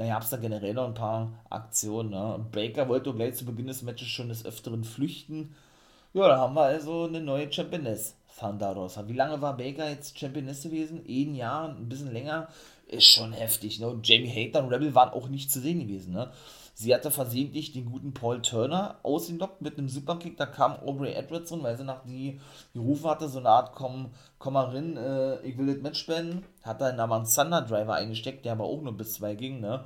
da 0.00 0.06
gab 0.06 0.22
es 0.22 0.30
da 0.30 0.38
generell 0.38 0.72
noch 0.72 0.86
ein 0.86 0.94
paar 0.94 1.30
Aktionen. 1.50 2.08
Ne? 2.08 2.46
Baker 2.52 2.88
wollte 2.88 3.12
gleich 3.12 3.34
zu 3.34 3.44
Beginn 3.44 3.66
des 3.66 3.82
Matches 3.82 4.08
schon 4.08 4.30
des 4.30 4.46
Öfteren 4.46 4.82
flüchten. 4.82 5.54
Ja, 6.14 6.26
da 6.26 6.38
haben 6.38 6.54
wir 6.54 6.62
also 6.62 7.04
eine 7.04 7.20
neue 7.20 7.52
Championess, 7.52 8.16
Thunder. 8.38 8.74
Wie 9.08 9.12
lange 9.12 9.42
war 9.42 9.58
Baker 9.58 9.90
jetzt 9.90 10.18
Championess 10.18 10.62
gewesen? 10.62 11.02
Ein 11.06 11.34
Jahr, 11.34 11.68
ein 11.68 11.90
bisschen 11.90 12.14
länger. 12.14 12.48
Ist 12.86 13.08
schon 13.08 13.32
heftig. 13.32 13.78
Ne? 13.78 13.88
Und 13.88 14.08
Jamie 14.08 14.30
Hater 14.30 14.64
und 14.64 14.72
Rebel 14.72 14.94
waren 14.94 15.10
auch 15.10 15.28
nicht 15.28 15.52
zu 15.52 15.60
sehen 15.60 15.80
gewesen. 15.80 16.14
Ne? 16.14 16.32
Sie 16.80 16.94
hatte 16.94 17.10
versehentlich 17.10 17.72
den 17.72 17.84
guten 17.84 18.14
Paul 18.14 18.40
Turner 18.40 19.00
ausgelockt 19.02 19.60
mit 19.60 19.76
einem 19.76 19.90
Superkick. 19.90 20.38
Da 20.38 20.46
kam 20.46 20.78
Aubrey 20.80 21.12
Edwards 21.12 21.50
drin, 21.50 21.62
weil 21.62 21.76
sie 21.76 21.84
nach 21.84 22.06
die 22.06 22.40
gerufen 22.72 23.10
hatte, 23.10 23.28
so 23.28 23.38
eine 23.38 23.50
Art 23.50 23.74
komm, 23.74 24.12
komm 24.38 24.54
mal 24.54 24.64
rein, 24.64 24.96
äh, 24.96 25.42
ich 25.42 25.58
will 25.58 25.66
das 25.66 25.82
Match 25.82 25.98
spenden. 25.98 26.42
Hat 26.62 26.80
da 26.80 26.86
einen 26.86 26.98
einen 26.98 27.26
Thunder 27.26 27.60
Driver 27.60 27.96
eingesteckt, 27.96 28.46
der 28.46 28.52
aber 28.52 28.64
auch 28.64 28.80
nur 28.80 28.96
bis 28.96 29.12
zwei 29.12 29.34
ging, 29.34 29.60
ne? 29.60 29.84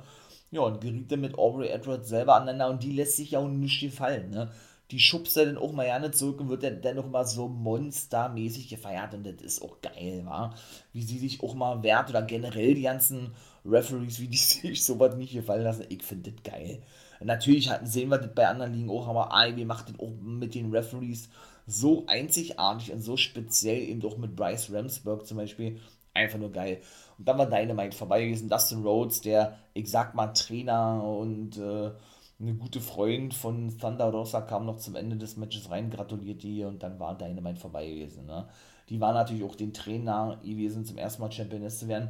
Ja, 0.51 0.61
und 0.61 0.79
geriet 0.79 1.11
dann 1.11 1.19
mit 1.19 1.37
Aubrey 1.37 1.67
Edwards 1.67 2.07
selber 2.07 2.35
aneinander 2.35 2.69
und 2.69 2.81
die 2.81 2.93
lässt 2.93 3.17
sich 3.17 3.31
ja 3.31 3.39
auch 3.39 3.49
nicht 3.49 3.81
gefallen, 3.81 4.29
ne? 4.29 4.53
Die 4.91 4.99
schubst 4.99 5.35
er 5.35 5.47
dann 5.47 5.57
auch 5.57 5.73
mal 5.73 5.87
gerne 5.87 6.11
zurück 6.11 6.39
und 6.39 6.47
wird 6.47 6.63
dann, 6.63 6.81
dann 6.81 6.99
auch 6.99 7.09
mal 7.09 7.25
so 7.27 7.49
monstermäßig 7.49 8.69
gefeiert 8.69 9.13
und 9.13 9.25
das 9.25 9.41
ist 9.41 9.61
auch 9.61 9.81
geil, 9.81 10.21
wa? 10.23 10.53
Wie 10.93 11.03
sie 11.03 11.19
sich 11.19 11.43
auch 11.43 11.55
mal 11.55 11.83
wehrt 11.83 12.09
oder 12.09 12.21
generell 12.21 12.73
die 12.73 12.83
ganzen 12.83 13.33
Referees, 13.65 14.19
wie 14.19 14.27
die 14.27 14.37
sich 14.37 14.83
sowas 14.83 15.15
nicht 15.15 15.33
gefallen 15.33 15.63
lassen. 15.63 15.85
Ich 15.89 16.03
finde 16.03 16.31
das 16.31 16.43
geil. 16.43 16.81
Natürlich 17.21 17.69
hatten, 17.69 17.87
sehen 17.87 18.09
wir 18.09 18.17
das 18.17 18.33
bei 18.35 18.47
anderen 18.47 18.73
Ligen 18.73 18.89
auch, 18.89 19.07
aber 19.07 19.33
AEW 19.33 19.65
macht 19.65 19.89
das 19.89 19.99
auch 19.99 20.11
mit 20.21 20.53
den 20.53 20.71
Referees 20.71 21.29
so 21.65 22.05
einzigartig 22.07 22.91
und 22.91 23.01
so 23.01 23.17
speziell, 23.17 23.81
eben 23.89 24.05
auch 24.05 24.17
mit 24.17 24.35
Bryce 24.35 24.71
Ramsburg 24.71 25.25
zum 25.25 25.37
Beispiel. 25.37 25.79
Einfach 26.13 26.39
nur 26.39 26.51
geil. 26.51 26.81
Und 27.17 27.27
dann 27.27 27.37
war 27.37 27.49
Dynamite 27.49 27.95
vorbei 27.97 28.23
gewesen. 28.23 28.49
Dustin 28.49 28.83
Rhodes, 28.83 29.21
der, 29.21 29.57
ich 29.73 29.89
sag 29.89 30.15
mal, 30.15 30.27
Trainer 30.27 31.03
und 31.03 31.57
äh, 31.57 31.91
eine 32.39 32.53
gute 32.53 32.81
Freund 32.81 33.33
von 33.33 33.77
Thunder 33.77 34.11
Rosa 34.11 34.41
kam 34.41 34.65
noch 34.65 34.77
zum 34.77 34.95
Ende 34.95 35.17
des 35.17 35.37
Matches 35.37 35.69
rein, 35.69 35.89
gratuliert 35.89 36.43
ihr 36.43 36.67
und 36.67 36.83
dann 36.83 36.99
war 36.99 37.17
Dynamite 37.17 37.59
vorbei 37.59 37.87
gewesen. 37.87 38.25
Ne? 38.25 38.47
Die 38.89 38.99
war 38.99 39.13
natürlich 39.13 39.43
auch 39.43 39.55
den 39.55 39.73
Trainer 39.73 40.39
gewesen, 40.43 40.85
zum 40.85 40.97
ersten 40.97 41.21
Mal 41.21 41.31
Championess 41.31 41.79
zu 41.79 41.87
werden 41.87 42.09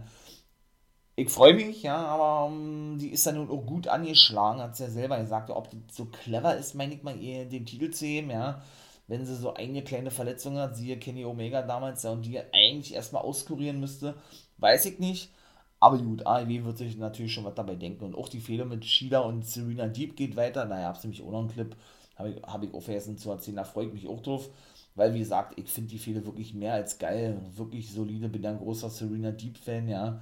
ich 1.15 1.30
freue 1.30 1.54
mich, 1.54 1.84
ja, 1.84 1.95
aber 1.97 2.45
um, 2.47 2.93
ähm, 2.93 2.97
die 2.99 3.10
ist 3.10 3.25
dann 3.25 3.36
nun 3.36 3.49
auch 3.49 3.65
gut 3.65 3.88
angeschlagen, 3.88 4.62
hat 4.62 4.75
sie 4.75 4.84
ja 4.84 4.89
selber 4.89 5.17
gesagt, 5.19 5.49
ob 5.49 5.69
das 5.69 5.95
so 5.95 6.06
clever 6.06 6.58
ist, 6.58 6.75
meine 6.75 6.93
ich 6.93 7.04
mal, 7.04 7.17
ihr 7.17 7.45
den 7.45 7.65
Titel 7.65 7.89
zu 7.91 8.06
heben, 8.06 8.30
ja, 8.32 8.62
wenn 9.08 9.25
sie 9.25 9.36
so 9.36 9.54
eine 9.54 9.84
kleine 9.84 10.12
Verletzung 10.12 10.58
hat, 10.58 10.75
siehe 10.75 10.97
Kenny 10.99 11.23
Omega 11.25 11.62
damals, 11.62 12.04
ja, 12.04 12.12
und 12.12 12.23
die 12.23 12.39
eigentlich 12.54 12.93
erstmal 12.93 13.23
auskurieren 13.23 13.80
müsste, 13.80 14.15
weiß 14.58 14.86
ich 14.88 14.99
nicht, 14.99 15.32
aber 15.80 15.97
gut, 15.99 16.25
AEW 16.25 16.65
wird 16.65 16.78
sich 16.80 16.97
natürlich 16.97 17.34
schon 17.34 17.45
was 17.45 17.54
dabei 17.56 17.75
denken. 17.75 18.06
Und 18.06 18.15
auch 18.15 18.30
die 18.30 18.39
Fehler 18.39 18.65
mit 18.65 18.84
Sheila 18.86 19.19
und 19.19 19.45
Serena 19.45 19.88
Deep 19.88 20.15
geht 20.15 20.36
weiter, 20.36 20.65
naja, 20.65 20.88
hab's 20.88 21.04
nämlich 21.04 21.21
auch 21.21 21.32
noch 21.32 21.39
einen 21.39 21.49
Clip, 21.49 21.75
habe 22.17 22.30
ich, 22.32 22.43
hab 22.43 22.63
ich 22.63 22.73
auch 22.73 22.82
vergessen 22.82 23.17
zu 23.17 23.30
erzählen, 23.30 23.58
da 23.58 23.63
freue 23.63 23.88
ich 23.88 23.93
mich 23.93 24.08
auch 24.08 24.21
drauf, 24.21 24.49
weil 24.95 25.13
wie 25.13 25.19
gesagt, 25.19 25.60
ich 25.60 25.69
finde 25.69 25.91
die 25.91 25.99
Fehler 25.99 26.25
wirklich 26.25 26.54
mehr 26.54 26.73
als 26.73 26.97
geil, 26.97 27.39
wirklich 27.56 27.91
solide, 27.91 28.30
bin 28.30 28.45
ein 28.45 28.58
großer 28.58 28.89
Serena 28.89 29.32
Deep-Fan, 29.32 29.88
ja, 29.88 30.21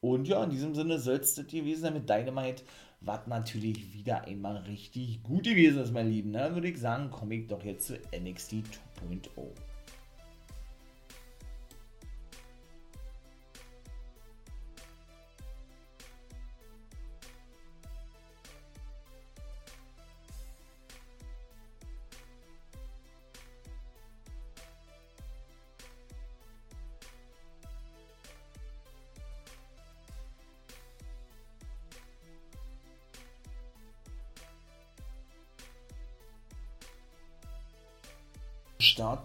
und 0.00 0.28
ja, 0.28 0.42
in 0.44 0.50
diesem 0.50 0.74
Sinne 0.74 0.98
soll 0.98 1.16
es 1.16 1.34
das 1.34 1.46
gewesen 1.46 1.80
sein 1.80 1.94
mit 1.94 2.08
Dynamite, 2.08 2.62
was 3.00 3.26
natürlich 3.26 3.94
wieder 3.94 4.24
einmal 4.24 4.58
richtig 4.58 5.22
gut 5.22 5.44
gewesen 5.44 5.82
ist, 5.82 5.92
mein 5.92 6.10
Lieben. 6.10 6.32
Dann 6.32 6.54
würde 6.54 6.68
ich 6.68 6.78
sagen, 6.78 7.10
komme 7.10 7.36
ich 7.36 7.46
doch 7.46 7.62
jetzt 7.64 7.86
zu 7.86 7.94
NXT 7.94 8.52
2.0. 8.52 9.65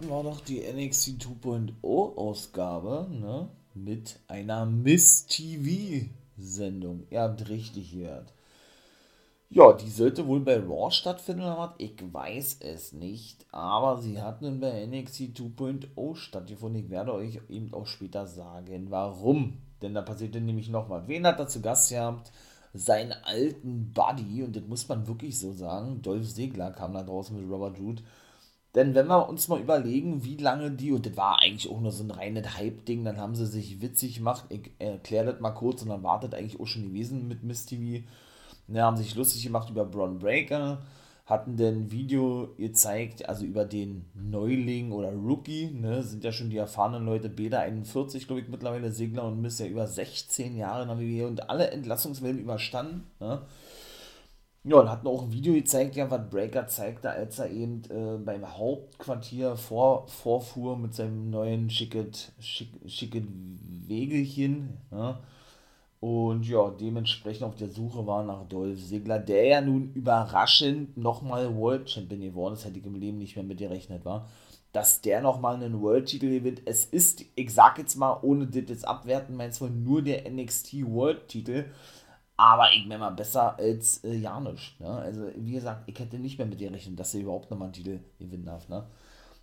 starten 0.02 0.08
wir 0.08 0.30
doch 0.30 0.40
die 0.40 0.60
NXT 0.60 1.22
2.0 1.42 2.16
Ausgabe, 2.16 3.06
ne? 3.10 3.48
Mit 3.74 4.18
einer 4.28 4.66
Miss 4.66 5.26
TV 5.26 6.06
Sendung. 6.36 7.06
Ihr 7.10 7.20
habt 7.22 7.48
richtig 7.48 7.92
gehört. 7.92 8.32
Ja, 9.48 9.72
die 9.72 9.90
sollte 9.90 10.26
wohl 10.26 10.40
bei 10.40 10.58
Raw 10.58 10.90
stattfinden 10.90 11.42
oder 11.42 11.58
was? 11.58 11.70
Ich 11.78 11.94
weiß 12.00 12.58
es 12.60 12.92
nicht. 12.92 13.46
Aber 13.52 14.00
sie 14.00 14.20
hat 14.20 14.42
nun 14.42 14.60
bei 14.60 14.86
NXT 14.86 15.38
2.0 15.38 16.16
stattgefunden. 16.16 16.84
Ich 16.84 16.90
werde 16.90 17.14
euch 17.14 17.40
eben 17.48 17.72
auch 17.72 17.86
später 17.86 18.26
sagen, 18.26 18.86
warum. 18.90 19.58
Denn 19.82 19.94
da 19.94 20.02
passierte 20.02 20.40
nämlich 20.40 20.68
noch 20.68 20.90
was. 20.90 21.06
Wen 21.06 21.26
hat 21.26 21.38
er 21.38 21.48
zu 21.48 21.60
Gast 21.60 21.90
gehabt? 21.90 22.32
Seinen 22.74 23.12
alten 23.24 23.92
Buddy. 23.92 24.42
Und 24.42 24.56
das 24.56 24.64
muss 24.66 24.88
man 24.88 25.06
wirklich 25.06 25.38
so 25.38 25.52
sagen. 25.52 26.02
Dolph 26.02 26.28
Segler 26.28 26.72
kam 26.72 26.94
da 26.94 27.02
draußen 27.02 27.36
mit 27.36 27.50
Robert 27.50 27.78
Root. 27.78 28.02
Denn 28.74 28.94
wenn 28.94 29.06
wir 29.06 29.28
uns 29.28 29.48
mal 29.48 29.60
überlegen, 29.60 30.24
wie 30.24 30.36
lange 30.36 30.70
die, 30.70 30.92
und 30.92 31.04
das 31.04 31.16
war 31.16 31.40
eigentlich 31.40 31.70
auch 31.70 31.80
nur 31.80 31.92
so 31.92 32.04
ein 32.04 32.10
reines 32.10 32.56
Hype-Ding, 32.56 33.04
dann 33.04 33.18
haben 33.18 33.34
sie 33.34 33.46
sich 33.46 33.82
witzig 33.82 34.16
gemacht. 34.16 34.46
Ich 34.48 34.70
erkläre 34.78 35.32
das 35.32 35.40
mal 35.40 35.50
kurz 35.50 35.82
und 35.82 35.90
dann 35.90 36.02
wartet 36.02 36.34
eigentlich 36.34 36.58
auch 36.58 36.66
schon 36.66 36.84
gewesen 36.84 37.28
mit 37.28 37.42
Miss 37.42 37.66
TV 37.66 38.04
ne, 38.72 38.82
haben 38.82 38.96
sich 38.96 39.14
lustig 39.14 39.42
gemacht 39.42 39.70
über 39.70 39.84
Braun 39.84 40.18
Breaker, 40.18 40.82
hatten 41.26 41.56
dann 41.56 41.90
Video 41.90 42.54
gezeigt, 42.58 43.28
also 43.28 43.44
über 43.44 43.64
den 43.64 44.06
Neuling 44.14 44.92
oder 44.92 45.12
Rookie, 45.12 45.70
ne, 45.70 46.02
sind 46.02 46.24
ja 46.24 46.32
schon 46.32 46.50
die 46.50 46.56
erfahrenen 46.56 47.06
Leute, 47.06 47.28
Beda 47.28 47.60
41, 47.60 48.26
glaube 48.26 48.42
ich, 48.42 48.48
mittlerweile, 48.48 48.90
Segler 48.90 49.24
und 49.24 49.40
Miss 49.40 49.58
ja 49.58 49.66
über 49.66 49.86
16 49.86 50.56
Jahre 50.56 50.82
in 50.82 50.88
der 50.88 50.98
WWE 50.98 51.28
und 51.28 51.48
alle 51.48 51.70
Entlassungswellen 51.70 52.40
überstanden, 52.40 53.04
ne. 53.20 53.42
Ja, 54.64 54.76
und 54.76 54.88
hatten 54.88 55.08
auch 55.08 55.24
ein 55.24 55.32
Video 55.32 55.54
gezeigt, 55.54 55.96
ja, 55.96 56.08
was 56.08 56.30
Breaker 56.30 56.68
zeigte, 56.68 57.10
als 57.10 57.38
er 57.40 57.50
eben 57.50 57.82
äh, 57.90 58.16
beim 58.18 58.46
Hauptquartier 58.56 59.56
vor, 59.56 60.06
vorfuhr 60.06 60.78
mit 60.78 60.94
seinem 60.94 61.30
neuen 61.30 61.68
schicket, 61.68 62.32
schick, 62.38 62.68
schicket 62.86 63.24
Wegelchen, 63.88 64.78
ne 64.92 65.18
und 66.02 66.48
ja, 66.48 66.68
dementsprechend 66.70 67.44
auf 67.44 67.54
der 67.54 67.68
Suche 67.68 68.04
war 68.08 68.24
nach 68.24 68.44
Dolph 68.48 68.88
Ziggler, 68.88 69.20
der 69.20 69.44
ja 69.46 69.60
nun 69.60 69.92
überraschend 69.94 70.96
nochmal 70.96 71.54
World 71.56 71.88
Champion 71.88 72.22
geworden 72.22 72.54
ist, 72.54 72.64
hätte 72.64 72.80
ich 72.80 72.84
im 72.84 72.96
Leben 72.96 73.18
nicht 73.18 73.36
mehr 73.36 73.44
mit 73.44 73.58
gerechnet, 73.58 74.04
war. 74.04 74.28
Dass 74.72 75.00
der 75.00 75.20
nochmal 75.20 75.54
einen 75.54 75.80
World-Titel 75.80 76.28
gewinnt. 76.30 76.62
Es 76.64 76.86
ist, 76.86 77.24
ich 77.36 77.54
sag 77.54 77.78
jetzt 77.78 77.94
mal, 77.94 78.18
ohne 78.22 78.46
das 78.48 78.68
jetzt 78.68 78.88
abwerten, 78.88 79.36
meinst 79.36 79.60
du 79.60 79.68
nur 79.68 80.02
der 80.02 80.28
NXT 80.28 80.84
World-Titel. 80.86 81.66
Aber 82.42 82.72
ich 82.72 82.84
meine 82.86 82.98
mal 82.98 83.10
besser 83.10 83.56
als 83.56 84.02
äh, 84.02 84.16
Janisch. 84.16 84.74
Ne? 84.80 84.88
Also, 84.88 85.28
wie 85.36 85.52
gesagt, 85.52 85.84
ich 85.86 85.96
hätte 85.96 86.18
nicht 86.18 86.38
mehr 86.38 86.46
mit 86.48 86.58
gerechnet, 86.58 86.98
dass 86.98 87.14
er 87.14 87.20
überhaupt 87.20 87.48
nochmal 87.52 87.66
einen 87.66 87.72
Titel 87.72 88.00
gewinnen 88.18 88.46
darf. 88.46 88.68
Ne? 88.68 88.84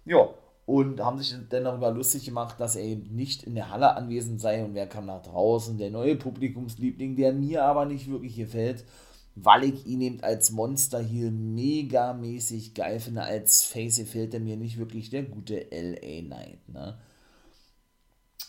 Ja, 0.04 0.28
und 0.66 1.00
haben 1.00 1.18
sich 1.18 1.34
dann 1.50 1.64
darüber 1.64 1.92
lustig 1.92 2.26
gemacht, 2.26 2.60
dass 2.60 2.76
er 2.76 2.84
eben 2.84 3.16
nicht 3.16 3.44
in 3.44 3.56
der 3.56 3.72
Halle 3.72 3.96
anwesend 3.96 4.42
sei 4.42 4.66
und 4.66 4.74
wer 4.74 4.86
kam 4.86 5.06
nach 5.06 5.22
draußen, 5.22 5.78
der 5.78 5.92
neue 5.92 6.18
Publikumsliebling, 6.18 7.16
der 7.16 7.32
mir 7.32 7.64
aber 7.64 7.86
nicht 7.86 8.12
wirklich 8.12 8.36
gefällt, 8.36 8.84
weil 9.34 9.64
ich 9.64 9.86
ihn 9.88 10.02
eben 10.02 10.22
als 10.22 10.52
Monster 10.52 11.00
hier 11.00 11.32
megamäßig 11.32 12.74
geil 12.74 13.00
finde, 13.00 13.24
als 13.24 13.64
Face 13.64 13.96
gefällt 13.96 14.34
er 14.34 14.42
mir 14.42 14.58
nicht 14.58 14.78
wirklich 14.78 15.10
der 15.10 15.24
gute 15.24 15.68
LA 15.72 16.22
Knight, 16.28 16.68
ne? 16.68 16.98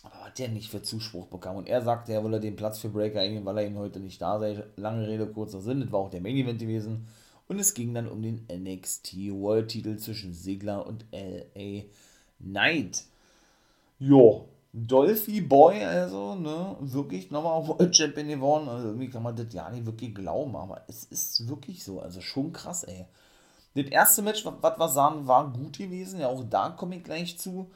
Aber 0.03 0.25
hat 0.25 0.39
der 0.39 0.49
nicht 0.49 0.71
für 0.71 0.83
Zuspruch 0.83 1.27
bekommen 1.27 1.59
und 1.59 1.69
er 1.69 1.83
sagte, 1.83 2.13
er 2.13 2.25
wolle 2.25 2.41
den 2.41 2.57
Platz 2.57 2.79
für 2.79 2.89
Breaker 2.89 3.21
einnehmen, 3.21 3.45
weil 3.45 3.59
er 3.59 3.67
ihn 3.67 3.79
heute 3.79 4.01
nicht 4.01 4.21
da 4.21 4.39
sei. 4.39 4.65
Lange 4.77 5.07
Rede, 5.07 5.27
kurzer 5.27 5.61
Sinn, 5.61 5.81
das 5.81 5.93
war 5.93 6.01
auch 6.01 6.11
der 6.11 6.23
Main 6.23 6.37
Event 6.37 6.59
gewesen 6.59 7.07
und 7.49 7.59
es 7.59 7.75
ging 7.75 7.93
dann 7.93 8.09
um 8.09 8.23
den 8.23 8.47
NXT 8.51 9.15
World 9.33 9.69
Titel 9.69 9.97
zwischen 9.97 10.33
Sigler 10.33 10.87
und 10.87 11.05
LA 11.13 11.83
Knight. 12.39 13.03
Jo, 13.99 14.47
Dolphy 14.73 15.41
Boy, 15.41 15.85
also, 15.85 16.37
ne, 16.37 16.77
wirklich 16.81 17.31
nochmal 17.33 17.67
World 17.67 17.97
Champion 17.97 18.29
geworden. 18.29 18.69
Also 18.69 18.89
irgendwie 18.89 19.11
kann 19.11 19.25
man 19.25 19.35
das 19.35 19.53
ja 19.53 19.69
nicht 19.69 19.85
wirklich 19.85 20.15
glauben, 20.15 20.55
aber 20.55 20.83
es 20.87 21.05
ist 21.05 21.49
wirklich 21.49 21.83
so. 21.83 22.01
Also 22.01 22.21
schon 22.21 22.53
krass, 22.53 22.85
ey. 22.85 23.05
Das 23.75 23.87
erste 23.87 24.23
Match, 24.23 24.45
was 24.45 24.79
wir 24.79 24.89
sahen, 24.89 25.27
war 25.27 25.53
gut 25.53 25.79
gewesen. 25.79 26.21
Ja, 26.21 26.29
auch 26.29 26.45
da 26.49 26.71
komme 26.71 26.97
ich 26.97 27.05
gleich 27.05 27.37
zu. 27.39 27.69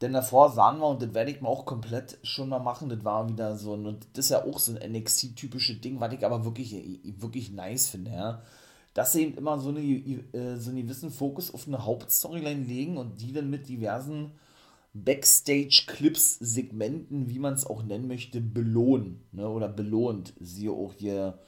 Denn 0.00 0.14
davor 0.14 0.50
sahen 0.50 0.78
wir, 0.78 0.86
und 0.86 1.02
das 1.02 1.12
werde 1.12 1.30
ich 1.30 1.40
mal 1.42 1.50
auch 1.50 1.66
komplett 1.66 2.18
schon 2.22 2.48
mal 2.48 2.58
machen, 2.58 2.88
das 2.88 3.04
war 3.04 3.28
wieder 3.28 3.56
so 3.56 3.74
ein, 3.74 3.86
und 3.86 4.08
das 4.14 4.26
ist 4.26 4.30
ja 4.30 4.44
auch 4.44 4.58
so 4.58 4.74
ein 4.74 4.92
NXT-typisches 4.92 5.80
Ding, 5.82 6.00
was 6.00 6.12
ich 6.14 6.24
aber 6.24 6.44
wirklich, 6.44 6.74
wirklich 7.18 7.52
nice 7.52 7.88
finde, 7.88 8.12
ja. 8.12 8.42
Dass 8.94 9.12
sie 9.12 9.22
eben 9.22 9.36
immer 9.36 9.58
so, 9.58 9.68
eine, 9.68 9.80
äh, 9.80 10.56
so 10.56 10.70
einen 10.70 10.82
gewissen 10.82 11.10
Fokus 11.10 11.52
auf 11.52 11.68
eine 11.68 11.84
Hauptstoryline 11.84 12.64
legen 12.64 12.96
und 12.96 13.20
die 13.20 13.32
dann 13.32 13.50
mit 13.50 13.68
diversen 13.68 14.32
Backstage-Clips, 14.94 16.38
Segmenten, 16.40 17.28
wie 17.28 17.38
man 17.38 17.54
es 17.54 17.66
auch 17.66 17.82
nennen 17.82 18.08
möchte, 18.08 18.40
belohnen 18.40 19.20
ne, 19.32 19.48
oder 19.48 19.68
belohnt. 19.68 20.32
Siehe 20.40 20.72
auch 20.72 20.94
hier 20.94 21.38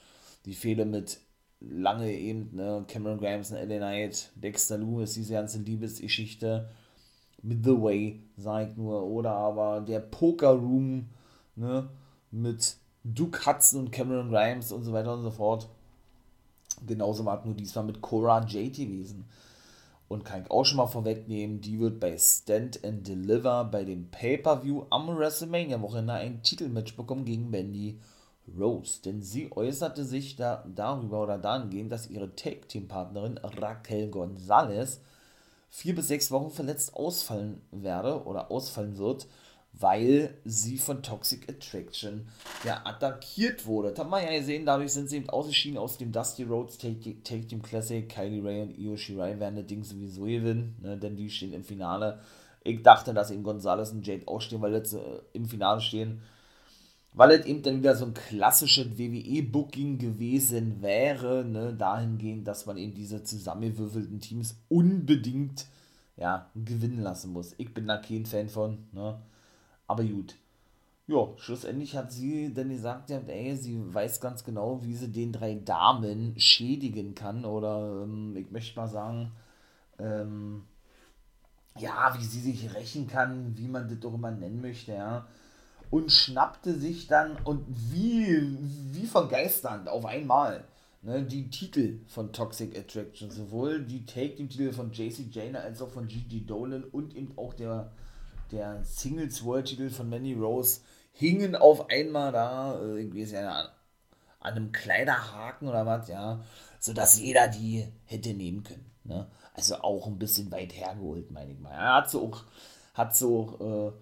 die 0.44 0.54
Fehler 0.54 0.84
mit 0.84 1.20
lange 1.58 2.12
eben, 2.12 2.54
ne, 2.54 2.84
Cameron 2.86 3.18
Grimes 3.18 3.50
LA 3.50 3.78
Knight, 3.78 4.30
Dexter 4.36 4.78
Lewis, 4.78 5.14
diese 5.14 5.32
ganze 5.32 5.58
Liebesgeschichte 5.58 6.68
mit 7.42 7.64
The 7.64 7.80
Way, 7.82 8.22
sag 8.36 8.70
ich 8.70 8.76
nur, 8.76 9.02
oder 9.04 9.32
aber 9.32 9.80
der 9.80 10.00
Poker 10.00 10.50
Room, 10.50 11.08
ne, 11.56 11.88
mit 12.30 12.76
Duke 13.04 13.44
Hudson 13.46 13.80
und 13.80 13.90
Cameron 13.92 14.30
Grimes 14.30 14.72
und 14.72 14.84
so 14.84 14.92
weiter 14.92 15.14
und 15.14 15.22
so 15.22 15.30
fort. 15.30 15.68
Genauso 16.86 17.24
war 17.24 17.40
es 17.40 17.44
nur 17.44 17.54
diesmal 17.54 17.84
mit 17.84 18.00
Cora 18.00 18.44
Jade 18.46 18.70
gewesen. 18.70 19.26
Und 20.08 20.24
kann 20.24 20.42
ich 20.42 20.50
auch 20.50 20.64
schon 20.64 20.76
mal 20.76 20.86
vorwegnehmen, 20.86 21.60
die 21.60 21.80
wird 21.80 21.98
bei 21.98 22.16
Stand 22.18 22.84
and 22.84 23.06
Deliver 23.08 23.64
bei 23.64 23.84
dem 23.84 24.10
Pay-Per-View 24.10 24.84
am 24.90 25.08
WrestleMania-Wochenende 25.16 26.12
ein 26.12 26.42
Titelmatch 26.42 26.96
bekommen 26.96 27.24
gegen 27.24 27.50
Mandy 27.50 27.98
Rose. 28.58 29.00
Denn 29.02 29.22
sie 29.22 29.50
äußerte 29.50 30.04
sich 30.04 30.36
da 30.36 30.64
darüber 30.74 31.22
oder 31.22 31.38
dahingehend, 31.38 31.90
dass 31.90 32.10
ihre 32.10 32.34
Take-Team-Partnerin 32.36 33.38
Raquel 33.38 34.08
Gonzalez 34.08 35.00
vier 35.72 35.96
bis 35.96 36.06
sechs 36.06 36.30
Wochen 36.30 36.52
verletzt 36.52 36.94
ausfallen 36.94 37.60
werde 37.72 38.22
oder 38.24 38.52
ausfallen 38.52 38.96
wird 38.98 39.26
weil 39.72 40.34
sie 40.44 40.76
von 40.76 41.02
Toxic 41.02 41.48
Attraction 41.48 42.28
ja 42.64 42.82
attackiert 42.84 43.66
wurde. 43.66 43.90
Das 43.90 44.00
haben 44.00 44.10
wir 44.10 44.22
ja 44.22 44.38
gesehen, 44.38 44.66
dadurch 44.66 44.92
sind 44.92 45.08
sie 45.08 45.16
eben 45.16 45.30
ausgeschieden 45.30 45.78
aus 45.78 45.98
dem 45.98 46.12
Dusty 46.12 46.42
Rhodes 46.44 46.78
Take, 46.78 47.22
Team 47.22 47.62
Classic. 47.62 48.08
Kylie 48.08 48.44
Ray 48.44 48.62
und 48.62 48.78
Io 48.78 48.96
Shirai 48.96 49.38
werden 49.40 49.56
das 49.56 49.66
Ding 49.66 49.82
sowieso 49.82 50.24
gewinnen, 50.24 50.76
ne, 50.82 50.98
denn 50.98 51.16
die 51.16 51.30
stehen 51.30 51.54
im 51.54 51.64
Finale. 51.64 52.20
Ich 52.64 52.82
dachte, 52.82 53.14
dass 53.14 53.30
eben 53.30 53.42
Gonzalez 53.42 53.90
und 53.92 54.06
Jade 54.06 54.28
ausstehen, 54.28 54.60
weil 54.62 54.74
jetzt 54.74 54.92
äh, 54.92 55.00
im 55.32 55.46
Finale 55.46 55.80
stehen. 55.80 56.22
Weil 57.14 57.32
es 57.32 57.46
eben 57.46 57.62
dann 57.62 57.78
wieder 57.78 57.94
so 57.94 58.06
ein 58.06 58.14
klassisches 58.14 58.96
WWE-Booking 58.96 59.98
gewesen 59.98 60.80
wäre, 60.80 61.44
ne, 61.44 61.74
dahingehend, 61.74 62.48
dass 62.48 62.64
man 62.64 62.78
eben 62.78 62.94
diese 62.94 63.22
zusammengewürfelten 63.22 64.20
Teams 64.20 64.56
unbedingt 64.68 65.66
ja, 66.16 66.50
gewinnen 66.54 67.02
lassen 67.02 67.32
muss. 67.32 67.54
Ich 67.58 67.74
bin 67.74 67.86
da 67.86 67.98
kein 67.98 68.24
Fan 68.24 68.48
von, 68.48 68.78
ne 68.92 69.20
aber 69.92 70.04
gut. 70.04 70.36
Ja, 71.06 71.28
schlussendlich 71.36 71.96
hat 71.96 72.12
sie 72.12 72.54
dann 72.54 72.70
gesagt, 72.70 73.10
ja, 73.10 73.18
ey, 73.26 73.54
sie 73.56 73.78
weiß 73.92 74.20
ganz 74.20 74.44
genau, 74.44 74.82
wie 74.82 74.94
sie 74.94 75.10
den 75.10 75.32
drei 75.32 75.54
Damen 75.54 76.38
schädigen 76.38 77.14
kann. 77.14 77.44
Oder 77.44 78.04
ähm, 78.04 78.34
ich 78.36 78.50
möchte 78.50 78.78
mal 78.78 78.88
sagen, 78.88 79.32
ähm, 79.98 80.62
ja, 81.78 82.14
wie 82.18 82.24
sie 82.24 82.40
sich 82.40 82.74
rächen 82.74 83.06
kann, 83.08 83.56
wie 83.56 83.68
man 83.68 83.88
das 83.88 84.00
doch 84.00 84.14
immer 84.14 84.30
nennen 84.30 84.62
möchte, 84.62 84.92
ja. 84.92 85.26
Und 85.92 86.10
schnappte 86.10 86.74
sich 86.74 87.06
dann 87.06 87.36
und 87.44 87.64
wie, 87.68 88.58
wie 88.92 89.06
von 89.06 89.28
Geistern 89.28 89.86
auf 89.86 90.04
einmal 90.04 90.64
ne, 91.02 91.22
die 91.22 91.48
Titel 91.50 92.00
von 92.08 92.32
Toxic 92.32 92.76
Attraction. 92.76 93.30
Sowohl 93.30 93.84
die 93.84 94.04
Take-Team-Titel 94.04 94.72
von 94.72 94.90
JC 94.90 95.26
Jane 95.30 95.60
als 95.60 95.80
auch 95.80 95.90
von 95.90 96.08
Gigi 96.08 96.44
Dolan 96.44 96.82
und 96.82 97.14
eben 97.14 97.36
auch 97.36 97.54
der 97.54 97.92
der 98.52 98.84
Singles 98.84 99.44
World 99.44 99.66
Titel 99.66 99.90
von 99.90 100.08
Manny 100.08 100.34
Rose 100.34 100.80
hingen 101.12 101.56
auf 101.56 101.90
einmal 101.90 102.32
da, 102.32 102.78
äh, 102.80 103.00
irgendwie 103.00 103.22
ist 103.22 103.32
ja 103.32 103.50
an, 103.50 103.68
an 104.40 104.54
einem 104.54 104.72
Kleiderhaken 104.72 105.68
oder 105.68 105.84
was, 105.86 106.08
ja, 106.08 106.40
sodass 106.78 107.18
jeder 107.18 107.48
die 107.48 107.86
hätte 108.04 108.34
nehmen 108.34 108.62
können. 108.62 108.90
Ne? 109.04 109.26
Also 109.54 109.76
auch 109.76 110.06
ein 110.06 110.18
bisschen 110.18 110.50
weit 110.50 110.74
hergeholt, 110.74 111.30
meine 111.30 111.52
ich 111.52 111.58
mal. 111.58 111.72
Er 111.72 111.94
hat 111.94 112.10
so 112.10 112.28
auch, 112.28 112.44
hat 112.94 113.16
so, 113.16 113.92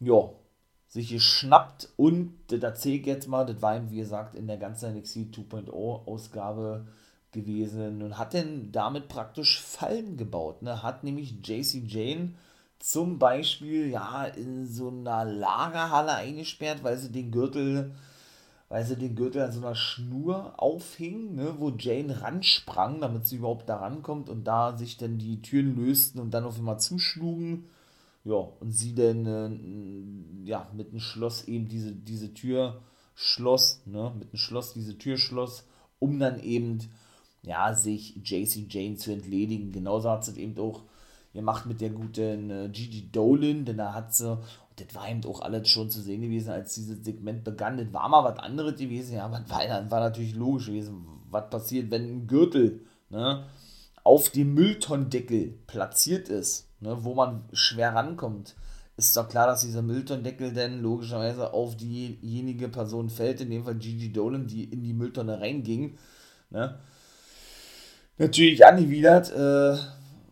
äh, 0.00 0.04
ja, 0.04 0.30
sich 0.96 1.10
geschnappt 1.10 1.90
und, 1.96 2.32
erzähle 2.50 2.96
ich 2.96 3.06
jetzt 3.06 3.28
mal, 3.28 3.46
das 3.46 3.62
war 3.62 3.76
ihm, 3.76 3.90
wie 3.90 3.98
gesagt, 3.98 4.34
in 4.34 4.46
der 4.46 4.56
ganzen 4.56 4.96
NXT 4.96 5.16
2.0 5.36 5.70
Ausgabe 6.06 6.86
gewesen 7.32 8.02
und 8.02 8.18
hat 8.18 8.34
dann 8.34 8.72
damit 8.72 9.08
praktisch 9.08 9.60
Fallen 9.60 10.16
gebaut. 10.16 10.62
Ne? 10.62 10.82
Hat 10.82 11.04
nämlich 11.04 11.36
JC 11.44 11.82
Jane 11.86 12.34
zum 12.78 13.18
Beispiel 13.18 13.88
ja 13.88 14.24
in 14.24 14.66
so 14.66 14.88
einer 14.88 15.24
Lagerhalle 15.24 16.14
eingesperrt, 16.14 16.82
weil 16.82 16.96
sie 16.96 17.12
den 17.12 17.30
Gürtel 17.30 17.92
weil 18.68 18.84
sie 18.84 18.96
den 18.96 19.14
Gürtel 19.14 19.42
an 19.42 19.52
so 19.52 19.60
einer 19.60 19.76
Schnur 19.76 20.54
aufhing, 20.56 21.36
ne, 21.36 21.54
wo 21.58 21.70
Jane 21.70 22.20
ransprang, 22.20 23.00
damit 23.00 23.26
sie 23.26 23.36
überhaupt 23.36 23.68
da 23.68 23.76
rankommt 23.76 24.28
und 24.28 24.44
da 24.44 24.76
sich 24.76 24.96
dann 24.96 25.18
die 25.18 25.40
Türen 25.40 25.76
lösten 25.76 26.18
und 26.18 26.32
dann 26.32 26.44
auf 26.44 26.58
einmal 26.58 26.80
zuschlugen. 26.80 27.66
Ja, 28.26 28.48
und 28.58 28.72
sie 28.72 28.92
dann 28.92 29.24
äh, 29.24 30.48
ja, 30.48 30.68
mit 30.74 30.90
dem 30.90 30.98
Schloss 30.98 31.44
eben 31.46 31.68
diese, 31.68 31.92
diese 31.92 32.34
Tür 32.34 32.82
schloss, 33.14 33.82
ne, 33.86 34.12
mit 34.18 34.32
dem 34.32 34.36
Schloss 34.36 34.74
diese 34.74 34.98
Tür 34.98 35.16
schloss, 35.16 35.64
um 36.00 36.18
dann 36.18 36.40
eben 36.40 36.80
ja, 37.42 37.72
sich 37.72 38.16
JC 38.16 38.66
Jane 38.68 38.96
zu 38.96 39.12
entledigen. 39.12 39.70
Genauso 39.70 40.10
hat 40.10 40.24
sie 40.24 40.40
eben 40.40 40.58
auch 40.58 40.82
gemacht 41.34 41.66
mit 41.66 41.80
der 41.80 41.90
guten 41.90 42.50
äh, 42.50 42.68
Gigi 42.68 43.12
Dolan, 43.12 43.64
denn 43.64 43.76
da 43.76 43.94
hat 43.94 44.12
sie, 44.12 44.36
das 44.74 44.92
war 44.96 45.08
eben 45.08 45.24
auch 45.26 45.40
alles 45.40 45.68
schon 45.68 45.88
zu 45.88 46.00
sehen 46.00 46.22
gewesen, 46.22 46.50
als 46.50 46.74
dieses 46.74 47.04
Segment 47.04 47.44
begann. 47.44 47.78
Das 47.78 47.92
war 47.92 48.08
mal 48.08 48.24
was 48.24 48.40
anderes 48.40 48.74
gewesen, 48.74 49.14
ja, 49.14 49.30
was 49.30 49.48
war, 49.48 49.64
dann 49.68 49.88
war 49.92 50.00
natürlich 50.00 50.34
logisch 50.34 50.66
gewesen, 50.66 51.06
was 51.30 51.48
passiert, 51.48 51.92
wenn 51.92 52.02
ein 52.02 52.26
Gürtel 52.26 52.80
ne, 53.08 53.46
auf 54.02 54.30
dem 54.30 54.52
Mülltonnendeckel 54.54 55.54
platziert 55.68 56.28
ist, 56.28 56.65
ne, 56.80 56.96
wo 57.00 57.14
man 57.14 57.44
schwer 57.52 57.94
rankommt. 57.94 58.54
Ist 58.96 59.16
doch 59.16 59.28
klar, 59.28 59.46
dass 59.46 59.60
dieser 59.60 59.82
Mülltonnendeckel 59.82 60.52
dann 60.52 60.80
logischerweise 60.80 61.52
auf 61.52 61.76
diejenige 61.76 62.68
Person 62.68 63.10
fällt, 63.10 63.42
in 63.42 63.50
dem 63.50 63.64
Fall 63.64 63.74
Gigi 63.74 64.10
Dolan, 64.10 64.46
die 64.46 64.64
in 64.64 64.82
die 64.82 64.94
Mülltonne 64.94 65.38
reinging. 65.38 65.98
Ne? 66.50 66.78
Natürlich 68.16 68.64
angewidert, 68.64 69.30
äh, 69.32 69.76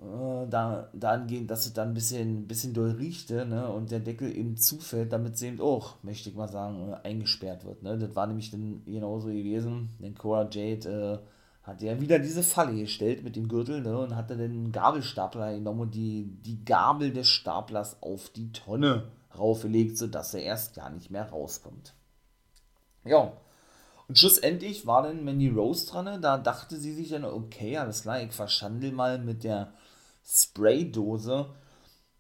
äh, 0.05 0.47
da, 0.49 0.88
dahingehend, 0.92 1.51
dass 1.51 1.66
es 1.66 1.72
dann 1.72 1.88
ein 1.88 1.95
bisschen, 1.95 2.47
bisschen 2.47 2.72
doll 2.72 2.92
riechte 2.92 3.45
ne, 3.47 3.68
und 3.68 3.90
der 3.90 4.01
Deckel 4.01 4.34
eben 4.34 4.57
zufällt, 4.57 5.12
damit 5.12 5.36
sie 5.36 5.49
eben 5.49 5.61
auch, 5.61 6.03
möchte 6.03 6.30
ich 6.30 6.36
mal 6.36 6.49
sagen, 6.49 6.90
äh, 6.92 7.07
eingesperrt 7.07 7.64
wird. 7.64 7.82
Ne. 7.82 7.99
Das 7.99 8.14
war 8.14 8.26
nämlich 8.26 8.51
dann 8.51 8.82
genauso 8.86 9.28
gewesen, 9.28 9.90
denn 10.01 10.14
Cora 10.14 10.49
Jade 10.51 11.20
äh, 11.22 11.26
hat 11.64 11.80
ja 11.80 11.98
wieder 12.00 12.18
diese 12.18 12.42
Falle 12.42 12.74
gestellt 12.74 13.24
mit 13.24 13.36
dem 13.36 13.48
Gürtel 13.48 13.80
ne, 13.80 13.98
und 13.98 14.14
hatte 14.14 14.36
den 14.36 14.70
Gabelstapler 14.70 15.54
genommen 15.54 15.80
und 15.80 15.94
die, 15.94 16.26
die 16.42 16.64
Gabel 16.64 17.12
des 17.12 17.28
Staplers 17.28 18.02
auf 18.02 18.28
die 18.28 18.52
Tonne 18.52 19.10
raufgelegt, 19.36 19.96
sodass 19.96 20.34
er 20.34 20.42
erst 20.42 20.74
gar 20.74 20.90
nicht 20.90 21.10
mehr 21.10 21.30
rauskommt. 21.30 21.94
Ja, 23.04 23.32
und 24.06 24.18
schlussendlich 24.18 24.86
war 24.86 25.02
dann 25.02 25.24
Mandy 25.24 25.48
Rose 25.48 25.86
dran, 25.86 26.20
da 26.20 26.36
dachte 26.36 26.76
sie 26.76 26.92
sich 26.92 27.08
dann, 27.08 27.24
okay, 27.24 27.78
alles 27.78 28.02
klar, 28.02 28.20
ich 28.22 28.32
verschandel 28.32 28.92
mal 28.92 29.18
mit 29.18 29.44
der 29.44 29.72
Spraydose, 30.26 31.46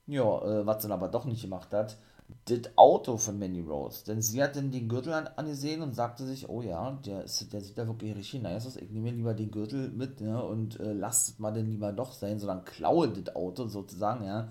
ja, 0.06 0.42
äh, 0.42 0.66
was 0.66 0.82
sie 0.82 0.90
aber 0.90 1.08
doch 1.08 1.26
nicht 1.26 1.42
gemacht 1.42 1.72
hat, 1.72 1.98
das 2.46 2.76
Auto 2.76 3.16
von 3.16 3.38
Manny 3.38 3.60
Rose. 3.60 4.04
Denn 4.04 4.20
sie 4.20 4.42
hat 4.42 4.56
dann 4.56 4.70
den 4.70 4.88
Gürtel 4.88 5.12
an, 5.12 5.28
angesehen 5.36 5.82
und 5.82 5.94
sagte 5.94 6.24
sich, 6.24 6.48
oh 6.48 6.62
ja, 6.62 6.92
der, 7.04 7.24
ist, 7.24 7.52
der 7.52 7.60
sieht 7.60 7.78
da 7.78 7.86
wirklich 7.86 8.14
richtig 8.16 8.42
nice 8.42 8.66
aus. 8.66 8.76
Ich 8.76 8.90
nehme 8.90 9.10
mir 9.10 9.16
lieber 9.16 9.34
den 9.34 9.50
Gürtel 9.50 9.90
mit 9.90 10.20
ne, 10.20 10.42
und 10.42 10.78
äh, 10.80 10.92
lasst 10.92 11.40
mal 11.40 11.52
denn 11.52 11.70
lieber 11.70 11.92
doch 11.92 12.12
sein, 12.12 12.38
sondern 12.38 12.64
klaue 12.64 13.08
das 13.08 13.34
Auto 13.34 13.66
sozusagen, 13.68 14.24
ja. 14.24 14.48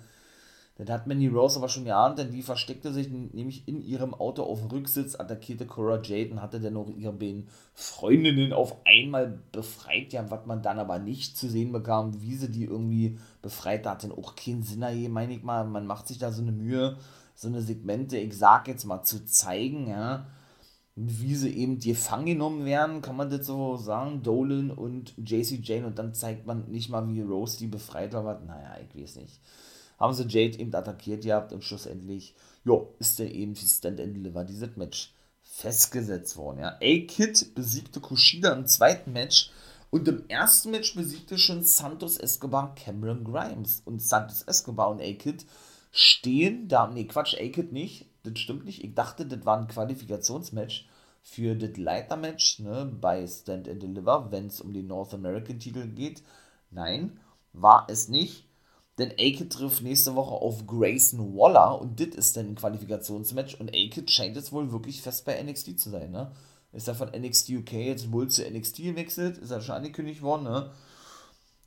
Das 0.76 0.90
hat 0.90 1.06
Mandy 1.06 1.28
Rose 1.28 1.60
aber 1.60 1.70
schon 1.70 1.86
geahnt, 1.86 2.18
denn 2.18 2.32
die 2.32 2.42
versteckte 2.42 2.92
sich 2.92 3.08
nämlich 3.08 3.68
in 3.68 3.80
ihrem 3.80 4.16
Auto 4.16 4.42
auf 4.42 4.60
dem 4.60 4.72
Rücksitz, 4.72 5.14
attackierte 5.14 5.68
Cora 5.68 6.02
Jade 6.02 6.32
und 6.32 6.42
hatte 6.42 6.60
dann 6.60 6.76
auch 6.78 6.90
ihre 6.90 7.14
beiden 7.14 7.48
Freundinnen 7.76 8.54
auf 8.54 8.78
einmal 8.84 9.40
befreit, 9.52 10.14
ja, 10.14 10.32
was 10.32 10.48
man 10.48 10.64
dann 10.64 10.80
aber 10.80 10.98
nicht 10.98 11.38
zu 11.38 11.48
sehen 11.48 11.72
bekam, 11.72 12.20
wie 12.24 12.36
sie 12.36 12.50
die 12.50 12.64
irgendwie 12.64 13.20
befreit 13.44 13.86
hat, 13.86 14.02
denn 14.02 14.12
auch 14.12 14.36
keinen 14.36 14.64
Sinn 14.64 14.80
meine 15.14 15.36
ich 15.36 15.44
mal, 15.44 15.64
man 15.64 15.86
macht 15.86 16.08
sich 16.08 16.18
da 16.18 16.32
so 16.32 16.42
eine 16.42 16.52
Mühe, 16.52 16.98
so 17.44 17.48
eine 17.48 17.62
Segmente, 17.62 18.18
ich 18.18 18.36
sag 18.36 18.68
jetzt 18.68 18.86
mal, 18.86 19.04
zu 19.04 19.24
zeigen, 19.26 19.88
ja, 19.88 20.28
wie 20.96 21.36
sie 21.36 21.56
eben 21.56 21.80
gefangen 21.80 22.26
genommen 22.26 22.66
werden, 22.66 23.02
kann 23.02 23.16
man 23.16 23.30
das 23.30 23.46
so 23.46 23.78
sagen, 23.78 24.24
Dolan 24.24 24.72
und 24.72 25.14
JC 25.18 25.60
Jane 25.62 25.88
und 25.88 26.00
dann 26.00 26.14
zeigt 26.14 26.46
man 26.46 26.70
nicht 26.72 26.90
mal, 26.90 27.08
wie 27.08 27.22
Rose 27.22 27.58
die 27.58 27.68
befreit 27.68 28.14
war, 28.14 28.40
naja, 28.42 28.78
ich 28.82 29.02
weiß 29.02 29.16
nicht 29.18 29.40
haben 30.04 30.14
sie 30.14 30.28
Jade 30.28 30.60
eben 30.60 30.76
attackiert 30.76 31.24
gehabt 31.24 31.54
und 31.54 31.64
schlussendlich, 31.64 32.36
ja, 32.66 32.76
ist 33.00 33.20
der 33.20 33.34
eben 33.34 33.56
wie 33.56 33.66
Stand 33.66 34.02
and 34.02 34.16
Deliver 34.16 34.44
dieses 34.44 34.76
Match 34.76 35.14
festgesetzt 35.42 36.36
worden. 36.36 36.60
Ja. 36.60 36.78
A-Kid 36.82 37.56
besiegte 37.56 38.02
Kushida 38.02 38.52
im 38.52 38.66
zweiten 38.66 39.14
Match 39.14 39.52
und 39.92 40.06
im 40.10 40.28
ersten 40.28 40.72
Match 40.72 40.96
besiegte 40.96 41.38
schon 41.38 41.64
Santos 41.64 42.18
Escobar 42.18 42.76
Cameron 42.76 43.24
Grimes. 43.24 43.82
Und 43.86 44.02
Santos 44.02 44.42
Escobar 44.42 44.90
und 44.90 45.02
A-Kid 45.02 45.46
stehen 45.94 46.68
da, 46.68 46.88
nee, 46.88 47.06
Quatsch, 47.06 47.36
A-Kid 47.36 47.72
nicht, 47.72 48.08
das 48.24 48.40
stimmt 48.40 48.66
nicht. 48.66 48.84
Ich 48.84 48.96
dachte, 48.96 49.26
das 49.26 49.46
war 49.46 49.60
ein 49.60 49.68
Qualifikationsmatch 49.68 50.88
für 51.22 51.56
das 51.56 51.78
Leitermatch 51.78 52.60
ne, 52.60 52.92
bei 53.00 53.26
Stand 53.28 53.70
and 53.70 53.82
Deliver, 53.82 54.32
wenn 54.32 54.48
es 54.48 54.60
um 54.60 54.74
den 54.74 54.88
North 54.88 55.14
American 55.14 55.60
Titel 55.60 55.88
geht. 55.88 56.24
Nein, 56.72 57.20
war 57.54 57.88
es 57.90 58.10
nicht. 58.10 58.46
Denn 58.98 59.12
Akid 59.12 59.54
trifft 59.54 59.84
nächste 59.84 60.16
Woche 60.16 60.34
auf 60.34 60.66
Grayson 60.68 61.36
Waller 61.36 61.80
und 61.80 62.00
das 62.00 62.16
ist 62.16 62.38
dann 62.38 62.48
ein 62.48 62.56
Qualifikationsmatch 62.56 63.56
und 63.56 63.70
Akid 63.70 64.10
scheint 64.12 64.36
jetzt 64.36 64.52
wohl 64.52 64.72
wirklich 64.72 65.02
fest 65.02 65.26
bei 65.26 65.42
NXT 65.42 65.80
zu 65.80 65.90
sein, 65.90 66.12
ne? 66.12 66.32
Ist 66.72 66.88
er 66.88 66.96
von 66.96 67.10
NXT 67.10 67.50
UK 67.52 67.74
jetzt 67.74 68.12
wohl 68.12 68.28
zu 68.30 68.44
NXT 68.44 68.78
gewechselt, 68.78 69.38
ist 69.38 69.52
er 69.52 69.62
schon 69.62 69.76
angekündigt 69.76 70.24
worden, 70.24 70.44
ne? 70.44 70.72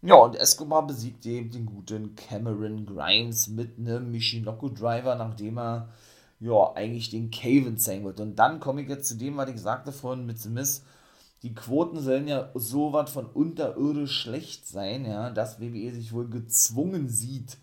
Ja, 0.07 0.15
und 0.15 0.37
Escobar 0.37 0.87
besiegt 0.87 1.27
eben 1.27 1.51
den 1.51 1.67
guten 1.67 2.15
Cameron 2.15 2.87
Grimes 2.87 3.49
mit 3.49 3.77
einem 3.77 4.13
Michinoku 4.13 4.69
Driver, 4.69 5.17
nachdem 5.17 5.59
er 5.59 5.89
ja 6.39 6.73
eigentlich 6.77 7.11
den 7.11 7.33
Caven 7.33 7.77
zeigen 7.77 8.05
wollte. 8.05 8.23
Und 8.23 8.37
dann 8.37 8.61
komme 8.61 8.83
ich 8.83 8.89
jetzt 8.89 9.09
zu 9.09 9.17
dem, 9.17 9.37
was 9.37 9.51
ich 9.51 9.61
sagte 9.61 9.91
vorhin 9.91 10.25
mit 10.25 10.45
Miss 10.47 10.85
die 11.43 11.55
Quoten 11.55 12.01
sollen 12.01 12.29
ja 12.29 12.51
so 12.55 12.93
was 12.93 13.11
von 13.11 13.27
unterirdisch 13.27 14.13
schlecht 14.21 14.69
sein, 14.69 15.05
ja, 15.07 15.31
dass 15.31 15.61
WWE 15.61 15.93
sich 15.93 16.13
wohl 16.13 16.29
gezwungen 16.29 17.09
sieht, 17.09 17.59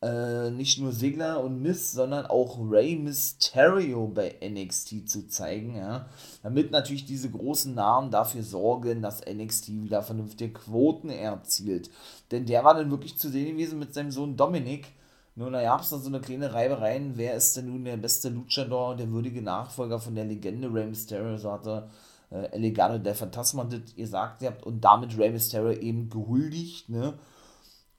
äh, 0.00 0.50
nicht 0.50 0.78
nur 0.78 0.92
Sigler 0.92 1.42
und 1.42 1.60
Miss, 1.60 1.92
sondern 1.92 2.26
auch 2.26 2.58
Rey 2.70 2.96
Mysterio 2.96 4.06
bei 4.06 4.36
NXT 4.42 5.08
zu 5.08 5.26
zeigen, 5.28 5.76
ja, 5.76 6.08
damit 6.42 6.70
natürlich 6.70 7.04
diese 7.04 7.30
großen 7.30 7.74
Namen 7.74 8.10
dafür 8.10 8.42
sorgen, 8.42 9.02
dass 9.02 9.24
NXT 9.26 9.68
wieder 9.68 10.02
vernünftige 10.02 10.52
Quoten 10.52 11.10
erzielt. 11.10 11.90
Denn 12.30 12.46
der 12.46 12.64
war 12.64 12.74
dann 12.74 12.90
wirklich 12.90 13.16
zu 13.18 13.28
sehen 13.28 13.56
gewesen 13.56 13.78
mit 13.78 13.92
seinem 13.94 14.12
Sohn 14.12 14.36
Dominik. 14.36 14.86
Nur 15.34 15.50
da 15.50 15.62
gab 15.62 15.82
es 15.82 15.90
dann 15.90 16.00
so 16.00 16.08
eine 16.08 16.20
kleine 16.20 16.52
Reibereien, 16.52 17.12
wer 17.16 17.34
ist 17.34 17.56
denn 17.56 17.66
nun 17.66 17.84
der 17.84 17.96
beste 17.96 18.28
Luchador, 18.28 18.96
der 18.96 19.10
würdige 19.10 19.42
Nachfolger 19.42 20.00
von 20.00 20.14
der 20.14 20.24
Legende 20.24 20.72
Rey 20.72 20.86
Mysterio, 20.86 21.36
so 21.38 21.52
hatte 21.52 21.88
äh, 22.30 22.52
Elegano 22.52 22.98
der 22.98 23.14
Phantasma 23.14 23.64
das 23.64 23.94
gesagt 23.96 24.42
habt 24.42 24.64
und 24.64 24.82
damit 24.82 25.16
Rey 25.18 25.30
Mysterio 25.30 25.72
eben 25.72 26.10
gehuldigt, 26.10 26.88
ne? 26.88 27.14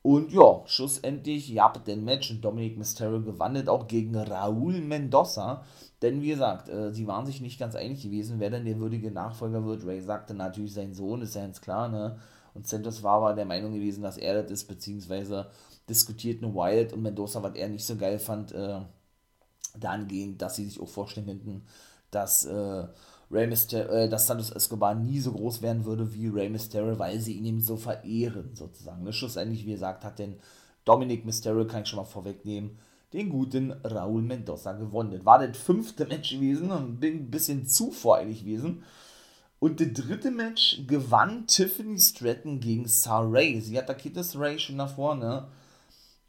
Und 0.02 0.32
ja, 0.32 0.62
schlussendlich 0.66 1.50
ja, 1.50 1.72
den 1.86 2.06
Match 2.06 2.32
und 2.32 2.42
Dominic 2.42 2.78
Mysterio 2.78 3.22
gewandt 3.22 3.68
auch 3.68 3.88
gegen 3.88 4.16
Raúl 4.16 4.82
Mendoza. 4.82 5.64
Denn 6.02 6.22
wie 6.22 6.30
gesagt, 6.30 6.70
äh, 6.70 6.94
sie 6.94 7.06
waren 7.08 7.26
sich 7.26 7.42
nicht 7.42 7.60
ganz 7.60 7.76
einig 7.76 8.02
gewesen, 8.02 8.40
wer 8.40 8.50
denn 8.50 8.66
der 8.66 8.80
würdige 8.80 9.12
Nachfolger 9.12 9.66
wird. 9.66 9.86
Ray 9.86 10.02
sagte 10.02 10.34
natürlich 10.34 10.74
sein 10.74 10.94
Sohn, 10.94 11.22
ist 11.22 11.36
ja 11.36 11.42
ganz 11.42 11.60
klar, 11.60 11.90
ne? 11.90 12.18
Und 12.54 12.68
Santos 12.68 13.04
war 13.04 13.18
aber 13.18 13.34
der 13.34 13.46
Meinung 13.46 13.74
gewesen, 13.74 14.02
dass 14.02 14.18
er 14.18 14.42
das 14.42 14.52
ist, 14.52 14.68
beziehungsweise 14.68 15.50
diskutierten 15.88 16.54
Wild 16.56 16.94
und 16.94 17.02
Mendoza, 17.02 17.44
was 17.44 17.56
er 17.56 17.68
nicht 17.68 17.86
so 17.86 17.96
geil 17.96 18.20
fand, 18.20 18.54
äh, 18.54 18.80
dahingehend, 19.78 20.42
dass 20.42 20.56
sie 20.56 20.66
sich 20.66 20.80
auch 20.80 20.88
vorstellen 20.88 21.28
könnten, 21.28 21.66
dass 22.12 22.46
äh, 22.46 22.88
Rey 23.32 23.48
Mysterio, 23.48 23.92
äh, 23.92 24.10
dass 24.10 24.28
Santos 24.28 24.52
Escobar 24.52 24.96
nie 24.96 25.20
so 25.20 25.32
groß 25.32 25.62
werden 25.62 25.86
würde 25.86 26.14
wie 26.14 26.28
Rey 26.28 26.50
Mysterio, 26.50 26.98
weil 26.98 27.20
sie 27.20 27.34
ihn 27.34 27.46
eben 27.46 27.62
so 27.62 27.78
verehren, 27.78 28.56
sozusagen. 28.56 29.04
Ne? 29.04 29.14
Schlussendlich, 29.14 29.66
wie 29.66 29.72
gesagt, 29.72 30.04
hat 30.04 30.20
denn 30.20 30.38
Dominic 30.86 31.26
Mysterio, 31.26 31.68
kann 31.68 31.84
ich 31.84 31.90
schon 31.90 31.98
mal 31.98 32.06
vorwegnehmen, 32.06 32.80
den 33.14 33.30
guten 33.30 33.72
Raúl 33.84 34.22
Mendoza 34.22 34.74
gewonnen. 34.74 35.12
Das 35.12 35.26
war 35.26 35.46
das 35.46 35.58
fünfte 35.58 36.06
Match 36.06 36.32
gewesen 36.32 36.72
und 36.72 37.00
bin 37.00 37.18
ein 37.18 37.32
bisschen 37.32 37.68
zu 37.68 37.92
voreilig 37.92 38.42
gewesen. 38.42 38.84
Und 39.60 39.82
das 39.82 39.94
dritte 39.94 40.32
Match 40.32 40.84
gewann 40.88 41.46
Tiffany 41.46 42.00
Stratton 42.00 42.60
gegen 42.60 42.88
Saray. 42.88 43.60
Sie 43.60 43.78
attackierte 43.78 44.24
Saray 44.24 44.58
schon 44.58 44.78
nach 44.78 44.96
vorne. 44.96 45.50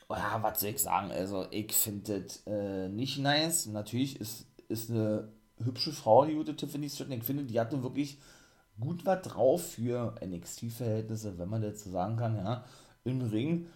Oh 0.08 0.14
ja, 0.14 0.42
was 0.42 0.60
soll 0.60 0.70
ich 0.70 0.78
sagen? 0.78 1.12
Also, 1.12 1.46
ich 1.52 1.72
finde 1.72 2.22
das 2.22 2.42
äh, 2.46 2.88
nicht 2.88 3.18
nice. 3.18 3.66
Natürlich 3.66 4.20
ist, 4.20 4.46
ist 4.68 4.90
eine 4.90 5.28
hübsche 5.64 5.92
Frau, 5.92 6.24
die 6.24 6.34
gute 6.34 6.56
Tiffany 6.56 6.88
Stratton. 6.88 7.12
Ich 7.12 7.24
finde, 7.24 7.44
die 7.44 7.58
hatte 7.60 7.82
wirklich 7.82 8.18
gut 8.78 9.04
was 9.04 9.22
drauf 9.22 9.72
für 9.72 10.14
NXT-Verhältnisse, 10.24 11.38
wenn 11.38 11.48
man 11.48 11.74
so 11.74 11.90
sagen 11.90 12.16
kann, 12.16 12.36
ja, 12.36 12.64
im 13.04 13.22
Ring. 13.22 13.66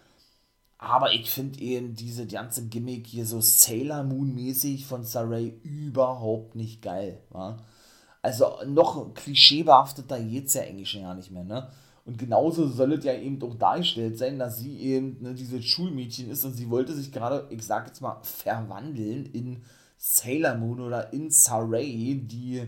Aber 0.77 1.13
ich 1.13 1.29
finde 1.29 1.59
eben 1.59 1.95
diese 1.95 2.27
ganze 2.27 2.67
Gimmick 2.67 3.07
hier 3.07 3.25
so 3.25 3.39
Sailor 3.39 4.03
Moon-mäßig 4.03 4.85
von 4.85 5.03
Saray 5.03 5.59
überhaupt 5.63 6.55
nicht 6.55 6.81
geil. 6.81 7.21
Ja? 7.33 7.57
Also 8.21 8.57
noch 8.67 9.13
klischeebehafteter 9.13 10.19
geht 10.19 10.47
es 10.47 10.55
ja 10.55 10.63
eigentlich 10.63 10.89
schon 10.89 11.03
gar 11.03 11.15
nicht 11.15 11.31
mehr, 11.31 11.43
ne? 11.43 11.69
Und 12.05 12.19
genauso 12.19 12.67
soll 12.67 12.93
es 12.93 13.03
ja 13.03 13.13
eben 13.13 13.41
auch 13.41 13.55
dargestellt 13.55 14.19
sein, 14.19 14.37
dass 14.37 14.59
sie 14.59 14.77
eben 14.77 15.17
ne, 15.21 15.33
dieses 15.33 15.65
Schulmädchen 15.65 16.29
ist 16.29 16.45
und 16.45 16.53
sie 16.53 16.69
wollte 16.69 16.93
sich 16.93 17.11
gerade, 17.11 17.47
ich 17.49 17.63
sag 17.63 17.87
jetzt 17.87 18.01
mal, 18.01 18.19
verwandeln 18.21 19.25
in 19.25 19.63
Sailor 19.97 20.55
Moon 20.55 20.81
oder 20.81 21.11
in 21.13 21.29
Saray, 21.31 22.21
die 22.23 22.63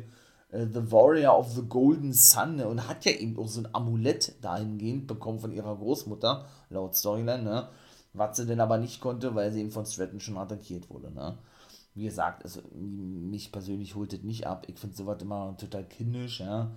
äh, 0.51 0.65
The 0.65 0.91
Warrior 0.91 1.37
of 1.37 1.51
the 1.51 1.63
Golden 1.67 2.13
Sun 2.13 2.57
ne, 2.57 2.67
und 2.67 2.87
hat 2.87 3.05
ja 3.05 3.11
eben 3.11 3.37
auch 3.37 3.47
so 3.47 3.61
ein 3.61 3.69
Amulett 3.73 4.35
dahingehend 4.41 5.07
bekommen 5.07 5.39
von 5.39 5.51
ihrer 5.51 5.75
Großmutter, 5.75 6.45
laut 6.69 6.95
Storyline, 6.95 7.43
ne? 7.43 7.67
Was 8.13 8.37
sie 8.37 8.45
denn 8.45 8.61
aber 8.61 8.77
nicht 8.77 9.01
konnte, 9.01 9.35
weil 9.35 9.51
sie 9.51 9.59
eben 9.61 9.71
von 9.71 9.85
Stratton 9.85 10.19
schon 10.19 10.37
attackiert 10.37 10.89
wurde, 10.89 11.11
ne? 11.11 11.37
Wie 11.93 12.05
gesagt, 12.05 12.43
also 12.43 12.61
mich 12.73 13.51
persönlich 13.51 13.95
holt 13.95 14.13
das 14.13 14.21
nicht 14.21 14.47
ab. 14.47 14.65
Ich 14.67 14.79
finde 14.79 14.95
sowas 14.95 15.21
immer 15.21 15.55
total 15.57 15.83
kindisch, 15.83 16.39
ja. 16.39 16.71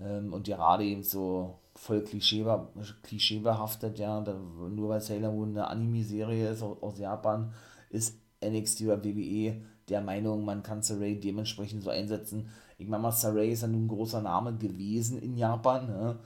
Ähm, 0.00 0.32
und 0.32 0.46
gerade 0.46 0.84
eben 0.84 1.02
so 1.02 1.58
voll 1.74 2.02
klischeebehaftet, 2.02 3.98
ja. 3.98 4.20
Nur 4.20 4.88
weil 4.88 5.00
Sailor 5.00 5.32
Moon 5.32 5.50
eine 5.50 5.68
Anime-Serie 5.68 6.50
ist 6.50 6.62
aus 6.62 6.98
Japan, 6.98 7.52
ist 7.90 8.16
NXT 8.42 8.82
oder 8.82 9.04
WWE 9.04 9.60
der 9.90 10.00
Meinung, 10.00 10.44
man 10.44 10.62
kann 10.62 10.82
Saray 10.82 11.18
dementsprechend 11.18 11.82
so 11.82 11.90
einsetzen. 11.90 12.48
Ich 12.78 12.88
meine 12.88 13.02
mal, 13.02 13.12
Saray 13.12 13.52
ist 13.52 13.62
ja 13.62 13.68
nun 13.68 13.84
ein 13.84 13.88
großer 13.88 14.22
Name 14.22 14.56
gewesen 14.56 15.20
in 15.20 15.36
Japan. 15.36 15.86
Ne? 15.86 16.18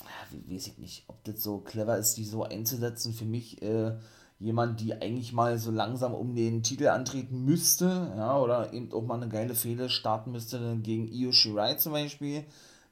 Ja, 0.00 0.52
weiß 0.54 0.68
ich 0.68 0.78
nicht, 0.78 1.04
ob 1.08 1.22
das 1.24 1.42
so 1.42 1.58
clever 1.58 1.98
ist, 1.98 2.16
die 2.16 2.24
so 2.24 2.44
einzusetzen. 2.44 3.12
Für 3.12 3.24
mich 3.24 3.62
äh, 3.62 3.96
jemand, 4.38 4.80
die 4.80 4.94
eigentlich 4.94 5.32
mal 5.32 5.58
so 5.58 5.70
langsam 5.70 6.14
um 6.14 6.34
den 6.34 6.62
Titel 6.62 6.88
antreten 6.88 7.44
müsste, 7.44 8.12
ja, 8.16 8.38
oder 8.38 8.72
eben 8.72 8.92
auch 8.92 9.02
mal 9.02 9.16
eine 9.16 9.28
geile 9.28 9.54
Fehde 9.54 9.88
starten 9.88 10.32
müsste 10.32 10.78
gegen 10.82 11.08
Io 11.08 11.32
Shirai 11.32 11.74
zum 11.74 11.92
Beispiel, 11.92 12.44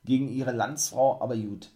gegen 0.04 0.28
ihre 0.28 0.52
Landsfrau, 0.52 1.20
aber 1.20 1.36
gut. 1.36 1.70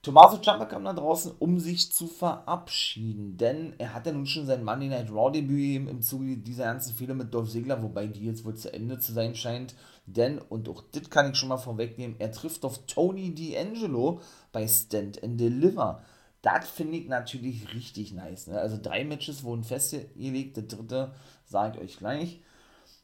Tommaso 0.00 0.38
Ciampa 0.38 0.66
kam 0.66 0.84
da 0.84 0.92
draußen, 0.92 1.32
um 1.40 1.58
sich 1.58 1.90
zu 1.92 2.06
verabschieden, 2.06 3.36
denn 3.36 3.74
er 3.78 3.94
hat 3.94 4.06
ja 4.06 4.12
nun 4.12 4.26
schon 4.26 4.46
sein 4.46 4.62
Monday 4.62 4.88
Night 4.88 5.10
Raw 5.10 5.32
Debüt 5.32 5.88
im 5.88 6.02
Zuge 6.02 6.36
dieser 6.36 6.64
ganzen 6.64 6.94
Fehler 6.94 7.14
mit 7.14 7.34
Dolph 7.34 7.50
Ziggler, 7.50 7.82
wobei 7.82 8.06
die 8.06 8.24
jetzt 8.24 8.44
wohl 8.44 8.54
zu 8.54 8.72
Ende 8.72 9.00
zu 9.00 9.12
sein 9.12 9.34
scheint, 9.34 9.74
denn, 10.06 10.38
und 10.38 10.68
auch 10.68 10.84
das 10.92 11.10
kann 11.10 11.32
ich 11.32 11.36
schon 11.36 11.48
mal 11.48 11.56
vorwegnehmen, 11.56 12.14
er 12.20 12.30
trifft 12.30 12.64
auf 12.64 12.86
Tony 12.86 13.34
D'Angelo 13.36 14.20
bei 14.52 14.68
Stand 14.68 15.22
and 15.24 15.40
Deliver. 15.40 16.00
Das 16.42 16.68
finde 16.68 16.98
ich 16.98 17.08
natürlich 17.08 17.74
richtig 17.74 18.12
nice. 18.12 18.46
Ne? 18.46 18.58
Also 18.58 18.78
drei 18.80 19.04
Matches 19.04 19.42
wurden 19.42 19.64
festgelegt, 19.64 20.56
der 20.56 20.64
dritte 20.64 21.12
sage 21.44 21.78
ich 21.78 21.84
euch 21.84 21.98
gleich. 21.98 22.40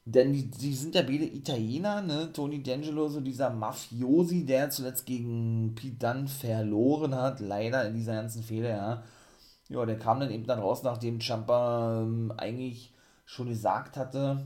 Denn 0.07 0.33
die, 0.35 0.51
die 0.51 0.75
sind 0.75 0.95
ja 0.95 1.03
beide 1.03 1.25
Italiener, 1.25 2.03
ne? 2.03 2.31
Tony 2.33 2.59
D'Angelo, 2.63 3.09
so 3.09 3.21
dieser 3.21 3.51
Mafiosi, 3.51 4.45
der 4.45 4.69
zuletzt 4.71 5.07
gegen 5.07 5.75
Pete 5.75 5.97
Dunne 5.97 6.29
verloren 6.29 7.15
hat, 7.15 7.41
leider 7.41 7.87
in 7.89 7.95
dieser 7.95 8.15
ganzen 8.15 8.43
Fehler, 8.43 8.69
ja. 8.69 9.03
Ja, 9.71 9.87
der 9.87 9.99
kam 9.99 10.21
dann 10.21 10.31
eben 10.31 10.47
dann 10.47 10.59
raus, 10.59 10.83
nachdem 10.83 11.21
Champa 11.21 12.03
ähm, 12.03 12.33
eigentlich 12.37 12.93
schon 13.25 13.49
gesagt 13.49 13.97
hatte, 13.97 14.45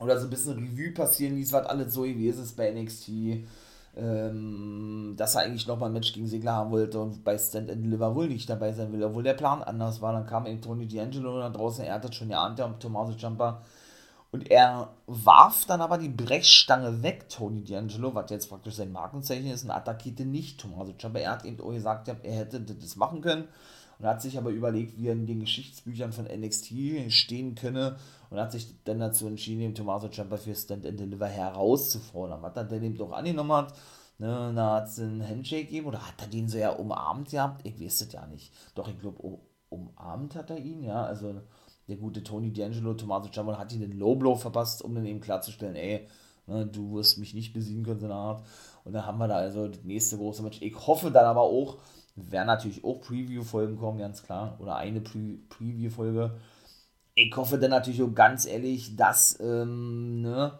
oder 0.00 0.18
so 0.18 0.26
ein 0.26 0.30
bisschen 0.30 0.58
Revue 0.58 0.92
passieren 0.92 1.36
ließ, 1.36 1.52
was 1.52 1.66
alles 1.66 1.94
so 1.94 2.02
gewesen 2.02 2.44
ist 2.44 2.56
bei 2.56 2.70
NXT, 2.70 3.08
ähm, 3.96 5.14
dass 5.16 5.34
er 5.34 5.42
eigentlich 5.42 5.66
nochmal 5.66 5.88
ein 5.90 5.94
Match 5.94 6.12
gegen 6.12 6.28
Segler 6.28 6.52
haben 6.52 6.70
wollte 6.70 7.00
und 7.00 7.24
bei 7.24 7.36
Stand 7.38 7.70
and 7.70 7.84
Deliver 7.84 8.14
wohl 8.14 8.28
nicht 8.28 8.48
dabei 8.48 8.72
sein 8.72 8.92
will, 8.92 9.02
obwohl 9.02 9.22
der 9.22 9.34
Plan 9.34 9.62
anders 9.62 10.00
war. 10.00 10.12
Dann 10.12 10.26
kam 10.26 10.46
eben 10.46 10.60
Tony 10.60 10.84
D'Angelo 10.84 11.40
da 11.40 11.50
draußen, 11.50 11.84
er 11.84 11.94
hat 11.94 12.04
das 12.04 12.14
schon 12.14 12.28
geahnt, 12.28 12.58
der 12.58 12.78
Tommaso 12.78 13.14
Ciampa, 13.14 13.62
und 14.30 14.50
er 14.50 14.94
warf 15.06 15.64
dann 15.64 15.80
aber 15.80 15.96
die 15.96 16.10
Brechstange 16.10 17.02
weg, 17.02 17.28
Tony 17.30 17.62
D'Angelo, 17.62 18.14
was 18.14 18.30
jetzt 18.30 18.48
praktisch 18.48 18.74
sein 18.74 18.92
Markenzeichen 18.92 19.46
ist, 19.46 19.64
und 19.64 19.70
attackierte 19.70 20.26
nicht 20.26 20.60
Tommaso 20.60 20.92
Ciampa. 20.92 21.18
Er 21.18 21.32
hat 21.32 21.44
eben 21.46 21.60
auch 21.60 21.72
gesagt, 21.72 22.08
er 22.08 22.36
hätte 22.36 22.60
das 22.60 22.96
machen 22.96 23.22
können 23.22 23.48
und 23.98 24.06
hat 24.06 24.20
sich 24.20 24.36
aber 24.36 24.50
überlegt, 24.50 24.98
wie 24.98 25.08
er 25.08 25.14
in 25.14 25.26
den 25.26 25.40
Geschichtsbüchern 25.40 26.12
von 26.12 26.26
NXT 26.26 27.10
stehen 27.10 27.54
könne 27.54 27.96
und 28.28 28.38
hat 28.38 28.52
sich 28.52 28.74
dann 28.84 29.00
dazu 29.00 29.26
entschieden, 29.26 29.60
den 29.60 29.74
Tommaso 29.74 30.08
Ciampa 30.08 30.36
für 30.36 30.54
Stand 30.54 30.84
and 30.84 31.00
Deliver 31.00 31.26
herauszufordern. 31.26 32.42
Was 32.42 32.54
er 32.54 32.64
dann 32.64 32.82
eben 32.82 32.98
doch 32.98 33.12
angenommen 33.12 33.52
hat, 33.52 33.72
ne, 34.18 34.52
da 34.54 34.76
hat 34.76 34.88
es 34.88 34.98
einen 35.00 35.26
Handshake 35.26 35.64
gegeben 35.64 35.86
oder 35.86 36.06
hat 36.06 36.20
er 36.20 36.28
den 36.28 36.48
so 36.48 36.58
ja 36.58 36.70
umarmt 36.70 37.30
gehabt? 37.30 37.66
Ich 37.66 37.80
weiß 37.80 38.02
es 38.02 38.12
ja 38.12 38.26
nicht. 38.26 38.52
Doch, 38.74 38.88
ich 38.88 38.98
glaube, 38.98 39.38
umarmt 39.70 40.34
hat 40.34 40.50
er 40.50 40.58
ihn, 40.58 40.82
ja, 40.82 41.02
also 41.04 41.40
der 41.88 41.96
gute 41.96 42.22
Tony 42.22 42.50
D'Angelo, 42.50 42.94
Tommaso 42.94 43.30
Ciampa, 43.30 43.58
hat 43.58 43.72
ihn 43.72 43.80
den 43.80 43.98
Low 43.98 44.14
Blow 44.14 44.36
verpasst, 44.36 44.82
um 44.82 44.94
dann 44.94 45.06
eben 45.06 45.20
klarzustellen, 45.20 45.74
ey, 45.74 46.06
ne, 46.46 46.66
du 46.66 46.92
wirst 46.92 47.18
mich 47.18 47.34
nicht 47.34 47.52
besiegen 47.52 47.82
können, 47.82 48.00
so 48.00 48.06
eine 48.06 48.14
Art. 48.14 48.44
Und 48.84 48.92
dann 48.92 49.06
haben 49.06 49.18
wir 49.18 49.28
da 49.28 49.36
also 49.36 49.68
das 49.68 49.82
nächste 49.84 50.18
große 50.18 50.42
Match. 50.42 50.60
Ich 50.60 50.74
hoffe 50.86 51.10
dann 51.10 51.24
aber 51.24 51.42
auch, 51.42 51.78
werden 52.14 52.46
natürlich 52.46 52.84
auch 52.84 53.00
Preview-Folgen 53.00 53.76
kommen, 53.76 53.98
ganz 53.98 54.22
klar, 54.22 54.56
oder 54.60 54.76
eine 54.76 55.00
Pre 55.00 55.38
Preview-Folge. 55.48 56.34
Ich 57.14 57.34
hoffe 57.36 57.58
dann 57.58 57.70
natürlich 57.70 58.02
auch 58.02 58.14
ganz 58.14 58.46
ehrlich, 58.46 58.96
dass, 58.96 59.38
ähm, 59.40 60.20
ne, 60.20 60.58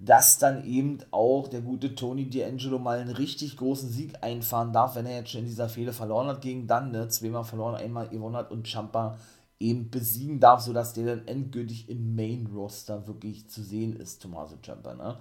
dass 0.00 0.38
dann 0.38 0.64
eben 0.64 0.98
auch 1.10 1.48
der 1.48 1.60
gute 1.60 1.94
Tony 1.94 2.24
D'Angelo 2.24 2.78
mal 2.78 2.98
einen 2.98 3.10
richtig 3.10 3.56
großen 3.56 3.88
Sieg 3.90 4.22
einfahren 4.22 4.72
darf, 4.72 4.94
wenn 4.94 5.06
er 5.06 5.18
jetzt 5.18 5.30
schon 5.30 5.40
in 5.40 5.46
dieser 5.46 5.68
Fehde 5.68 5.92
verloren 5.92 6.28
hat 6.28 6.40
gegen 6.40 6.66
dann, 6.66 6.92
ne, 6.92 7.08
zweimal 7.08 7.44
verloren, 7.44 7.74
einmal 7.74 8.08
gewonnen 8.08 8.36
hat 8.36 8.50
und 8.50 8.68
Champa 8.68 9.16
eben 9.60 9.90
besiegen 9.90 10.40
darf, 10.40 10.60
sodass 10.60 10.92
der 10.92 11.06
dann 11.06 11.26
endgültig 11.26 11.88
im 11.88 12.14
Main-Roster 12.14 13.06
wirklich 13.06 13.48
zu 13.48 13.62
sehen 13.62 13.96
ist, 13.96 14.22
Tommaso 14.22 14.56
Ciampa, 14.62 14.94
ne? 14.94 15.18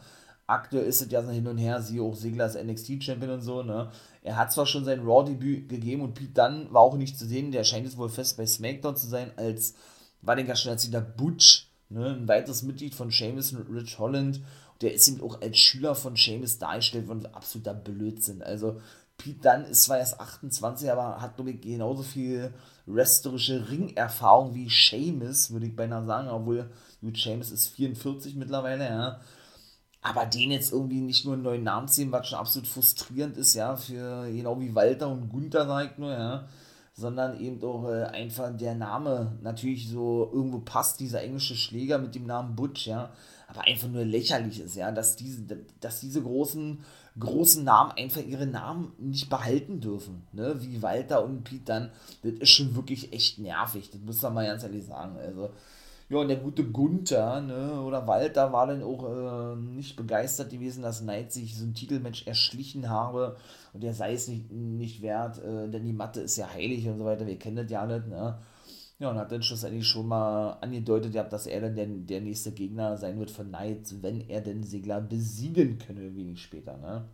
Aktuell 0.49 0.85
ist 0.85 1.01
es 1.01 1.11
ja 1.11 1.21
so 1.23 1.31
hin 1.31 1.47
und 1.47 1.57
her, 1.57 1.81
siehe 1.81 2.01
auch 2.01 2.15
Segler 2.15 2.45
als 2.45 2.55
NXT-Champion 2.55 3.31
und 3.31 3.41
so, 3.41 3.63
ne? 3.63 3.91
Er 4.23 4.37
hat 4.37 4.53
zwar 4.53 4.65
schon 4.65 4.85
sein 4.85 5.01
Raw-Debüt 5.01 5.67
gegeben 5.67 6.03
und 6.03 6.13
Pete 6.13 6.33
Dunne 6.33 6.67
war 6.71 6.81
auch 6.81 6.95
nicht 6.95 7.17
zu 7.17 7.25
sehen, 7.25 7.51
der 7.51 7.63
scheint 7.63 7.85
jetzt 7.85 7.97
wohl 7.97 8.09
fest 8.09 8.37
bei 8.37 8.45
SmackDown 8.45 8.95
zu 8.95 9.07
sein, 9.07 9.31
als, 9.35 9.73
war 10.21 10.35
den 10.35 10.47
gar 10.47 10.55
schon 10.55 10.71
als 10.71 10.83
dieser 10.83 11.01
Butch, 11.01 11.69
ne? 11.89 12.15
Ein 12.15 12.27
weiteres 12.27 12.63
Mitglied 12.63 12.95
von 12.95 13.11
Sheamus 13.11 13.53
und 13.53 13.67
Rich 13.73 13.97
Holland, 13.99 14.41
der 14.81 14.93
ist 14.93 15.07
eben 15.07 15.21
auch 15.21 15.41
als 15.41 15.57
Schüler 15.57 15.95
von 15.95 16.15
Sheamus 16.15 16.59
dargestellt 16.59 17.07
worden, 17.07 17.25
absoluter 17.25 17.73
Blödsinn, 17.73 18.43
also 18.43 18.79
Pete 19.17 19.41
Dunne 19.41 19.67
ist 19.67 19.83
zwar 19.83 19.97
erst 19.97 20.19
28, 20.19 20.91
aber 20.91 21.19
hat, 21.21 21.35
glaube 21.35 21.51
ich, 21.51 21.61
genauso 21.61 22.03
viel 22.03 22.53
wrestlerische 22.85 23.69
Ringerfahrung 23.69 24.53
wie 24.53 24.69
Seamus, 24.69 25.51
würde 25.51 25.65
ich 25.65 25.75
beinahe 25.75 26.05
sagen, 26.05 26.29
obwohl 26.29 26.69
gut, 27.01 27.17
Seamus 27.17 27.51
ist 27.51 27.67
44 27.69 28.35
mittlerweile, 28.35 28.85
ja. 28.85 29.19
Aber 30.01 30.25
den 30.25 30.51
jetzt 30.51 30.71
irgendwie 30.71 31.01
nicht 31.01 31.25
nur 31.25 31.33
einen 31.33 31.43
neuen 31.43 31.63
Namen 31.63 31.87
zu 31.87 31.95
sehen, 31.95 32.11
was 32.11 32.27
schon 32.27 32.39
absolut 32.39 32.67
frustrierend 32.67 33.35
ist, 33.37 33.55
ja, 33.55 33.75
für 33.75 34.29
genau 34.31 34.59
wie 34.59 34.73
Walter 34.73 35.09
und 35.09 35.29
Gunther, 35.29 35.65
sagt 35.65 35.99
nur, 35.99 36.11
ja, 36.13 36.47
sondern 36.93 37.39
eben 37.39 37.63
auch 37.63 37.87
äh, 37.89 38.05
einfach 38.05 38.55
der 38.55 38.73
Name 38.73 39.37
natürlich 39.41 39.89
so 39.89 40.29
irgendwo 40.33 40.59
passt, 40.59 40.99
dieser 40.99 41.21
englische 41.21 41.55
Schläger 41.55 41.99
mit 41.99 42.15
dem 42.15 42.25
Namen 42.25 42.55
Butch, 42.55 42.87
ja, 42.87 43.11
aber 43.47 43.61
einfach 43.61 43.87
nur 43.87 44.03
lächerlich 44.03 44.59
ist, 44.59 44.75
ja, 44.75 44.91
dass 44.91 45.15
diese, 45.15 45.43
dass 45.79 45.99
diese 45.99 46.21
großen 46.23 46.79
großen 47.19 47.63
Namen 47.63 47.91
einfach 47.91 48.21
ihre 48.21 48.45
Namen 48.45 48.93
nicht 48.97 49.29
behalten 49.29 49.79
dürfen, 49.79 50.27
ne? 50.33 50.55
wie 50.59 50.81
Walter 50.81 51.23
und 51.23 51.43
Pete 51.43 51.65
dann, 51.65 51.91
das 52.23 52.33
ist 52.33 52.49
schon 52.49 52.75
wirklich 52.75 53.13
echt 53.13 53.39
nervig, 53.39 53.89
das 53.91 54.01
muss 54.01 54.21
man 54.21 54.33
mal 54.33 54.45
ganz 54.47 54.63
ehrlich 54.63 54.85
sagen, 54.85 55.17
also 55.17 55.49
ja, 56.09 56.19
und 56.19 56.29
der 56.29 56.37
gute 56.37 56.63
Gunther, 56.63 57.41
ne, 57.41 57.81
oder 57.81 58.07
Walter 58.07 58.53
war 58.53 58.67
dann 58.67 58.81
auch 58.81 59.03
äh, 59.03 59.55
nicht 59.57 59.97
begeistert 59.97 60.51
gewesen, 60.51 60.81
dass 60.81 61.01
Knight 61.01 61.33
sich 61.33 61.57
so 61.57 61.65
ein 61.65 61.73
Titelmatch 61.73 62.25
erschlichen 62.27 62.89
habe. 62.89 63.35
Und 63.73 63.83
der 63.83 63.93
sei 63.93 64.13
es 64.13 64.29
nicht, 64.29 64.49
nicht 64.49 65.01
wert, 65.01 65.37
äh, 65.43 65.67
denn 65.67 65.83
die 65.83 65.91
Matte 65.91 66.21
ist 66.21 66.37
ja 66.37 66.49
heilig 66.49 66.87
und 66.87 66.99
so 66.99 67.03
weiter, 67.03 67.27
wir 67.27 67.37
kennen 67.37 67.57
das 67.57 67.69
ja 67.69 67.85
nicht, 67.85 68.07
ne, 68.07 68.37
ja, 68.99 69.11
und 69.11 69.17
hat 69.17 69.31
dann 69.31 69.43
schlussendlich 69.43 69.87
schon 69.87 70.07
mal 70.07 70.57
angedeutet, 70.61 71.13
dass 71.15 71.45
er 71.45 71.61
dann 71.61 71.75
der, 71.75 71.85
der 71.85 72.21
nächste 72.21 72.51
Gegner 72.51 72.97
sein 72.97 73.19
wird 73.19 73.29
von 73.29 73.49
Knight, 73.49 73.93
wenn 74.01 74.27
er 74.27 74.41
den 74.41 74.63
Segler 74.63 75.01
besiegen 75.01 75.77
könne, 75.77 76.15
wenig 76.15 76.41
später, 76.41 76.77
ne? 76.77 77.05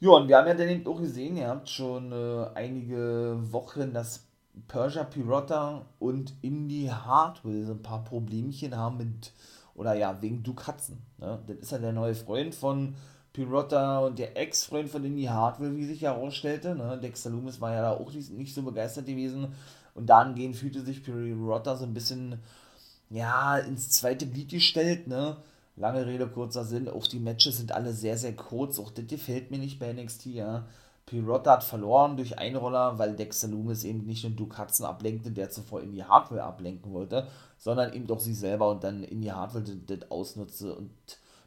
Ja, 0.00 0.10
und 0.10 0.28
wir 0.28 0.36
haben 0.36 0.46
ja 0.46 0.54
dann 0.54 0.68
eben 0.68 0.86
auch 0.86 1.00
gesehen, 1.00 1.36
ihr 1.36 1.48
habt 1.48 1.68
schon 1.68 2.12
äh, 2.12 2.46
einige 2.54 3.36
Wochen, 3.50 3.92
dass 3.92 4.24
Persia 4.68 5.04
Pirotta 5.04 5.86
und 5.98 6.34
Indy 6.40 6.86
Hartwell 6.86 7.64
so 7.64 7.72
ein 7.72 7.82
paar 7.82 8.04
Problemchen 8.04 8.76
haben 8.76 8.98
mit, 8.98 9.32
oder 9.74 9.94
ja, 9.94 10.20
wegen 10.22 10.42
Duke 10.42 10.66
Hudson. 10.66 10.98
Ne? 11.18 11.40
Das 11.46 11.56
ist 11.58 11.72
ja 11.72 11.78
der 11.78 11.92
neue 11.92 12.14
Freund 12.14 12.54
von 12.54 12.94
Pirotta 13.32 14.00
und 14.00 14.18
der 14.18 14.36
Ex-Freund 14.36 14.88
von 14.88 15.04
Indy 15.04 15.24
Hartwell, 15.24 15.76
wie 15.76 15.84
sich 15.84 16.02
herausstellte. 16.02 16.76
Ne? 16.76 16.98
Dexter 17.00 17.30
Loomis 17.30 17.60
war 17.60 17.72
ja 17.72 17.82
da 17.82 17.92
auch 17.92 18.12
nicht 18.12 18.54
so 18.54 18.62
begeistert 18.62 19.06
gewesen 19.06 19.48
und 19.94 20.06
dahingehend 20.06 20.56
fühlte 20.56 20.84
sich 20.84 21.02
Pirotta 21.02 21.76
so 21.76 21.84
ein 21.84 21.94
bisschen, 21.94 22.40
ja, 23.10 23.58
ins 23.58 23.90
zweite 23.90 24.26
Glied 24.26 24.50
gestellt, 24.50 25.08
ne? 25.08 25.36
Lange 25.76 26.06
Rede, 26.06 26.26
kurzer 26.26 26.64
Sinn, 26.64 26.88
auch 26.88 27.06
die 27.06 27.20
Matches 27.20 27.58
sind 27.58 27.72
alle 27.72 27.92
sehr, 27.92 28.16
sehr 28.16 28.34
kurz, 28.34 28.78
auch 28.80 28.90
das 28.90 29.06
gefällt 29.06 29.50
mir 29.50 29.58
nicht 29.58 29.78
bei 29.78 29.92
NXT, 29.92 30.26
ja. 30.26 30.66
Pirotta 31.06 31.52
hat 31.52 31.64
verloren 31.64 32.16
durch 32.16 32.38
Einroller, 32.38 32.98
weil 32.98 33.16
Dexter 33.16 33.48
Loomis 33.48 33.84
eben 33.84 34.04
nicht 34.04 34.24
nur 34.24 34.32
Duke 34.32 34.58
Hudson 34.58 34.86
ablenkte, 34.86 35.30
der 35.30 35.48
zuvor 35.48 35.80
in 35.80 35.92
die 35.92 36.04
Hardware 36.04 36.42
ablenken 36.42 36.92
wollte, 36.92 37.26
sondern 37.56 37.94
eben 37.94 38.06
doch 38.06 38.20
sich 38.20 38.38
selber 38.38 38.70
und 38.70 38.84
dann 38.84 39.04
in 39.04 39.22
die 39.22 39.32
Hardware 39.32 39.64
das, 39.64 39.76
das 39.86 40.10
ausnutzte 40.10 40.74
und 40.74 40.90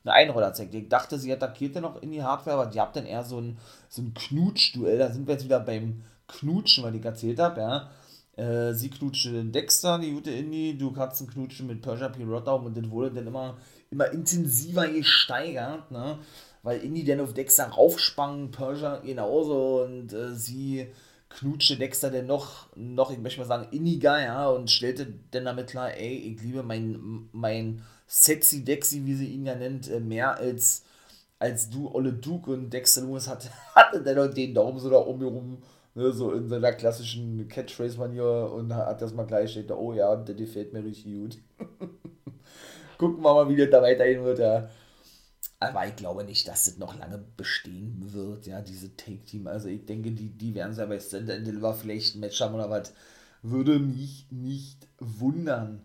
eine 0.04 0.14
Einroller 0.14 0.54
zeigte. 0.54 0.78
Ich 0.78 0.90
dachte, 0.90 1.20
sie 1.20 1.32
attackierte 1.32 1.80
noch 1.80 2.02
in 2.02 2.12
die 2.12 2.24
Hardware, 2.24 2.56
aber 2.56 2.72
die 2.72 2.80
habt 2.82 2.96
dann 2.96 3.06
eher 3.06 3.24
so 3.24 3.40
ein, 3.40 3.60
so 3.88 4.02
ein 4.02 4.16
Knutschduell, 4.16 4.98
da 4.98 5.12
sind 5.12 5.28
wir 5.28 5.36
jetzt 5.36 5.46
wieder 5.46 5.60
beim 5.60 6.02
Knutschen, 6.28 6.84
weil 6.84 6.96
ich 6.96 7.06
erzählt 7.06 7.38
habe, 7.40 7.62
ja 7.62 7.92
Äh, 8.38 8.74
sie 8.74 8.90
knutschte 8.90 9.44
Dexter, 9.46 10.00
die 10.00 10.12
gute 10.12 10.32
Indie, 10.32 10.78
du 10.78 10.92
kannst 10.92 11.28
knutschen 11.30 11.68
mit 11.68 11.82
Persia 11.82 12.10
Pirata 12.10 12.54
und 12.54 12.78
das 12.78 12.90
wurde 12.90 13.12
dann 13.12 13.28
immer, 13.28 13.58
immer 13.90 14.10
intensiver 14.12 14.88
gesteigert, 14.88 15.92
ne? 15.92 16.20
Weil 16.64 16.80
Indie 16.82 17.04
dann 17.04 17.20
auf 17.20 17.34
Dexter 17.34 17.66
raufsprang, 17.66 18.52
Persia 18.52 18.98
genauso 18.98 19.84
und 19.84 20.14
äh, 20.14 20.34
sie 20.34 20.88
knutschte 21.30 21.78
Dexter 21.78 22.10
dann 22.10 22.28
noch, 22.28 22.68
noch, 22.76 23.12
ich 23.12 23.18
möchte 23.18 23.40
mal 23.40 23.48
sagen, 23.48 23.68
inniger, 23.72 24.22
ja, 24.22 24.48
und 24.50 24.70
stellte 24.72 25.14
dann 25.32 25.46
damit 25.46 25.68
klar, 25.68 25.94
ey, 25.96 26.16
ich 26.16 26.42
liebe 26.42 26.64
mein, 26.64 27.30
mein 27.32 27.82
sexy 28.08 28.64
Dexy, 28.64 29.06
wie 29.06 29.16
sie 29.16 29.28
ihn 29.28 29.46
ja 29.46 29.56
nennt, 29.56 29.90
äh, 29.90 30.00
mehr 30.00 30.38
als, 30.38 30.84
als 31.40 31.70
du, 31.70 31.94
Olle 31.94 32.14
Duke 32.14 32.52
und 32.52 32.72
Dexter 32.72 33.02
Lewis 33.02 33.28
hatte, 33.28 33.50
hatte 33.76 34.02
dann 34.02 34.34
den 34.34 34.54
Daumen 34.54 34.80
so 34.80 34.90
da 34.90 35.00
mir 35.14 35.28
rum 35.28 35.58
ne, 35.96 36.12
so 36.12 36.32
in 36.34 36.50
seiner 36.50 36.74
klassischen 36.74 37.48
Catchphrase-Manier 37.48 38.52
und 38.54 38.74
hat 38.74 39.02
das 39.02 39.14
mal 39.14 39.26
gleich 39.26 39.52
steht, 39.52 39.72
oh 39.72 39.94
ja, 39.94 40.16
der 40.16 40.36
gefällt 40.36 40.74
mir 40.74 40.84
richtig 40.84 41.14
gut. 41.14 41.38
Gucken 42.98 43.24
wir 43.24 43.34
mal, 43.34 43.50
wie 43.50 43.56
das 43.56 43.70
da 43.70 43.82
weiterhin 43.82 44.24
wird, 44.24 44.40
ja. 44.40 44.70
Aber 45.60 45.86
ich 45.88 45.96
glaube 45.96 46.24
nicht, 46.24 46.48
dass 46.48 46.66
das 46.66 46.78
noch 46.78 46.98
lange 46.98 47.24
bestehen 47.38 48.14
wird, 48.14 48.48
ja, 48.48 48.62
diese 48.62 48.96
Take-Team. 48.96 49.48
Also 49.48 49.68
ich 49.70 49.86
denke, 49.86 50.12
die, 50.12 50.30
die 50.30 50.56
werden 50.56 50.76
ja 50.76 50.86
bei 50.86 51.00
Stand 51.00 51.30
and 51.30 51.46
Deliver 51.46 51.74
vielleicht 51.74 52.16
ein 52.16 52.20
Match 52.20 52.42
haben 52.42 52.56
oder 52.56 52.70
was. 52.70 52.94
Würde 53.44 53.80
mich 53.80 54.28
nicht 54.32 54.88
wundern. 55.00 55.82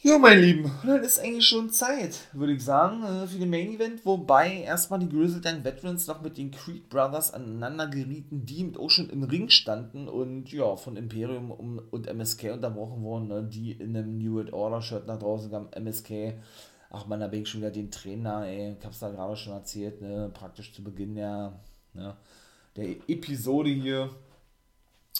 Ja, 0.00 0.16
mein 0.16 0.38
Lieben, 0.38 0.70
dann 0.86 1.02
ist 1.02 1.18
eigentlich 1.18 1.48
schon 1.48 1.70
Zeit, 1.70 2.28
würde 2.32 2.52
ich 2.52 2.64
sagen, 2.64 3.02
äh, 3.02 3.26
für 3.26 3.38
den 3.38 3.50
Main 3.50 3.72
Event. 3.72 4.06
Wobei 4.06 4.62
erstmal 4.62 5.00
die 5.00 5.08
Grizzled 5.08 5.44
Young 5.44 5.64
Veterans 5.64 6.06
noch 6.06 6.22
mit 6.22 6.38
den 6.38 6.52
Creed 6.52 6.88
Brothers 6.88 7.34
aneinander 7.34 7.88
gerieten, 7.88 8.46
die 8.46 8.62
mit 8.62 8.78
schon 8.92 9.10
im 9.10 9.24
Ring 9.24 9.48
standen 9.48 10.06
und 10.06 10.52
ja, 10.52 10.76
von 10.76 10.96
Imperium 10.96 11.50
und 11.50 12.06
MSK 12.06 12.52
unterbrochen 12.52 13.02
wurden, 13.02 13.26
ne, 13.26 13.42
die 13.42 13.72
in 13.72 13.96
einem 13.96 14.18
New 14.18 14.34
World 14.34 14.52
Order 14.52 14.82
Shirt 14.82 15.08
nach 15.08 15.18
draußen 15.18 15.50
kamen. 15.50 15.72
MSK, 15.72 16.34
ach 16.90 17.08
man, 17.08 17.18
da 17.18 17.26
bin 17.26 17.42
ich 17.42 17.48
schon 17.48 17.60
wieder 17.60 17.72
den 17.72 17.90
Trainer, 17.90 18.46
ey, 18.46 18.76
ich 18.78 18.84
hab's 18.86 19.00
da 19.00 19.10
gerade 19.10 19.34
schon 19.34 19.54
erzählt, 19.54 20.00
ne, 20.00 20.30
praktisch 20.32 20.72
zu 20.72 20.84
Beginn 20.84 21.16
der, 21.16 21.58
ne, 21.94 22.16
der 22.76 22.88
Episode 23.08 23.70
hier, 23.70 24.10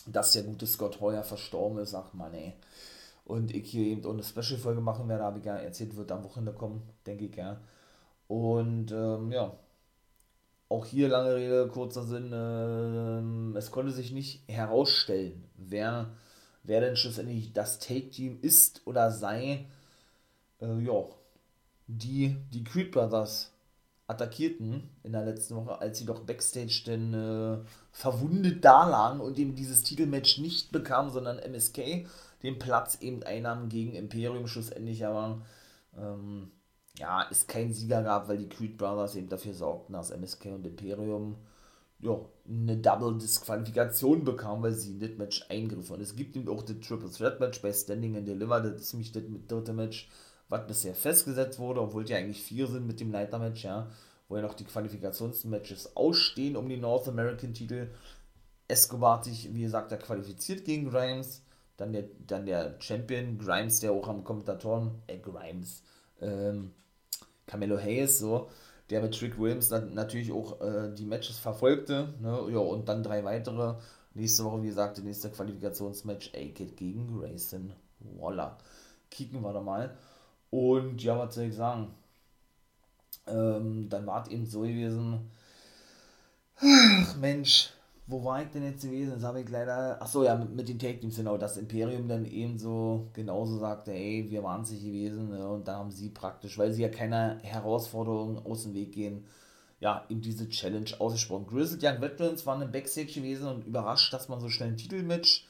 dass 0.07 0.35
der 0.35 0.45
gute 0.45 0.68
Scott 0.68 1.01
Heuer 1.01 1.24
verstorben 1.24 1.79
ist, 1.79 1.97
ach 1.97 2.14
man, 2.14 2.33
ey 2.33 2.55
und 3.29 3.55
ich 3.55 3.70
hier 3.70 3.85
eben 3.85 4.05
auch 4.05 4.12
eine 4.12 4.22
Special-Folge 4.22 4.81
machen 4.81 5.09
werde, 5.09 5.24
habe 5.24 5.39
ich 5.39 5.45
ja 5.45 5.57
erzählt, 5.57 5.97
wird 5.97 6.11
am 6.12 6.24
Wochenende 6.24 6.53
kommen, 6.53 6.83
denke 7.07 7.26
ich, 7.26 7.37
ja. 7.37 7.61
Und 8.26 8.91
ähm, 8.93 9.31
ja, 9.33 9.57
auch 10.68 10.85
hier 10.87 11.09
lange 11.09 11.35
Rede, 11.35 11.68
kurzer 11.68 12.05
Sinn, 12.05 12.33
äh, 12.33 13.59
es 13.59 13.70
konnte 13.70 13.93
sich 13.93 14.12
nicht 14.12 14.43
herausstellen, 14.49 15.45
wer, 15.57 16.11
wer 16.62 16.81
denn 16.81 16.97
schlussendlich 16.97 17.53
das 17.53 17.79
Take-Team 17.79 18.39
ist 18.43 18.83
oder 18.87 19.11
sei, 19.11 19.66
äh, 20.61 20.79
ja, 20.81 21.05
die 21.87 22.37
die 22.53 22.64
Creed 22.64 22.93
Brothers 22.93 23.53
attackierten 24.09 24.89
in 25.03 25.12
der 25.12 25.24
letzten 25.24 25.55
Woche, 25.57 25.81
als 25.81 25.99
sie 25.99 26.07
doch 26.07 26.20
Backstage 26.20 26.83
denn 26.87 27.12
äh, 27.12 27.59
verwundet 27.93 28.64
dalagen 28.64 29.20
und 29.20 29.39
eben 29.39 29.55
dieses 29.55 29.83
Titelmatch 29.83 30.39
nicht 30.39 30.72
bekamen, 30.72 31.11
sondern 31.11 31.39
MSK 31.39 32.07
den 32.43 32.59
Platz 32.59 32.99
eben 33.01 33.22
einnahmen 33.22 33.68
gegen 33.68 33.95
Imperium 33.95 34.47
schlussendlich, 34.47 35.05
aber 35.05 35.43
ähm, 35.97 36.51
ja, 36.99 37.26
es 37.30 37.47
kein 37.47 37.72
Sieger 37.72 38.03
gab, 38.03 38.28
weil 38.28 38.39
die 38.39 38.49
Creed 38.49 38.76
Brothers 38.76 39.14
eben 39.14 39.28
dafür 39.28 39.55
sorgten, 39.55 39.93
dass 39.93 40.11
MSK 40.11 40.47
und 40.47 40.66
Imperium 40.66 41.36
ja, 42.01 42.18
eine 42.49 42.76
Double-Disqualifikation 42.76 44.24
bekamen, 44.24 44.62
weil 44.62 44.72
sie 44.72 44.93
in 44.93 45.01
das 45.01 45.18
Match 45.18 45.45
eingriffen. 45.49 45.97
Und 45.97 46.01
es 46.01 46.14
gibt 46.14 46.36
eben 46.36 46.49
auch 46.49 46.62
das 46.62 46.78
Triple 46.80 47.11
Threat 47.11 47.41
Match 47.41 47.61
bei 47.61 47.72
Standing 47.72 48.16
and 48.16 48.28
Deliver, 48.28 48.61
das 48.61 48.80
ist 48.80 48.93
nämlich 48.93 49.12
das 49.12 49.22
dritte 49.49 49.72
Match, 49.72 50.09
was 50.49 50.66
bisher 50.66 50.95
festgesetzt 50.95 51.59
wurde, 51.59 51.80
obwohl 51.80 52.05
die 52.05 52.14
eigentlich 52.14 52.43
vier 52.43 52.66
sind 52.68 52.86
mit 52.86 53.01
dem 53.01 53.11
Leiter-Match, 53.12 53.64
ja, 53.64 53.91
wo 54.28 54.36
ja 54.36 54.43
noch 54.43 54.55
die 54.55 54.64
Qualifikationsmatches 54.64 55.97
ausstehen 55.97 56.57
um 56.57 56.68
den 56.68 56.80
North 56.80 57.09
American 57.09 57.53
Titel. 57.53 57.89
Escobar 58.68 59.18
hat 59.18 59.24
sich, 59.24 59.53
wie 59.53 59.62
gesagt, 59.62 59.91
da 59.91 59.97
qualifiziert 59.97 60.64
gegen 60.64 60.91
Grimes. 60.91 61.43
Dann 61.79 61.93
der, 61.93 62.05
dann 62.26 62.45
der 62.45 62.74
Champion, 62.81 63.39
Grimes, 63.39 63.81
der 63.81 63.93
auch 63.93 64.09
am 64.09 64.24
Kommentatoren, 64.24 64.91
äh, 65.07 65.16
Grimes, 65.18 65.83
ähm, 66.20 66.72
Camelo 67.47 67.79
Hayes, 67.79 68.18
so, 68.18 68.51
der 68.91 69.01
mit 69.01 69.18
Trick 69.18 69.39
Williams 69.39 69.70
natürlich 69.70 70.31
auch 70.33 70.61
äh, 70.61 70.93
die 70.95 71.07
Matches 71.07 71.39
verfolgte, 71.39 72.12
ne, 72.20 72.47
ja, 72.51 72.59
und 72.59 72.89
dann 72.89 73.03
drei 73.03 73.24
weitere. 73.24 73.76
Nächste 74.14 74.45
Woche, 74.45 74.62
wie 74.62 74.68
gesagt, 74.68 74.97
der 74.97 75.05
nächste 75.05 75.31
Qualifikationsmatch, 75.31 76.35
A-Kid 76.35 76.76
gegen 76.76 77.18
Grayson 77.18 77.72
Waller. 78.01 78.59
Kicken 79.11 79.43
wir 79.43 79.53
da 79.53 79.61
mal. 79.61 79.97
Und 80.51 81.03
ja, 81.03 81.18
was 81.18 81.35
soll 81.35 81.45
ich 81.45 81.55
sagen? 81.55 81.95
Ähm, 83.26 83.89
dann 83.89 84.07
war 84.07 84.22
es 84.22 84.29
eben 84.31 84.47
so 84.47 84.62
gewesen. 84.62 85.31
Ach 86.61 87.16
Mensch, 87.16 87.70
wo 88.09 88.25
war 88.25 88.43
ich 88.43 88.49
denn 88.49 88.65
jetzt 88.65 88.83
gewesen? 88.83 89.13
Das 89.13 89.23
habe 89.23 89.43
ich 89.43 89.49
leider. 89.51 90.01
Achso, 90.01 90.25
ja, 90.25 90.35
mit, 90.35 90.55
mit 90.55 90.69
den 90.69 90.79
Take 90.79 90.99
Teams, 90.99 91.17
genau. 91.17 91.37
Das 91.37 91.59
Imperium 91.59 92.09
dann 92.09 92.25
ebenso 92.25 93.11
genauso 93.13 93.59
sagte, 93.59 93.93
ey, 93.93 94.27
wir 94.31 94.43
waren 94.43 94.63
es 94.63 94.71
nicht 94.71 94.83
gewesen. 94.83 95.29
Ne? 95.29 95.47
Und 95.47 95.69
da 95.69 95.77
haben 95.77 95.91
sie 95.91 96.09
praktisch, 96.09 96.57
weil 96.57 96.73
sie 96.73 96.83
ja 96.83 96.89
keiner 96.89 97.39
Herausforderung 97.43 98.45
aus 98.47 98.63
dem 98.63 98.73
Weg 98.73 98.93
gehen, 98.93 99.27
ja, 99.81 100.07
eben 100.09 100.23
diese 100.23 100.49
Challenge 100.49 100.91
ausgesprochen. 100.99 101.47
Grizzled 101.47 101.85
Young 101.85 102.01
Veterans 102.01 102.47
waren 102.47 102.63
im 102.63 102.73
Backstage 102.73 103.13
gewesen 103.13 103.47
und 103.47 103.67
überrascht, 103.67 104.13
dass 104.13 104.31
man 104.31 104.41
so 104.41 104.49
schnell 104.49 104.71
ein 104.71 104.79
Titelmatch 104.79 105.47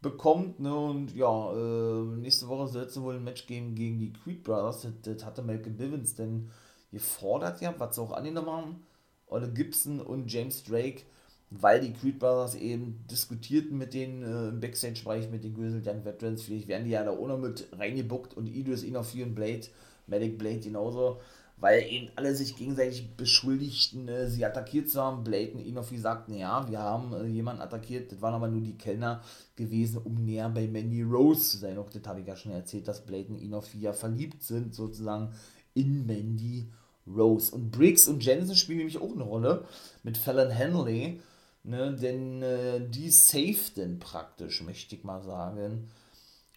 bekommt. 0.00 0.60
Ne? 0.60 0.74
Und 0.74 1.14
ja, 1.14 1.52
äh, 1.52 2.04
nächste 2.16 2.48
Woche 2.48 2.68
soll 2.68 2.84
es 2.84 3.00
wohl 3.00 3.16
ein 3.16 3.24
Match 3.24 3.46
geben 3.46 3.74
gegen 3.74 3.98
die 3.98 4.14
Creed 4.14 4.44
Brothers. 4.44 4.80
Das, 4.80 4.92
das 5.02 5.24
hatte 5.26 5.42
Malcolm 5.42 5.76
Bivens 5.76 6.14
denn 6.14 6.50
gefordert, 6.90 7.60
ja, 7.60 7.74
was 7.76 7.96
sie 7.96 8.00
auch 8.00 8.12
angenommen 8.12 8.50
haben. 8.50 8.86
Olle 9.26 9.52
Gibson 9.52 10.00
und 10.00 10.32
James 10.32 10.64
Drake 10.64 11.02
weil 11.50 11.80
die 11.80 11.92
Creed 11.92 12.18
Brothers 12.18 12.54
eben 12.54 13.04
diskutierten 13.10 13.78
mit 13.78 13.94
den 13.94 14.22
äh, 14.22 14.48
im 14.48 14.60
Backstage-Bereich 14.60 15.30
mit 15.30 15.44
den 15.44 15.54
Grizzled 15.54 15.86
Young 15.86 16.04
Veterans. 16.04 16.42
Vielleicht 16.42 16.68
werden 16.68 16.84
die 16.84 16.90
ja 16.90 17.04
da 17.04 17.10
auch 17.10 17.26
noch 17.26 17.38
mit 17.38 17.68
reingebuckt 17.72 18.34
und 18.34 18.46
Idris 18.46 18.82
Inofi 18.82 19.22
und 19.22 19.34
Blade, 19.34 19.66
Medic 20.06 20.38
Blade 20.38 20.60
genauso, 20.60 21.20
weil 21.56 21.82
eben 21.90 22.10
alle 22.16 22.34
sich 22.34 22.54
gegenseitig 22.54 23.16
beschuldigten, 23.16 24.08
äh, 24.08 24.28
sie 24.28 24.44
attackiert 24.44 24.90
zu 24.90 25.02
haben. 25.02 25.24
Blade 25.24 25.52
und 25.52 25.60
Inofi 25.60 25.96
sagten, 25.96 26.34
ja, 26.34 26.68
wir 26.68 26.80
haben 26.80 27.14
äh, 27.14 27.24
jemanden 27.24 27.62
attackiert, 27.62 28.12
das 28.12 28.20
waren 28.20 28.34
aber 28.34 28.48
nur 28.48 28.60
die 28.60 28.76
Kellner 28.76 29.22
gewesen, 29.56 30.02
um 30.04 30.22
näher 30.24 30.50
bei 30.50 30.66
Manny 30.66 31.02
Rose 31.02 31.40
zu 31.40 31.56
sein. 31.56 31.78
Auch 31.78 31.88
das 31.88 32.02
habe 32.06 32.20
ich 32.20 32.26
ja 32.26 32.36
schon 32.36 32.52
erzählt, 32.52 32.86
dass 32.86 33.06
Blade 33.06 33.28
und 33.28 33.40
Inofi 33.40 33.80
ja 33.80 33.94
verliebt 33.94 34.42
sind, 34.42 34.74
sozusagen 34.74 35.32
in 35.72 36.04
Mandy 36.04 36.70
Rose. 37.06 37.54
Und 37.54 37.70
Briggs 37.70 38.06
und 38.06 38.22
Jensen 38.22 38.54
spielen 38.54 38.78
nämlich 38.78 38.98
auch 38.98 39.12
eine 39.12 39.22
Rolle 39.22 39.64
mit 40.02 40.18
Fallon 40.18 40.50
Henley 40.50 41.20
Ne, 41.64 41.94
denn 41.94 42.42
äh, 42.42 42.80
die 42.88 43.10
safeten 43.10 43.98
praktisch, 43.98 44.62
möchte 44.62 44.94
ich 44.94 45.04
mal 45.04 45.22
sagen, 45.22 45.90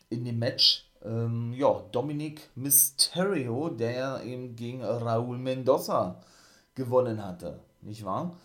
in 0.10 0.26
dem 0.26 0.40
Match. 0.40 0.88
Ähm, 1.04 1.54
ja, 1.54 1.84
Dominic 1.92 2.50
Mysterio, 2.56 3.70
der 3.70 4.24
eben 4.24 4.56
gegen 4.56 4.84
Raúl 4.84 5.38
Mendoza 5.38 6.22
gewonnen 6.76 7.24
hatte, 7.26 7.60
nicht 7.82 8.06
wahr? 8.06 8.38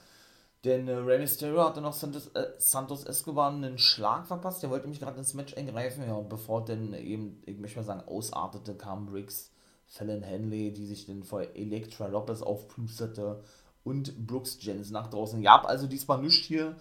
Denn 0.67 0.89
äh, 0.89 0.95
Rey 0.95 1.19
Mysterio 1.19 1.63
hatte 1.65 1.81
noch 1.81 1.93
Santos, 1.93 2.29
äh, 2.35 2.49
Santos 2.59 3.05
Escobar 3.05 3.53
einen 3.53 3.79
Schlag 3.79 4.27
verpasst. 4.27 4.65
Der 4.65 4.71
wollte 4.71 4.89
mich 4.89 4.99
gerade 4.99 5.19
ins 5.19 5.35
Match 5.35 5.57
eingreifen. 5.57 6.03
Ja, 6.05 6.15
und 6.15 6.29
bevor 6.29 6.65
denn 6.65 6.93
eben, 6.95 7.41
ich 7.47 7.59
möchte 7.59 7.79
mal 7.79 7.85
sagen, 7.85 8.09
ausartete, 8.09 8.75
kam 8.75 9.07
Briggs, 9.07 9.53
Fallon 9.87 10.23
Henley, 10.23 10.73
die 10.73 10.87
sich 10.87 11.07
dann 11.07 11.23
vor 11.23 11.43
Elektra 11.55 12.09
Lopez 12.09 12.43
aufplusterte 12.43 13.45
und 13.87 14.27
Brooks 14.27 14.59
Jensen 14.61 14.95
nach 14.95 15.07
draußen. 15.07 15.41
Ja, 15.43 15.65
also 15.65 15.87
diesmal 15.87 16.21
nicht 16.21 16.45
hier, 16.45 16.75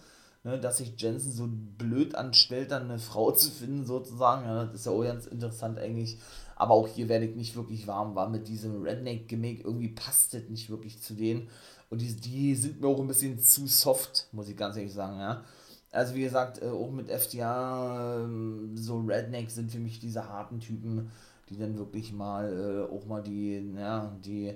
ne, 0.43 0.59
dass 0.59 0.77
sich 0.77 0.99
Jensen 0.99 1.31
so 1.31 1.47
blöd 1.47 2.15
anstellt, 2.15 2.71
dann 2.71 2.89
eine 2.89 2.97
Frau 2.97 3.31
zu 3.31 3.51
finden, 3.51 3.85
sozusagen. 3.85 4.45
Ja, 4.45 4.65
das 4.65 4.73
ist 4.73 4.85
ja 4.87 4.91
auch 4.91 5.03
ganz 5.03 5.27
interessant 5.27 5.77
eigentlich. 5.77 6.17
Aber 6.55 6.73
auch 6.73 6.87
hier 6.87 7.07
werde 7.07 7.25
ich 7.25 7.35
nicht 7.35 7.55
wirklich 7.55 7.85
warm, 7.85 8.15
war 8.15 8.27
mit 8.27 8.47
diesem 8.47 8.81
Redneck-Gimmick. 8.81 9.63
Irgendwie 9.63 9.89
passt 9.89 10.33
das 10.33 10.49
nicht 10.49 10.69
wirklich 10.71 10.99
zu 10.99 11.13
denen. 11.13 11.47
Und 11.91 12.01
die, 12.01 12.15
die 12.15 12.55
sind 12.55 12.81
mir 12.81 12.87
auch 12.87 12.99
ein 12.99 13.07
bisschen 13.07 13.37
zu 13.37 13.67
soft, 13.67 14.27
muss 14.31 14.49
ich 14.49 14.57
ganz 14.57 14.75
ehrlich 14.75 14.93
sagen, 14.93 15.19
ja. 15.19 15.43
Also 15.91 16.15
wie 16.15 16.23
gesagt, 16.23 16.61
äh, 16.61 16.69
auch 16.69 16.91
mit 16.91 17.09
FTA, 17.09 18.21
ähm, 18.21 18.75
so 18.75 18.97
Redneck 18.99 19.51
sind 19.51 19.71
für 19.71 19.79
mich 19.79 19.99
diese 19.99 20.27
harten 20.27 20.59
Typen, 20.59 21.11
die 21.49 21.57
dann 21.57 21.77
wirklich 21.77 22.11
mal 22.11 22.87
äh, 22.89 22.93
auch 22.93 23.05
mal 23.05 23.21
die, 23.21 23.63
ja, 23.77 24.11
die 24.25 24.55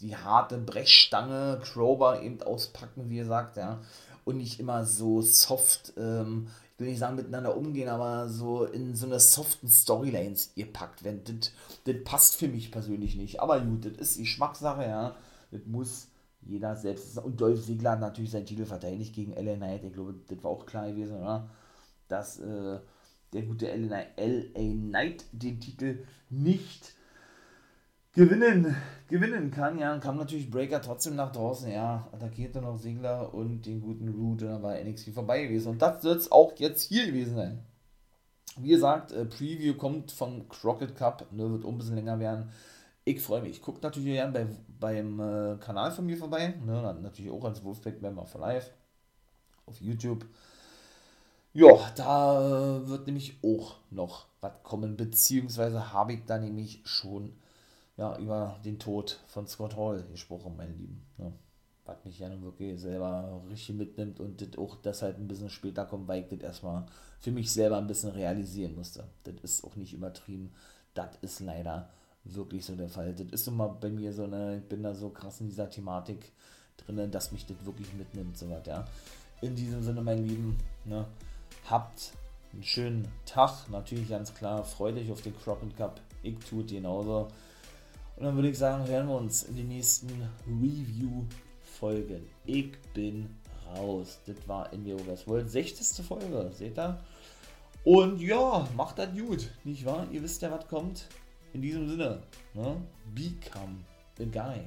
die 0.00 0.16
harte 0.16 0.58
Brechstange, 0.58 1.60
Crowbar 1.62 2.22
eben 2.22 2.42
auspacken, 2.42 3.08
wie 3.08 3.18
ihr 3.18 3.26
sagt, 3.26 3.56
ja. 3.56 3.80
Und 4.24 4.36
nicht 4.36 4.60
immer 4.60 4.84
so 4.84 5.22
soft, 5.22 5.94
ähm, 5.96 6.48
ich 6.74 6.80
will 6.80 6.88
nicht 6.88 6.98
sagen 6.98 7.16
miteinander 7.16 7.56
umgehen, 7.56 7.88
aber 7.88 8.28
so 8.28 8.64
in 8.64 8.94
so 8.94 9.06
eine 9.06 9.20
soften 9.20 9.68
Storylines 9.68 10.52
ihr 10.54 10.72
packt. 10.72 11.04
Wenn 11.04 11.24
das, 11.24 11.52
das 11.84 11.96
passt 12.04 12.36
für 12.36 12.48
mich 12.48 12.70
persönlich 12.70 13.16
nicht. 13.16 13.40
Aber 13.40 13.60
gut, 13.60 13.86
das 13.86 13.92
ist 14.10 14.18
die 14.18 14.26
Schmackssache, 14.26 14.82
ja. 14.82 15.16
Das 15.50 15.60
muss 15.66 16.08
jeder 16.42 16.76
selbst. 16.76 17.18
Und 17.18 17.40
Dolph 17.40 17.64
Ziggler 17.64 17.92
hat 17.92 18.00
natürlich 18.00 18.30
seinen 18.30 18.46
Titel 18.46 18.64
verteidigt 18.64 19.14
gegen 19.14 19.32
LA 19.32 19.56
Knight. 19.56 19.84
Ich 19.84 19.92
glaube, 19.92 20.14
das 20.28 20.42
war 20.42 20.50
auch 20.50 20.66
klar 20.66 20.88
gewesen, 20.88 21.16
oder? 21.16 21.48
dass 22.10 22.38
äh, 22.40 22.78
der 23.32 23.42
gute 23.42 23.66
LA, 23.74 24.02
LA 24.16 24.72
Knight 24.72 25.24
den 25.32 25.60
Titel 25.60 26.04
nicht 26.28 26.94
gewinnen, 28.12 28.76
gewinnen 29.08 29.50
kann. 29.50 29.78
Ja, 29.78 29.90
dann 29.90 30.00
kam 30.00 30.16
natürlich 30.16 30.50
Breaker 30.50 30.80
trotzdem 30.82 31.16
nach 31.16 31.32
draußen. 31.32 31.70
Ja, 31.70 32.08
attackierte 32.12 32.60
noch 32.60 32.78
Singler 32.78 33.32
und 33.34 33.66
den 33.66 33.80
guten 33.80 34.08
Root. 34.08 34.42
dann 34.42 34.62
war 34.62 34.78
NXT 34.82 35.10
vorbei 35.10 35.44
gewesen. 35.44 35.68
Und 35.68 35.82
das 35.82 36.02
wird 36.02 36.18
es 36.18 36.32
auch 36.32 36.52
jetzt 36.58 36.82
hier 36.82 37.06
gewesen 37.06 37.34
sein. 37.34 37.64
Wie 38.56 38.70
gesagt, 38.70 39.12
äh, 39.12 39.24
Preview 39.24 39.74
kommt 39.74 40.10
vom 40.10 40.48
Crockett 40.48 40.96
Cup, 40.96 41.26
ne, 41.32 41.50
wird 41.50 41.64
auch 41.64 41.70
ein 41.70 41.78
bisschen 41.78 41.94
länger 41.94 42.18
werden. 42.18 42.50
Ich 43.04 43.20
freue 43.20 43.42
mich. 43.42 43.52
Ich 43.52 43.62
gucke 43.62 43.80
natürlich 43.80 44.12
gerne 44.12 44.32
bei, 44.32 44.46
beim 44.78 45.20
äh, 45.20 45.56
Kanal 45.58 45.92
von 45.92 46.04
mir 46.04 46.16
vorbei. 46.16 46.54
Ne, 46.64 46.98
natürlich 47.00 47.30
auch 47.30 47.44
als 47.44 47.64
Wolfpack 47.64 48.02
Member 48.02 48.26
for 48.26 48.40
Life 48.40 48.70
auf 49.66 49.80
YouTube. 49.80 50.26
Ja, 51.52 51.90
da 51.96 52.78
äh, 52.78 52.88
wird 52.88 53.06
nämlich 53.06 53.38
auch 53.42 53.76
noch 53.90 54.26
was 54.40 54.52
kommen, 54.62 54.96
beziehungsweise 54.96 55.92
habe 55.92 56.12
ich 56.14 56.24
da 56.24 56.38
nämlich 56.38 56.80
schon 56.84 57.32
ja, 58.00 58.16
über 58.16 58.56
den 58.64 58.78
Tod 58.78 59.20
von 59.26 59.46
Scott 59.46 59.76
Hall 59.76 60.02
gesprochen, 60.10 60.56
meine 60.56 60.72
Lieben. 60.72 61.02
Ja, 61.18 61.30
was 61.84 62.02
mich 62.06 62.18
ja 62.18 62.30
nun 62.30 62.42
wirklich 62.42 62.80
selber 62.80 63.42
richtig 63.50 63.76
mitnimmt 63.76 64.20
und 64.20 64.40
das 64.40 64.56
auch 64.58 64.76
deshalb 64.76 65.18
ein 65.18 65.28
bisschen 65.28 65.50
später 65.50 65.84
kommt, 65.84 66.08
weil 66.08 66.22
ich 66.22 66.28
das 66.28 66.40
erstmal 66.40 66.86
für 67.18 67.30
mich 67.30 67.52
selber 67.52 67.76
ein 67.76 67.86
bisschen 67.86 68.10
realisieren 68.10 68.74
musste. 68.74 69.04
Das 69.24 69.34
ist 69.42 69.64
auch 69.64 69.76
nicht 69.76 69.92
übertrieben. 69.92 70.50
Das 70.94 71.10
ist 71.20 71.40
leider 71.40 71.90
wirklich 72.24 72.64
so 72.64 72.74
der 72.74 72.88
Fall. 72.88 73.12
Das 73.12 73.26
ist 73.26 73.48
immer 73.48 73.68
bei 73.68 73.90
mir 73.90 74.14
so 74.14 74.24
eine, 74.24 74.56
ich 74.56 74.64
bin 74.64 74.82
da 74.82 74.94
so 74.94 75.10
krass 75.10 75.42
in 75.42 75.50
dieser 75.50 75.68
Thematik 75.68 76.32
drinnen, 76.78 77.10
dass 77.10 77.32
mich 77.32 77.44
das 77.44 77.62
wirklich 77.66 77.92
mitnimmt, 77.92 78.38
so 78.38 78.48
was, 78.48 78.66
ja. 78.66 78.86
In 79.42 79.54
diesem 79.54 79.82
Sinne, 79.82 80.00
mein 80.00 80.26
Lieben, 80.26 80.58
ne, 80.86 81.04
habt 81.68 82.12
einen 82.52 82.62
schönen 82.62 83.08
Tag, 83.26 83.68
natürlich 83.70 84.08
ganz 84.08 84.32
klar, 84.34 84.64
freut 84.64 84.96
euch 84.96 85.10
auf 85.10 85.20
den 85.20 85.38
Crockett 85.38 85.76
Cup, 85.76 86.00
ich 86.22 86.38
tue 86.38 86.64
genauso. 86.64 87.28
Und 88.20 88.26
dann 88.26 88.34
würde 88.34 88.50
ich 88.50 88.58
sagen, 88.58 88.86
hören 88.86 89.08
wir 89.08 89.14
uns 89.16 89.44
in 89.44 89.56
den 89.56 89.68
nächsten 89.68 90.10
Review-Folgen. 90.46 92.28
Ich 92.44 92.72
bin 92.92 93.34
raus. 93.74 94.18
Das 94.26 94.36
war 94.46 94.70
in 94.74 94.86
Yogas 94.86 95.26
World. 95.26 95.50
60. 95.50 96.04
Folge, 96.04 96.50
seht 96.52 96.78
ihr? 96.78 97.00
Und 97.82 98.20
ja, 98.20 98.68
macht 98.76 98.98
das 98.98 99.08
gut, 99.16 99.50
nicht 99.64 99.86
wahr? 99.86 100.06
Ihr 100.12 100.22
wisst 100.22 100.42
ja, 100.42 100.50
was 100.50 100.68
kommt. 100.68 101.06
In 101.54 101.62
diesem 101.62 101.88
Sinne, 101.88 102.22
ne? 102.52 102.76
Become 103.14 103.78
a 104.20 104.24
guy. 104.24 104.66